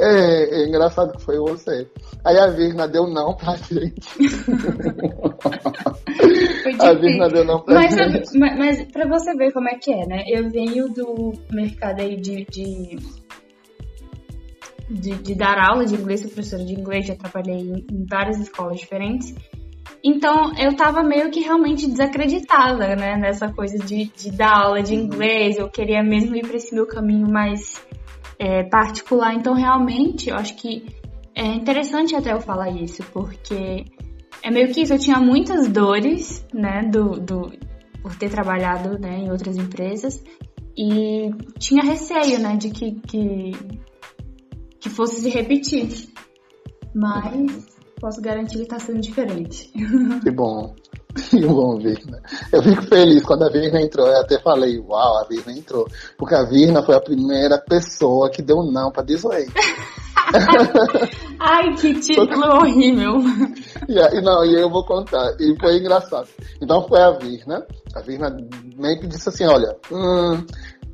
É, 0.00 0.62
é, 0.62 0.68
engraçado 0.68 1.16
que 1.16 1.24
foi 1.24 1.38
você. 1.38 1.88
Aí 2.24 2.38
a 2.38 2.46
Virna 2.46 2.86
deu 2.86 3.08
não 3.08 3.34
pra 3.34 3.56
gente. 3.56 4.08
a 6.78 6.94
Virna 6.94 7.28
deu 7.28 7.44
não 7.44 7.60
pra 7.60 7.74
mas, 7.74 7.92
gente. 7.92 8.38
Mas, 8.38 8.56
mas 8.56 8.80
pra 8.92 9.08
você 9.08 9.34
ver 9.34 9.52
como 9.52 9.68
é 9.68 9.74
que 9.74 9.92
é, 9.92 10.06
né? 10.06 10.22
Eu 10.28 10.48
venho 10.48 10.88
do 10.88 11.32
mercado 11.50 12.00
aí 12.00 12.14
de, 12.14 12.44
de, 12.44 12.96
de, 14.88 15.16
de 15.16 15.34
dar 15.34 15.58
aula 15.58 15.84
de 15.84 15.96
inglês, 15.96 16.20
sou 16.20 16.30
professora 16.30 16.64
de 16.64 16.74
inglês, 16.74 17.04
já 17.04 17.16
trabalhei 17.16 17.84
em, 17.90 18.06
várias 18.08 18.38
escolas 18.38 18.78
diferentes. 18.78 19.34
Então, 20.04 20.56
eu 20.56 20.76
tava 20.76 21.02
meio 21.02 21.28
que 21.28 21.40
realmente 21.40 21.88
desacreditada, 21.88 22.94
né? 22.94 23.16
Nessa 23.16 23.52
coisa 23.52 23.76
de, 23.84 24.04
de 24.16 24.30
dar 24.30 24.66
aula 24.66 24.80
de 24.80 24.94
inglês. 24.94 25.58
Eu 25.58 25.68
queria 25.68 26.04
mesmo 26.04 26.36
ir 26.36 26.46
pra 26.46 26.56
esse 26.56 26.72
meu 26.72 26.86
caminho 26.86 27.28
mais 27.28 27.84
é, 28.38 28.62
particular. 28.64 29.34
Então, 29.34 29.54
realmente, 29.54 30.30
eu 30.30 30.36
acho 30.36 30.54
que 30.56 30.86
é 31.34 31.46
interessante 31.46 32.14
até 32.14 32.32
eu 32.32 32.40
falar 32.40 32.70
isso, 32.70 33.02
porque 33.12 33.84
é 34.42 34.50
meio 34.50 34.72
que 34.72 34.82
isso. 34.82 34.94
Eu 34.94 34.98
tinha 34.98 35.18
muitas 35.18 35.68
dores, 35.68 36.46
né, 36.52 36.82
do, 36.82 37.18
do, 37.20 37.52
por 38.02 38.16
ter 38.16 38.30
trabalhado 38.30 38.98
né, 38.98 39.18
em 39.18 39.30
outras 39.30 39.56
empresas 39.56 40.22
e 40.76 41.30
tinha 41.58 41.82
receio, 41.82 42.38
né, 42.38 42.56
de 42.56 42.70
que, 42.70 42.92
que, 42.92 43.52
que 44.80 44.88
fosse 44.88 45.20
se 45.20 45.28
repetir. 45.28 46.08
Mas 46.94 47.76
posso 48.00 48.20
garantir 48.20 48.56
que 48.56 48.62
está 48.62 48.78
sendo 48.78 49.00
diferente. 49.00 49.70
Que 50.22 50.30
bom. 50.30 50.74
Que 51.14 51.40
bom, 51.40 51.78
Virna. 51.78 52.20
Eu 52.52 52.62
fico 52.62 52.82
feliz 52.82 53.24
quando 53.24 53.44
a 53.44 53.48
Virna 53.48 53.80
entrou. 53.80 54.06
Eu 54.06 54.20
até 54.20 54.38
falei, 54.38 54.78
uau, 54.78 55.18
a 55.18 55.24
Virna 55.24 55.52
entrou. 55.52 55.86
Porque 56.16 56.34
a 56.34 56.44
Virna 56.44 56.82
foi 56.82 56.94
a 56.94 57.00
primeira 57.00 57.58
pessoa 57.58 58.30
que 58.30 58.42
deu 58.42 58.62
não 58.62 58.90
pra 58.90 59.02
Disney. 59.02 59.46
Ai, 61.40 61.74
que 61.74 61.94
título 62.00 62.46
horrível. 62.56 63.14
E, 63.88 63.94
e, 63.94 64.20
não, 64.20 64.44
e 64.44 64.54
eu 64.54 64.68
vou 64.68 64.84
contar. 64.84 65.34
E 65.40 65.56
foi 65.58 65.78
engraçado. 65.78 66.28
Então 66.60 66.86
foi 66.86 67.00
a 67.00 67.10
Virna. 67.12 67.66
A 67.94 68.00
Virna 68.00 68.36
meio 68.76 69.00
que 69.00 69.06
disse 69.06 69.30
assim, 69.30 69.46
olha, 69.46 69.74
hum, 69.90 70.44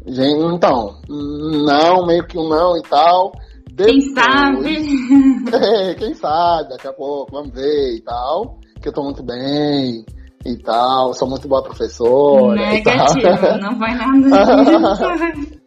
gente, 0.06 0.54
então, 0.54 1.00
não, 1.08 2.06
meio 2.06 2.24
que 2.24 2.38
um 2.38 2.48
não 2.48 2.76
e 2.76 2.82
tal. 2.82 3.32
Depois, 3.72 4.04
quem 4.04 4.14
sabe? 4.14 5.44
É, 5.90 5.94
quem 5.94 6.14
sabe, 6.14 6.68
daqui 6.68 6.86
a 6.86 6.92
pouco, 6.92 7.32
vamos 7.32 7.52
ver 7.52 7.96
e 7.96 8.00
tal 8.00 8.60
que 8.85 8.89
eu 8.89 8.93
tô 8.93 9.03
muito 9.03 9.22
bem 9.22 10.05
e 10.45 10.57
tal, 10.59 11.14
sou 11.14 11.26
muito 11.26 11.49
boa 11.49 11.62
professora. 11.62 12.55
Negativo, 12.55 13.57
não 13.59 13.78
vai 13.78 13.95
nada 13.95 14.53
disso. 14.61 15.59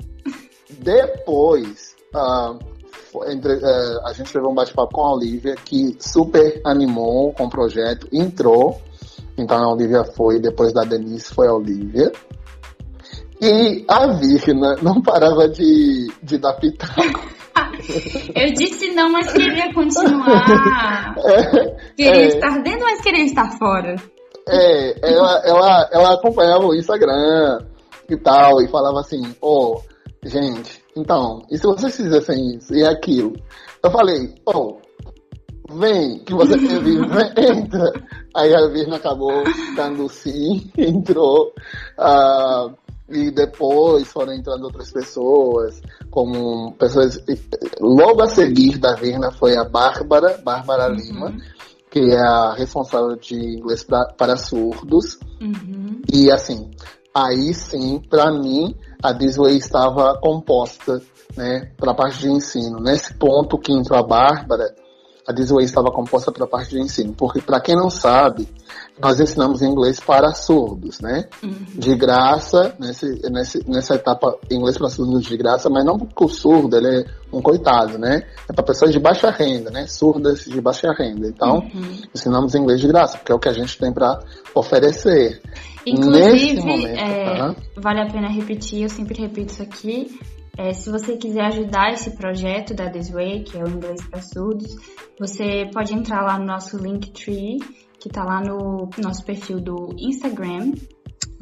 Depois, 0.79 1.95
uh, 2.13 2.59
entre, 3.31 3.55
uh, 3.55 4.05
a 4.05 4.13
gente 4.13 4.31
teve 4.31 4.45
um 4.45 4.53
bate-papo 4.53 4.93
com 4.93 5.01
a 5.01 5.15
Olivia, 5.15 5.55
que 5.55 5.97
super 5.99 6.61
animou 6.63 7.33
com 7.33 7.45
o 7.45 7.49
projeto, 7.49 8.07
entrou. 8.13 8.79
Então 9.35 9.57
a 9.57 9.73
Olivia 9.73 10.03
foi, 10.03 10.39
depois 10.39 10.71
da 10.71 10.83
Denise 10.83 11.33
foi 11.33 11.47
a 11.47 11.53
Olivia. 11.53 12.11
E 13.41 13.83
a 13.87 14.05
Virna 14.13 14.75
não 14.83 15.01
parava 15.01 15.49
de, 15.49 16.07
de 16.21 16.37
dar 16.37 16.53
pitaco. 16.53 17.36
Eu 18.35 18.53
disse 18.53 18.93
não, 18.93 19.11
mas 19.11 19.31
queria 19.31 19.73
continuar. 19.73 21.15
É, 21.17 21.93
queria 21.95 22.23
é, 22.23 22.27
estar 22.27 22.61
dentro, 22.61 22.81
mas 22.81 23.01
queria 23.01 23.23
estar 23.23 23.57
fora. 23.57 23.95
É, 24.47 25.13
ela, 25.13 25.41
ela, 25.45 25.89
ela 25.91 26.13
acompanhava 26.13 26.65
o 26.65 26.75
Instagram 26.75 27.59
e 28.09 28.17
tal, 28.17 28.61
e 28.61 28.67
falava 28.67 29.01
assim, 29.01 29.21
pô, 29.33 29.75
oh, 29.75 30.27
gente, 30.27 30.81
então, 30.95 31.41
e 31.51 31.57
se 31.57 31.63
vocês 31.63 31.95
fizessem 31.95 32.55
isso 32.55 32.73
e 32.73 32.85
aquilo? 32.85 33.33
Eu 33.83 33.91
falei, 33.91 34.33
pô, 34.45 34.79
oh, 35.69 35.75
vem, 35.77 36.19
que 36.19 36.33
você 36.33 36.57
quer 36.57 36.81
vir, 36.81 37.01
entra. 37.37 37.91
Aí 38.35 38.53
a 38.53 38.67
Virna 38.67 38.97
acabou 38.97 39.43
dando 39.75 40.07
sim, 40.09 40.71
entrou. 40.77 41.53
Uh, 41.99 42.73
e 43.09 43.31
depois 43.31 44.07
foram 44.07 44.33
entrando 44.33 44.65
outras 44.65 44.91
pessoas, 44.91 45.81
como 46.11 46.73
pessoas. 46.73 47.19
Logo 47.79 48.21
a 48.21 48.27
seguir 48.27 48.77
da 48.77 48.95
Virna 48.95 49.31
foi 49.31 49.55
a 49.55 49.63
Bárbara, 49.63 50.39
Bárbara 50.43 50.89
uhum. 50.89 50.95
Lima, 50.95 51.37
que 51.89 51.99
é 51.99 52.19
a 52.19 52.53
responsável 52.53 53.15
de 53.15 53.35
inglês 53.35 53.83
pra, 53.83 54.05
para 54.17 54.35
surdos. 54.35 55.17
Uhum. 55.41 56.01
E 56.13 56.29
assim, 56.29 56.69
aí 57.15 57.53
sim, 57.53 58.01
para 58.09 58.31
mim, 58.31 58.75
a 59.01 59.13
Disway 59.13 59.57
estava 59.57 60.19
composta, 60.19 61.01
né, 61.35 61.71
para 61.77 61.91
a 61.91 61.95
parte 61.95 62.19
de 62.19 62.29
ensino. 62.29 62.79
Nesse 62.79 63.13
ponto 63.13 63.57
que 63.57 63.71
entrou 63.71 63.99
a 63.99 64.03
Bárbara, 64.03 64.75
a 65.27 65.33
Disway 65.33 65.65
estava 65.65 65.91
composta 65.91 66.31
para 66.31 66.45
a 66.45 66.47
parte 66.47 66.69
de 66.69 66.79
ensino, 66.79 67.13
porque 67.13 67.41
para 67.41 67.59
quem 67.59 67.75
não 67.75 67.89
sabe, 67.89 68.47
nós 68.97 69.19
ensinamos 69.19 69.61
inglês 69.61 69.99
para 69.99 70.31
surdos, 70.31 71.01
né? 71.01 71.25
Uhum. 71.43 71.65
De 71.75 71.95
graça, 71.95 72.73
nesse, 72.79 73.05
nesse, 73.29 73.69
nessa 73.69 73.95
etapa, 73.95 74.37
inglês 74.49 74.77
para 74.77 74.87
surdos 74.87 75.25
de 75.25 75.35
graça, 75.35 75.69
mas 75.69 75.83
não 75.83 75.97
porque 75.97 76.23
o 76.23 76.29
surdo 76.29 76.77
ele 76.77 77.01
é 77.01 77.05
um 77.31 77.41
coitado, 77.41 77.97
né? 77.97 78.23
É 78.49 78.53
para 78.53 78.63
pessoas 78.63 78.93
de 78.93 78.99
baixa 78.99 79.29
renda, 79.29 79.69
né? 79.69 79.85
Surdas 79.85 80.45
de 80.45 80.61
baixa 80.61 80.93
renda. 80.93 81.27
Então, 81.27 81.57
uhum. 81.57 82.01
ensinamos 82.15 82.55
inglês 82.55 82.79
de 82.79 82.87
graça, 82.87 83.17
porque 83.17 83.33
é 83.33 83.35
o 83.35 83.39
que 83.39 83.49
a 83.49 83.53
gente 83.53 83.77
tem 83.77 83.91
para 83.91 84.19
oferecer. 84.55 85.41
Inclusive, 85.85 86.61
momento, 86.61 86.99
é, 86.99 87.55
vale 87.75 88.01
a 88.01 88.05
pena 88.05 88.29
repetir, 88.29 88.83
eu 88.83 88.89
sempre 88.89 89.21
repito 89.21 89.51
isso 89.51 89.61
aqui. 89.61 90.17
É, 90.57 90.73
se 90.73 90.89
você 90.89 91.15
quiser 91.15 91.45
ajudar 91.45 91.93
esse 91.93 92.17
projeto 92.17 92.73
da 92.73 92.89
This 92.89 93.11
Way, 93.11 93.43
que 93.43 93.57
é 93.57 93.63
o 93.63 93.69
inglês 93.69 94.03
para 94.07 94.21
surdos, 94.21 94.75
você 95.19 95.69
pode 95.71 95.93
entrar 95.93 96.23
lá 96.23 96.39
no 96.39 96.45
nosso 96.45 96.77
Linktree, 96.77 97.57
que 97.99 98.09
tá 98.09 98.23
lá 98.23 98.41
no 98.41 98.89
nosso 98.97 99.23
perfil 99.23 99.59
do 99.59 99.95
Instagram. 99.99 100.73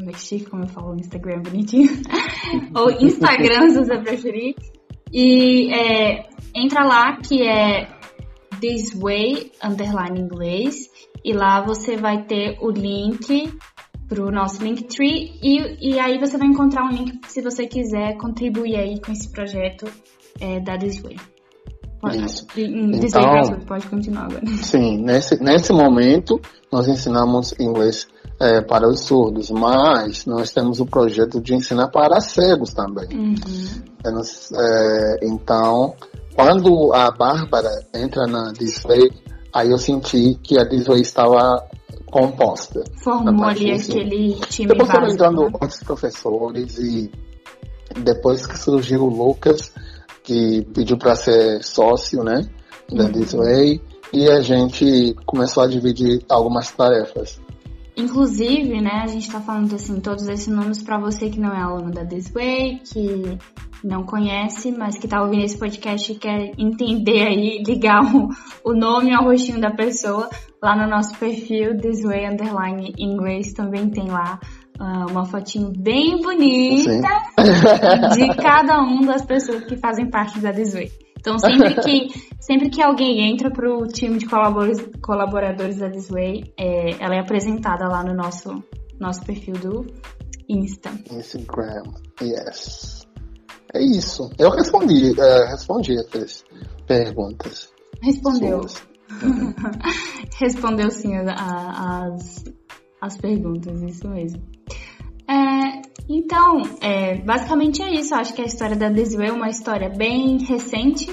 Vai 0.04 0.14
chique 0.16 0.50
como 0.50 0.64
eu 0.64 0.68
falo 0.68 0.96
Instagram 0.96 1.42
bonitinho. 1.44 1.90
Ou 2.76 2.92
Instagram, 2.92 3.70
se 3.70 3.86
você 3.86 3.98
preferir. 4.00 4.56
E 5.14 5.74
é, 5.74 6.28
entra 6.54 6.84
lá 6.84 7.16
que 7.18 7.42
é 7.42 7.88
This 8.60 9.00
Way 9.00 9.54
Underline 9.64 10.20
Inglês. 10.20 10.90
E 11.24 11.32
lá 11.32 11.62
você 11.62 11.96
vai 11.96 12.24
ter 12.24 12.58
o 12.62 12.70
link 12.70 13.50
pro 14.08 14.32
nosso 14.32 14.64
Linktree 14.64 15.40
e, 15.42 15.94
e 15.94 16.00
aí 16.00 16.20
você 16.20 16.38
vai 16.38 16.48
encontrar 16.48 16.84
um 16.86 16.90
link 16.90 17.20
se 17.28 17.42
você 17.42 17.66
quiser 17.66 18.18
contribuir 18.18 18.76
aí 18.76 19.02
com 19.02 19.12
esse 19.12 19.32
projeto 19.32 19.86
é, 20.40 20.60
da 20.60 20.78
This 20.78 21.02
Way. 21.02 21.18
Pode, 22.02 22.24
Isso. 22.24 22.46
Então, 22.58 23.60
pode 23.66 23.88
continuar 23.88 24.26
agora. 24.26 24.46
Sim, 24.62 24.98
nesse, 24.98 25.42
nesse 25.42 25.74
momento 25.74 26.40
nós 26.72 26.88
ensinamos 26.88 27.54
inglês 27.60 28.08
é, 28.40 28.62
para 28.62 28.88
os 28.88 29.02
surdos, 29.02 29.50
mas 29.50 30.26
nós 30.26 30.52
temos 30.52 30.80
o 30.80 30.86
projeto 30.86 31.42
de 31.42 31.56
ensinar 31.56 31.88
para 31.88 32.20
cegos 32.20 32.74
também. 32.74 33.08
Uhum. 33.12 33.36
É, 34.06 35.20
então, 35.24 35.96
quando 36.36 36.94
a 36.94 37.10
Bárbara 37.12 37.72
entra 37.94 38.28
na 38.28 38.52
Disway, 38.52 39.10
aí 39.54 39.72
eu 39.72 39.78
senti 39.78 40.38
que 40.44 40.60
a 40.60 40.64
Disway 40.64 41.02
estava 41.02 41.64
composta. 42.16 42.82
Formou 43.04 43.44
ali 43.44 43.74
aquele 43.74 44.36
time 44.48 44.70
Depois 44.70 44.90
foram 44.90 45.10
entrando 45.10 45.42
né? 45.42 45.50
outros 45.52 45.84
professores 45.84 46.78
e 46.78 47.12
depois 48.02 48.48
que 48.48 48.58
surgiu 48.58 49.04
o 49.04 49.10
Lucas, 49.10 49.74
que 50.24 50.66
pediu 50.74 50.98
para 50.98 51.14
ser 51.18 51.62
sócio, 51.62 52.24
né, 52.24 52.50
da 52.90 53.04
uhum. 53.04 53.80
e 54.14 54.30
a 54.30 54.40
gente 54.40 55.14
começou 55.26 55.64
a 55.64 55.68
dividir 55.68 56.24
algumas 56.30 56.72
tarefas. 56.72 57.42
Inclusive, 57.98 58.80
né, 58.80 59.02
a 59.04 59.08
gente 59.08 59.28
está 59.28 59.42
falando 59.42 59.76
assim, 59.76 60.00
todos 60.00 60.26
esses 60.30 60.48
nomes 60.48 60.82
para 60.82 60.98
você 60.98 61.30
que 61.30 61.40
não 61.40 61.52
é 61.52 61.62
aluno 61.62 61.92
da 61.92 62.06
This 62.06 62.32
Way, 62.32 62.80
que 62.80 63.38
não 63.84 64.04
conhece, 64.04 64.72
mas 64.72 64.98
que 64.98 65.06
está 65.06 65.22
ouvindo 65.22 65.44
esse 65.44 65.58
podcast 65.58 66.12
e 66.12 66.16
quer 66.16 66.54
entender 66.58 67.28
aí, 67.28 67.64
ligar 67.68 68.04
o, 68.04 68.30
o 68.64 68.74
nome 68.74 69.14
ao 69.14 69.26
rostinho 69.26 69.60
da 69.60 69.72
pessoa, 69.72 70.30
lá 70.66 70.76
no 70.76 70.90
nosso 70.90 71.16
perfil 71.20 71.78
This 71.78 72.02
Way 72.02 72.26
Underline 72.26 72.92
Inglês 72.98 73.54
também 73.54 73.88
tem 73.88 74.10
lá 74.10 74.40
uh, 74.80 75.12
uma 75.12 75.24
fotinho 75.24 75.72
bem 75.72 76.20
bonita 76.20 77.08
Sim. 77.40 78.10
de 78.18 78.36
cada 78.36 78.82
um 78.82 79.02
das 79.02 79.24
pessoas 79.24 79.64
que 79.66 79.78
fazem 79.78 80.10
parte 80.10 80.40
da 80.40 80.52
This 80.52 80.74
Way. 80.74 80.92
Então, 81.20 81.38
sempre 81.38 81.76
que, 81.76 82.08
sempre 82.40 82.70
que 82.70 82.82
alguém 82.82 83.32
entra 83.32 83.52
pro 83.52 83.88
time 83.88 84.18
de 84.18 84.28
colaboradores, 84.28 85.78
da 85.78 85.88
Disway, 85.88 86.52
é, 86.58 86.92
ela 87.00 87.16
é 87.16 87.20
apresentada 87.20 87.88
lá 87.88 88.04
no 88.04 88.14
nosso, 88.14 88.64
nosso 89.00 89.24
perfil 89.24 89.54
do 89.54 89.86
Insta. 90.50 90.92
Instagram, 91.12 91.84
yes. 92.22 93.08
É 93.74 93.84
isso. 93.84 94.30
Eu 94.38 94.52
respondi, 94.52 95.12
uh, 95.12 95.50
respondi 95.50 95.96
essas 95.98 96.44
perguntas. 96.88 97.70
Respondeu. 98.02 98.62
Respondeu 100.40 100.90
sim 100.92 101.16
as, 101.16 102.44
as 103.02 103.18
perguntas, 103.18 103.82
isso 103.82 104.08
mesmo. 104.08 104.42
É, 105.28 105.82
então, 106.10 106.62
é, 106.82 107.18
basicamente 107.18 107.82
é 107.82 107.94
isso. 107.94 108.14
Acho 108.14 108.34
que 108.34 108.42
a 108.42 108.46
história 108.46 108.76
da 108.76 108.90
Desway 108.90 109.30
é 109.30 109.32
uma 109.32 109.50
história 109.50 109.90
bem 109.90 110.38
recente, 110.38 111.10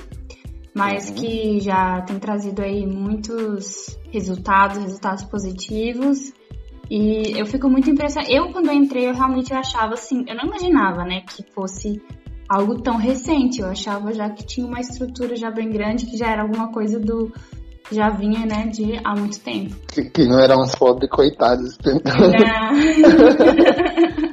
mas 0.75 1.09
uhum. 1.09 1.15
que 1.15 1.61
já 1.61 2.03
tem 2.03 2.19
trazido 2.19 2.63
aí 2.63 2.87
muitos 2.87 3.99
resultados, 4.11 4.79
resultados 4.79 5.25
positivos. 5.25 6.33
E 6.91 7.39
eu 7.39 7.47
fico 7.47 7.71
muito 7.71 7.89
impressionada. 7.89 8.31
Eu, 8.31 8.53
quando 8.53 8.67
eu 8.67 8.75
entrei, 8.75 9.09
eu 9.09 9.15
realmente 9.15 9.53
achava 9.55 9.95
assim, 9.95 10.25
eu 10.29 10.37
não 10.37 10.45
imaginava, 10.45 11.05
né, 11.05 11.23
que 11.23 11.43
fosse 11.55 12.03
algo 12.47 12.83
tão 12.83 12.97
recente. 12.97 13.63
Eu 13.63 13.69
achava 13.69 14.13
já 14.13 14.29
que 14.29 14.45
tinha 14.45 14.67
uma 14.67 14.81
estrutura 14.81 15.35
já 15.37 15.51
bem 15.51 15.71
grande, 15.71 16.05
que 16.05 16.19
já 16.19 16.29
era 16.31 16.43
alguma 16.43 16.71
coisa 16.71 17.01
do 17.01 17.33
já 17.93 18.11
vinha, 18.11 18.45
né, 18.47 18.67
de 18.67 18.99
há 19.05 19.15
muito 19.15 19.39
tempo. 19.41 19.77
Que, 19.93 20.11
que 20.11 20.27
não 20.27 20.41
eram 20.41 20.63
uns 20.63 20.75
pobres 20.75 21.09
coitados 21.11 21.77
tentando. 21.77 22.33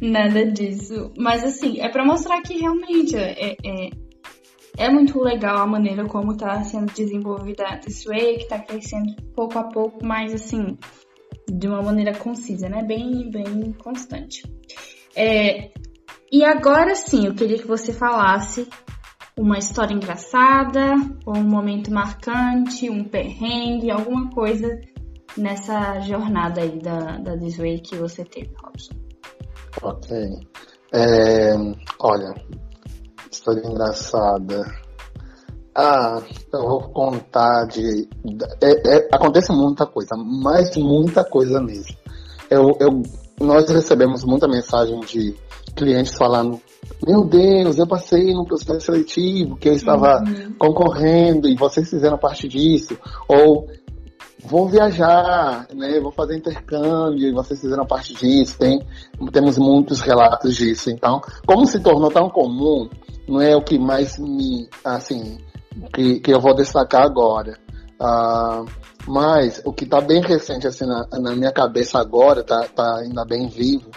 Nada 0.00 0.46
disso. 0.46 1.12
Mas 1.16 1.44
assim, 1.44 1.80
é 1.80 1.88
para 1.88 2.04
mostrar 2.04 2.40
que 2.42 2.58
realmente 2.58 3.16
é, 3.16 3.56
é, 3.64 3.90
é, 4.76 4.90
muito 4.90 5.20
legal 5.20 5.58
a 5.58 5.66
maneira 5.66 6.06
como 6.06 6.36
tá 6.36 6.62
sendo 6.62 6.92
desenvolvida 6.92 7.64
a 7.64 7.80
Way, 8.06 8.38
que 8.38 8.48
tá 8.48 8.60
crescendo 8.60 9.14
pouco 9.34 9.58
a 9.58 9.64
pouco, 9.64 10.04
mas 10.04 10.32
assim, 10.32 10.78
de 11.48 11.66
uma 11.66 11.82
maneira 11.82 12.14
concisa, 12.14 12.68
né? 12.68 12.82
Bem, 12.82 13.28
bem 13.30 13.72
constante. 13.72 14.42
É, 15.16 15.70
e 16.30 16.44
agora 16.44 16.94
sim, 16.94 17.26
eu 17.26 17.34
queria 17.34 17.58
que 17.58 17.66
você 17.66 17.92
falasse 17.92 18.68
uma 19.38 19.58
história 19.58 19.94
engraçada, 19.94 20.94
ou 21.24 21.36
um 21.36 21.48
momento 21.48 21.92
marcante, 21.92 22.90
um 22.90 23.04
perrengue, 23.04 23.90
alguma 23.90 24.30
coisa 24.30 24.68
nessa 25.36 26.00
jornada 26.00 26.60
aí 26.60 26.78
da, 26.80 27.18
da 27.18 27.36
Disway 27.36 27.80
que 27.80 27.96
você 27.96 28.24
teve, 28.24 28.52
Robson. 28.62 28.94
Ok. 29.82 30.16
É, 30.92 31.54
olha, 32.00 32.34
história 33.30 33.62
engraçada. 33.64 34.64
Ah, 35.74 36.20
eu 36.52 36.60
vou 36.60 36.88
contar 36.90 37.66
de. 37.66 38.08
É, 38.60 38.96
é, 38.96 39.08
acontece 39.12 39.52
muita 39.52 39.86
coisa, 39.86 40.16
mas 40.16 40.76
muita 40.76 41.24
coisa 41.24 41.60
mesmo. 41.60 41.96
Eu, 42.50 42.76
eu, 42.80 43.02
nós 43.40 43.70
recebemos 43.70 44.24
muita 44.24 44.48
mensagem 44.48 44.98
de 45.00 45.36
clientes 45.76 46.16
falando 46.16 46.60
meu 47.06 47.24
Deus, 47.24 47.78
eu 47.78 47.86
passei 47.86 48.32
no 48.34 48.44
processo 48.44 48.86
seletivo, 48.86 49.56
que 49.56 49.68
eu 49.68 49.72
estava 49.72 50.20
uhum. 50.20 50.54
concorrendo 50.58 51.48
e 51.48 51.54
vocês 51.54 51.88
fizeram 51.88 52.18
parte 52.18 52.48
disso. 52.48 52.98
Ou 53.28 53.68
vou 54.44 54.68
viajar, 54.68 55.66
né? 55.74 56.00
Vou 56.00 56.12
fazer 56.12 56.36
intercâmbio 56.36 57.28
e 57.28 57.32
vocês 57.32 57.60
fizeram 57.60 57.86
parte 57.86 58.14
disso. 58.14 58.58
Tem, 58.58 58.80
temos 59.32 59.58
muitos 59.58 60.00
relatos 60.00 60.56
disso. 60.56 60.90
Então, 60.90 61.20
como 61.46 61.66
se 61.66 61.80
tornou 61.80 62.10
tão 62.10 62.28
comum, 62.28 62.88
não 63.28 63.40
é 63.40 63.54
o 63.54 63.62
que 63.62 63.78
mais 63.78 64.18
me, 64.18 64.68
assim, 64.84 65.38
que, 65.92 66.20
que 66.20 66.32
eu 66.32 66.40
vou 66.40 66.54
destacar 66.54 67.02
agora. 67.02 67.58
Uh, 68.00 68.64
mas 69.06 69.60
o 69.64 69.72
que 69.72 69.84
está 69.84 70.00
bem 70.00 70.20
recente 70.20 70.66
assim 70.66 70.84
na, 70.84 71.06
na, 71.12 71.34
minha 71.34 71.52
cabeça 71.52 71.98
agora, 71.98 72.44
tá, 72.44 72.66
tá 72.74 72.98
ainda 72.98 73.24
bem 73.24 73.48
vivo, 73.48 73.90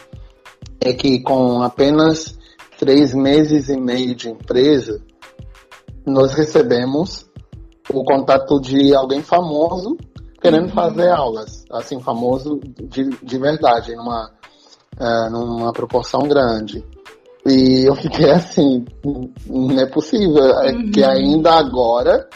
é 0.79 0.93
que 0.93 1.21
com 1.21 1.61
apenas 1.61 2.39
três 2.81 3.13
meses 3.13 3.69
e 3.69 3.79
meio 3.79 4.15
de 4.15 4.27
empresa, 4.27 4.99
nós 6.03 6.33
recebemos 6.33 7.29
o 7.93 8.03
contato 8.03 8.59
de 8.59 8.95
alguém 8.95 9.21
famoso 9.21 9.95
querendo 10.41 10.63
uhum. 10.63 10.73
fazer 10.73 11.09
aulas, 11.09 11.63
assim, 11.71 12.01
famoso 12.01 12.59
de, 12.89 13.07
de 13.21 13.37
verdade, 13.37 13.95
numa, 13.95 14.31
é, 14.99 15.29
numa 15.29 15.71
proporção 15.71 16.21
grande. 16.21 16.83
E 17.45 17.87
eu 17.87 17.95
fiquei 17.95 18.31
assim, 18.31 18.83
não 19.45 19.79
é 19.79 19.85
possível, 19.85 20.43
é 20.63 20.73
uhum. 20.73 20.89
que 20.89 21.03
ainda 21.03 21.53
agora, 21.53 22.27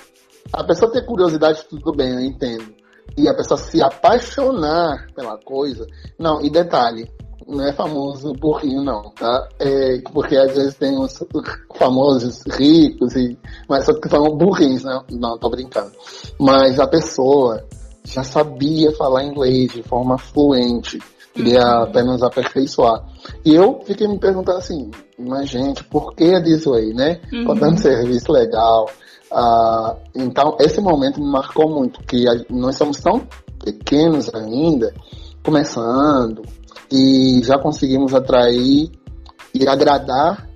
a 0.53 0.63
pessoa 0.63 0.91
ter 0.91 1.03
curiosidade, 1.07 1.65
tudo 1.67 1.91
bem, 1.91 2.13
eu 2.13 2.21
entendo. 2.21 2.71
E 3.17 3.27
a 3.27 3.33
pessoa 3.33 3.57
se 3.57 3.81
apaixonar 3.81 5.07
pela 5.15 5.39
coisa, 5.39 5.87
não, 6.19 6.39
e 6.43 6.51
detalhe, 6.51 7.09
não 7.47 7.65
é 7.65 7.73
famoso 7.73 8.33
burrinho, 8.33 8.83
não, 8.83 9.11
tá? 9.11 9.47
É, 9.59 10.01
porque 10.11 10.35
às 10.35 10.55
vezes 10.55 10.75
tem 10.75 10.97
uns 10.97 11.17
famosos 11.77 12.43
ricos, 12.51 13.15
e, 13.15 13.37
mas 13.69 13.85
só 13.85 13.93
que 13.93 14.09
são 14.09 14.23
burrinhos, 14.35 14.83
né? 14.83 14.99
Não, 15.11 15.37
tô 15.37 15.49
brincando. 15.49 15.91
Mas 16.39 16.79
a 16.79 16.87
pessoa 16.87 17.63
já 18.03 18.23
sabia 18.23 18.91
falar 18.93 19.23
inglês 19.23 19.73
de 19.73 19.83
forma 19.83 20.17
fluente, 20.17 20.99
queria 21.33 21.61
uhum. 21.61 21.83
apenas 21.83 22.23
aperfeiçoar. 22.23 23.03
E 23.43 23.53
eu 23.53 23.81
fiquei 23.85 24.07
me 24.07 24.17
perguntando 24.17 24.57
assim, 24.57 24.89
mas 25.17 25.49
gente, 25.49 25.83
por 25.83 26.15
que 26.15 26.39
disso 26.41 26.73
aí, 26.73 26.93
né? 26.93 27.21
Uhum. 27.31 27.45
Contando 27.45 27.79
serviço 27.79 28.31
legal. 28.31 28.89
Ah, 29.31 29.95
então, 30.15 30.55
esse 30.59 30.79
momento 30.79 31.19
me 31.19 31.29
marcou 31.29 31.69
muito, 31.69 31.99
que 32.03 32.27
a, 32.27 32.33
nós 32.49 32.75
somos 32.77 32.97
tão 32.97 33.21
pequenos 33.63 34.33
ainda, 34.33 34.93
começando, 35.43 36.41
e 36.95 37.43
já 37.43 37.59
conseguimos 37.59 38.13
atrair 38.13 38.89
e 39.53 39.67
agradar 39.67 40.47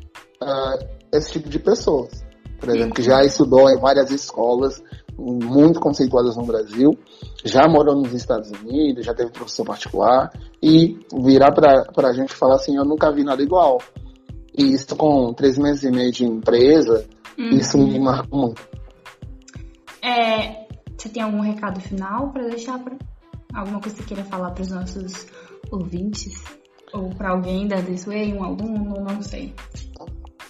uh, 0.42 0.88
esse 1.12 1.34
tipo 1.34 1.50
de 1.50 1.60
pessoas. 1.60 2.24
Por 2.60 2.70
exemplo, 2.70 2.94
que 2.94 3.02
já 3.02 3.24
estudou 3.24 3.70
em 3.70 3.80
várias 3.80 4.10
escolas 4.10 4.82
muito 5.18 5.82
conceituadas 5.82 6.38
no 6.38 6.46
Brasil, 6.46 6.98
já 7.44 7.68
morou 7.68 7.96
nos 7.96 8.14
Estados 8.14 8.52
Unidos, 8.52 9.06
já 9.06 9.14
teve 9.14 9.32
professor 9.32 9.66
particular, 9.66 10.32
e 10.64 10.98
virar 11.22 11.52
para 11.52 12.08
a 12.08 12.14
gente 12.14 12.34
falar 12.34 12.56
assim, 12.56 12.78
eu 12.78 12.86
nunca 12.86 13.12
vi 13.12 13.24
nada 13.24 13.42
igual. 13.42 13.80
E 14.58 14.74
isso 14.74 14.96
com 14.96 15.34
três 15.34 15.58
meses 15.58 15.84
e 15.84 15.92
meio 15.92 16.12
de 16.12 16.26
empresa, 16.26 17.06
uhum. 17.38 17.50
isso 17.50 17.78
me 17.78 18.00
marcou 18.00 18.40
muito. 18.40 18.62
É, 20.02 20.68
você 20.98 21.10
tem 21.10 21.22
algum 21.22 21.42
recado 21.42 21.82
final 21.82 22.32
para 22.32 22.48
deixar? 22.48 22.80
Pra... 22.80 22.96
Alguma 23.54 23.82
coisa 23.82 23.96
que 23.98 24.04
você 24.04 24.08
queira 24.08 24.24
falar 24.24 24.52
para 24.52 24.62
os 24.62 24.70
nossos 24.70 25.28
ouvintes? 25.72 26.44
Ou 26.94 27.10
para 27.10 27.32
alguém 27.32 27.68
da 27.68 27.82
This 27.82 28.06
Way, 28.06 28.34
um 28.34 28.44
aluno, 28.44 28.96
não 29.08 29.22
sei. 29.22 29.54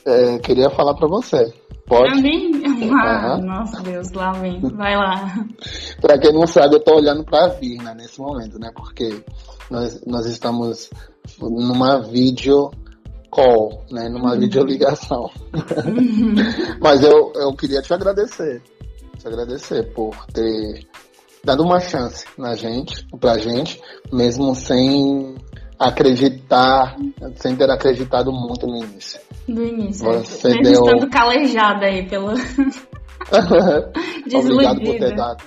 É, 0.06 0.40
queria 0.40 0.70
falar 0.70 0.96
para 0.96 1.08
você. 1.08 1.54
Pode? 1.86 2.12
Pra 2.12 2.22
mim? 2.22 2.64
Ah, 2.94 3.36
uhum. 3.36 3.46
Nossa 3.46 3.82
Deus, 3.82 4.12
lá 4.12 4.32
vem. 4.34 4.62
Vai 4.62 4.96
lá. 4.96 5.46
para 6.00 6.20
quem 6.20 6.32
não 6.32 6.46
sabe, 6.46 6.76
eu 6.76 6.84
tô 6.84 6.96
olhando 6.96 7.24
pra 7.24 7.48
Virna 7.48 7.96
nesse 7.96 8.22
momento, 8.22 8.60
né? 8.60 8.72
Porque 8.76 9.24
nós, 9.72 10.00
nós 10.06 10.26
estamos 10.28 10.90
numa 11.42 12.00
vídeo 12.02 12.70
call, 13.32 13.84
né? 13.92 14.08
Numa 14.08 14.34
uhum. 14.34 14.40
videoligação. 14.40 15.32
Uhum. 15.54 16.36
Mas 16.80 17.04
eu, 17.04 17.34
eu 17.36 17.54
queria 17.54 17.82
te 17.82 17.92
agradecer. 17.92 18.62
Te 19.18 19.28
agradecer 19.28 19.92
por 19.94 20.16
ter 20.28 20.88
dando 21.44 21.64
uma 21.64 21.80
chance 21.80 22.26
na 22.38 22.56
gente, 22.56 23.06
pra 23.20 23.38
gente, 23.38 23.82
mesmo 24.12 24.54
sem 24.56 25.36
acreditar, 25.80 26.98
sem 27.36 27.56
ter 27.56 27.70
acreditado 27.70 28.32
muito 28.32 28.68
no 28.68 28.78
início. 28.78 29.20
No 29.48 29.66
início. 29.66 30.06
Você 30.06 30.50
é. 30.50 30.62
deu... 30.62 30.74
estando 30.74 31.10
calejada 31.10 31.86
aí 31.86 32.08
pelo. 32.08 32.34
Obrigado 34.34 34.82
por 34.82 34.98
ter 34.98 35.16
dado 35.16 35.44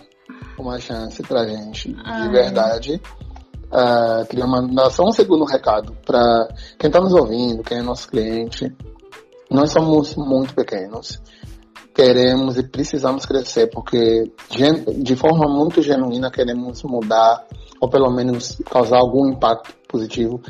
uma 0.58 0.78
chance 0.78 1.22
pra 1.22 1.46
gente, 1.46 1.94
Ai. 2.04 2.22
de 2.22 2.28
verdade. 2.30 3.00
Uh, 3.72 4.26
queria 4.28 4.46
mandar 4.46 4.90
só 4.90 5.02
um 5.02 5.12
segundo 5.12 5.46
recado 5.46 5.96
para 6.04 6.48
quem 6.78 6.88
está 6.88 7.00
nos 7.00 7.14
ouvindo, 7.14 7.62
quem 7.62 7.78
é 7.78 7.82
nosso 7.82 8.06
cliente. 8.08 8.70
Nós 9.50 9.70
somos 9.72 10.14
muito 10.14 10.54
pequenos 10.54 11.22
queremos 11.94 12.56
e 12.56 12.62
precisamos 12.62 13.26
crescer, 13.26 13.68
porque 13.68 14.32
de 14.98 15.16
forma 15.16 15.46
muito 15.48 15.82
genuína 15.82 16.30
queremos 16.30 16.82
mudar, 16.82 17.44
ou 17.80 17.88
pelo 17.88 18.10
menos 18.10 18.58
causar 18.70 18.98
algum 18.98 19.28
impacto 19.30 19.74
positivo 19.88 20.40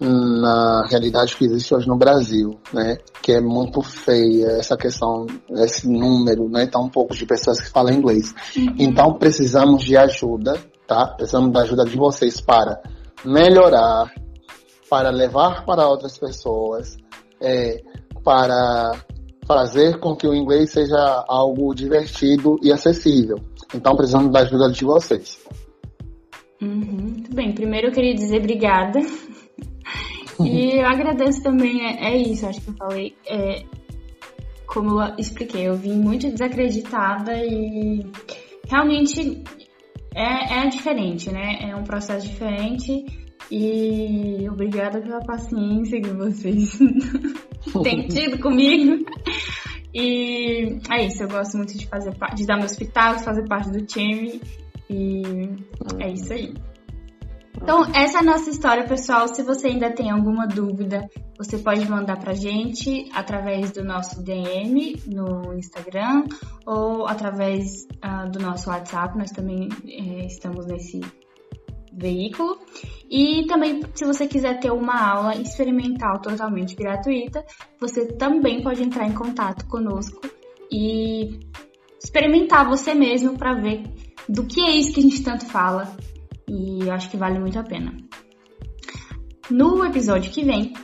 na 0.00 0.86
realidade 0.88 1.36
que 1.36 1.44
existe 1.44 1.72
hoje 1.74 1.86
no 1.86 1.96
Brasil, 1.96 2.58
né? 2.72 2.98
Que 3.22 3.32
é 3.32 3.40
muito 3.40 3.80
feia 3.80 4.58
essa 4.58 4.76
questão, 4.76 5.26
esse 5.50 5.88
número, 5.88 6.48
né? 6.48 6.66
Tão 6.66 6.88
poucos 6.88 7.16
de 7.16 7.24
pessoas 7.24 7.60
que 7.60 7.68
falam 7.68 7.94
inglês. 7.94 8.34
Uhum. 8.56 8.74
Então 8.78 9.14
precisamos 9.14 9.84
de 9.84 9.96
ajuda, 9.96 10.58
tá? 10.86 11.06
Precisamos 11.16 11.52
da 11.52 11.60
ajuda 11.60 11.84
de 11.84 11.96
vocês 11.96 12.40
para 12.40 12.80
melhorar, 13.24 14.12
para 14.90 15.10
levar 15.10 15.64
para 15.64 15.88
outras 15.88 16.18
pessoas, 16.18 16.96
é, 17.40 17.80
para 18.24 18.92
fazer 19.48 19.98
com 19.98 20.14
que 20.14 20.26
o 20.26 20.34
inglês 20.34 20.70
seja 20.70 21.24
algo 21.26 21.74
divertido 21.74 22.60
e 22.62 22.70
acessível. 22.70 23.38
Então, 23.74 23.96
precisamos 23.96 24.30
da 24.30 24.40
ajuda 24.40 24.70
de 24.70 24.84
vocês. 24.84 25.42
Uhum, 26.60 27.14
muito 27.14 27.34
bem. 27.34 27.54
Primeiro, 27.54 27.88
eu 27.88 27.92
queria 27.92 28.14
dizer 28.14 28.38
obrigada. 28.38 29.00
e 30.38 30.78
eu 30.78 30.86
agradeço 30.86 31.42
também, 31.42 31.80
é, 31.82 32.12
é, 32.12 32.16
isso, 32.18 32.46
acho 32.46 32.60
que 32.60 32.68
eu 32.68 32.74
falei. 32.74 33.16
É, 33.26 33.64
como 34.66 35.00
eu 35.00 35.14
expliquei, 35.16 35.66
eu 35.66 35.74
vim 35.74 35.94
muito 35.94 36.30
desacreditada 36.30 37.32
e 37.42 38.04
realmente 38.68 39.42
é, 40.14 40.60
é 40.60 40.68
diferente, 40.68 41.30
né? 41.30 41.70
É 41.70 41.74
um 41.74 41.84
processo 41.84 42.26
diferente 42.26 43.27
e 43.50 44.48
obrigada 44.50 45.00
pela 45.00 45.20
paciência 45.20 46.00
que 46.00 46.10
vocês 46.10 46.78
têm 47.82 48.06
tido 48.08 48.38
comigo. 48.38 49.04
E 49.94 50.78
é 50.90 51.06
isso, 51.06 51.22
eu 51.22 51.28
gosto 51.28 51.56
muito 51.56 51.76
de 51.76 51.86
fazer 51.86 52.12
de 52.34 52.46
dar 52.46 52.58
meus 52.58 52.76
pitacos, 52.76 53.24
fazer 53.24 53.46
parte 53.48 53.70
do 53.70 53.84
time. 53.84 54.40
E 54.90 55.22
é 55.98 56.10
isso 56.10 56.32
aí. 56.32 56.54
Então, 57.60 57.82
essa 57.92 58.18
é 58.18 58.20
a 58.20 58.24
nossa 58.24 58.50
história, 58.50 58.86
pessoal. 58.86 59.26
Se 59.28 59.42
você 59.42 59.66
ainda 59.66 59.90
tem 59.90 60.10
alguma 60.10 60.46
dúvida, 60.46 61.08
você 61.36 61.58
pode 61.58 61.88
mandar 61.90 62.18
pra 62.18 62.32
gente 62.32 63.08
através 63.12 63.72
do 63.72 63.84
nosso 63.84 64.22
DM 64.22 64.96
no 65.06 65.52
Instagram 65.54 66.24
ou 66.64 67.06
através 67.06 67.86
uh, 68.04 68.30
do 68.30 68.38
nosso 68.38 68.70
WhatsApp. 68.70 69.18
Nós 69.18 69.30
também 69.32 69.68
eh, 69.86 70.26
estamos 70.26 70.66
nesse 70.66 71.00
veículo. 71.92 72.58
E 73.10 73.46
também, 73.46 73.82
se 73.94 74.04
você 74.04 74.26
quiser 74.26 74.60
ter 74.60 74.70
uma 74.70 75.00
aula 75.00 75.36
experimental 75.36 76.20
totalmente 76.20 76.74
gratuita, 76.74 77.44
você 77.80 78.06
também 78.06 78.62
pode 78.62 78.82
entrar 78.82 79.06
em 79.06 79.14
contato 79.14 79.66
conosco 79.66 80.20
e 80.70 81.40
experimentar 82.02 82.68
você 82.68 82.94
mesmo 82.94 83.36
para 83.38 83.54
ver 83.54 83.82
do 84.28 84.44
que 84.44 84.60
é 84.60 84.70
isso 84.70 84.92
que 84.92 85.00
a 85.00 85.02
gente 85.02 85.22
tanto 85.22 85.46
fala. 85.46 85.96
E 86.46 86.80
eu 86.82 86.92
acho 86.92 87.10
que 87.10 87.16
vale 87.16 87.38
muito 87.38 87.58
a 87.58 87.62
pena. 87.62 87.94
No 89.50 89.84
episódio 89.84 90.30
que 90.30 90.44
vem, 90.44 90.74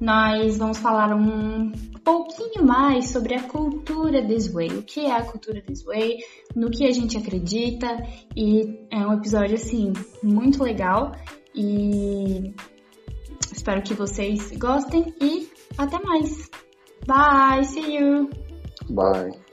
nós 0.00 0.56
vamos 0.56 0.78
falar 0.78 1.14
um 1.14 1.70
pouquinho 2.06 2.64
mais 2.64 3.08
sobre 3.08 3.34
a 3.34 3.42
cultura 3.42 4.24
This 4.24 4.46
Way, 4.52 4.68
o 4.68 4.82
que 4.84 5.06
é 5.06 5.10
a 5.10 5.24
cultura 5.24 5.60
This 5.60 5.82
Way, 5.82 6.18
no 6.54 6.70
que 6.70 6.86
a 6.86 6.92
gente 6.92 7.18
acredita 7.18 7.88
e 8.36 8.86
é 8.92 8.98
um 8.98 9.14
episódio 9.14 9.56
assim 9.56 9.92
muito 10.22 10.62
legal 10.62 11.10
e 11.52 12.54
espero 13.52 13.82
que 13.82 13.92
vocês 13.92 14.52
gostem 14.52 15.12
e 15.20 15.50
até 15.76 15.98
mais. 15.98 16.48
Bye, 17.08 17.64
see 17.64 17.96
you. 17.96 18.30
Bye. 18.88 19.45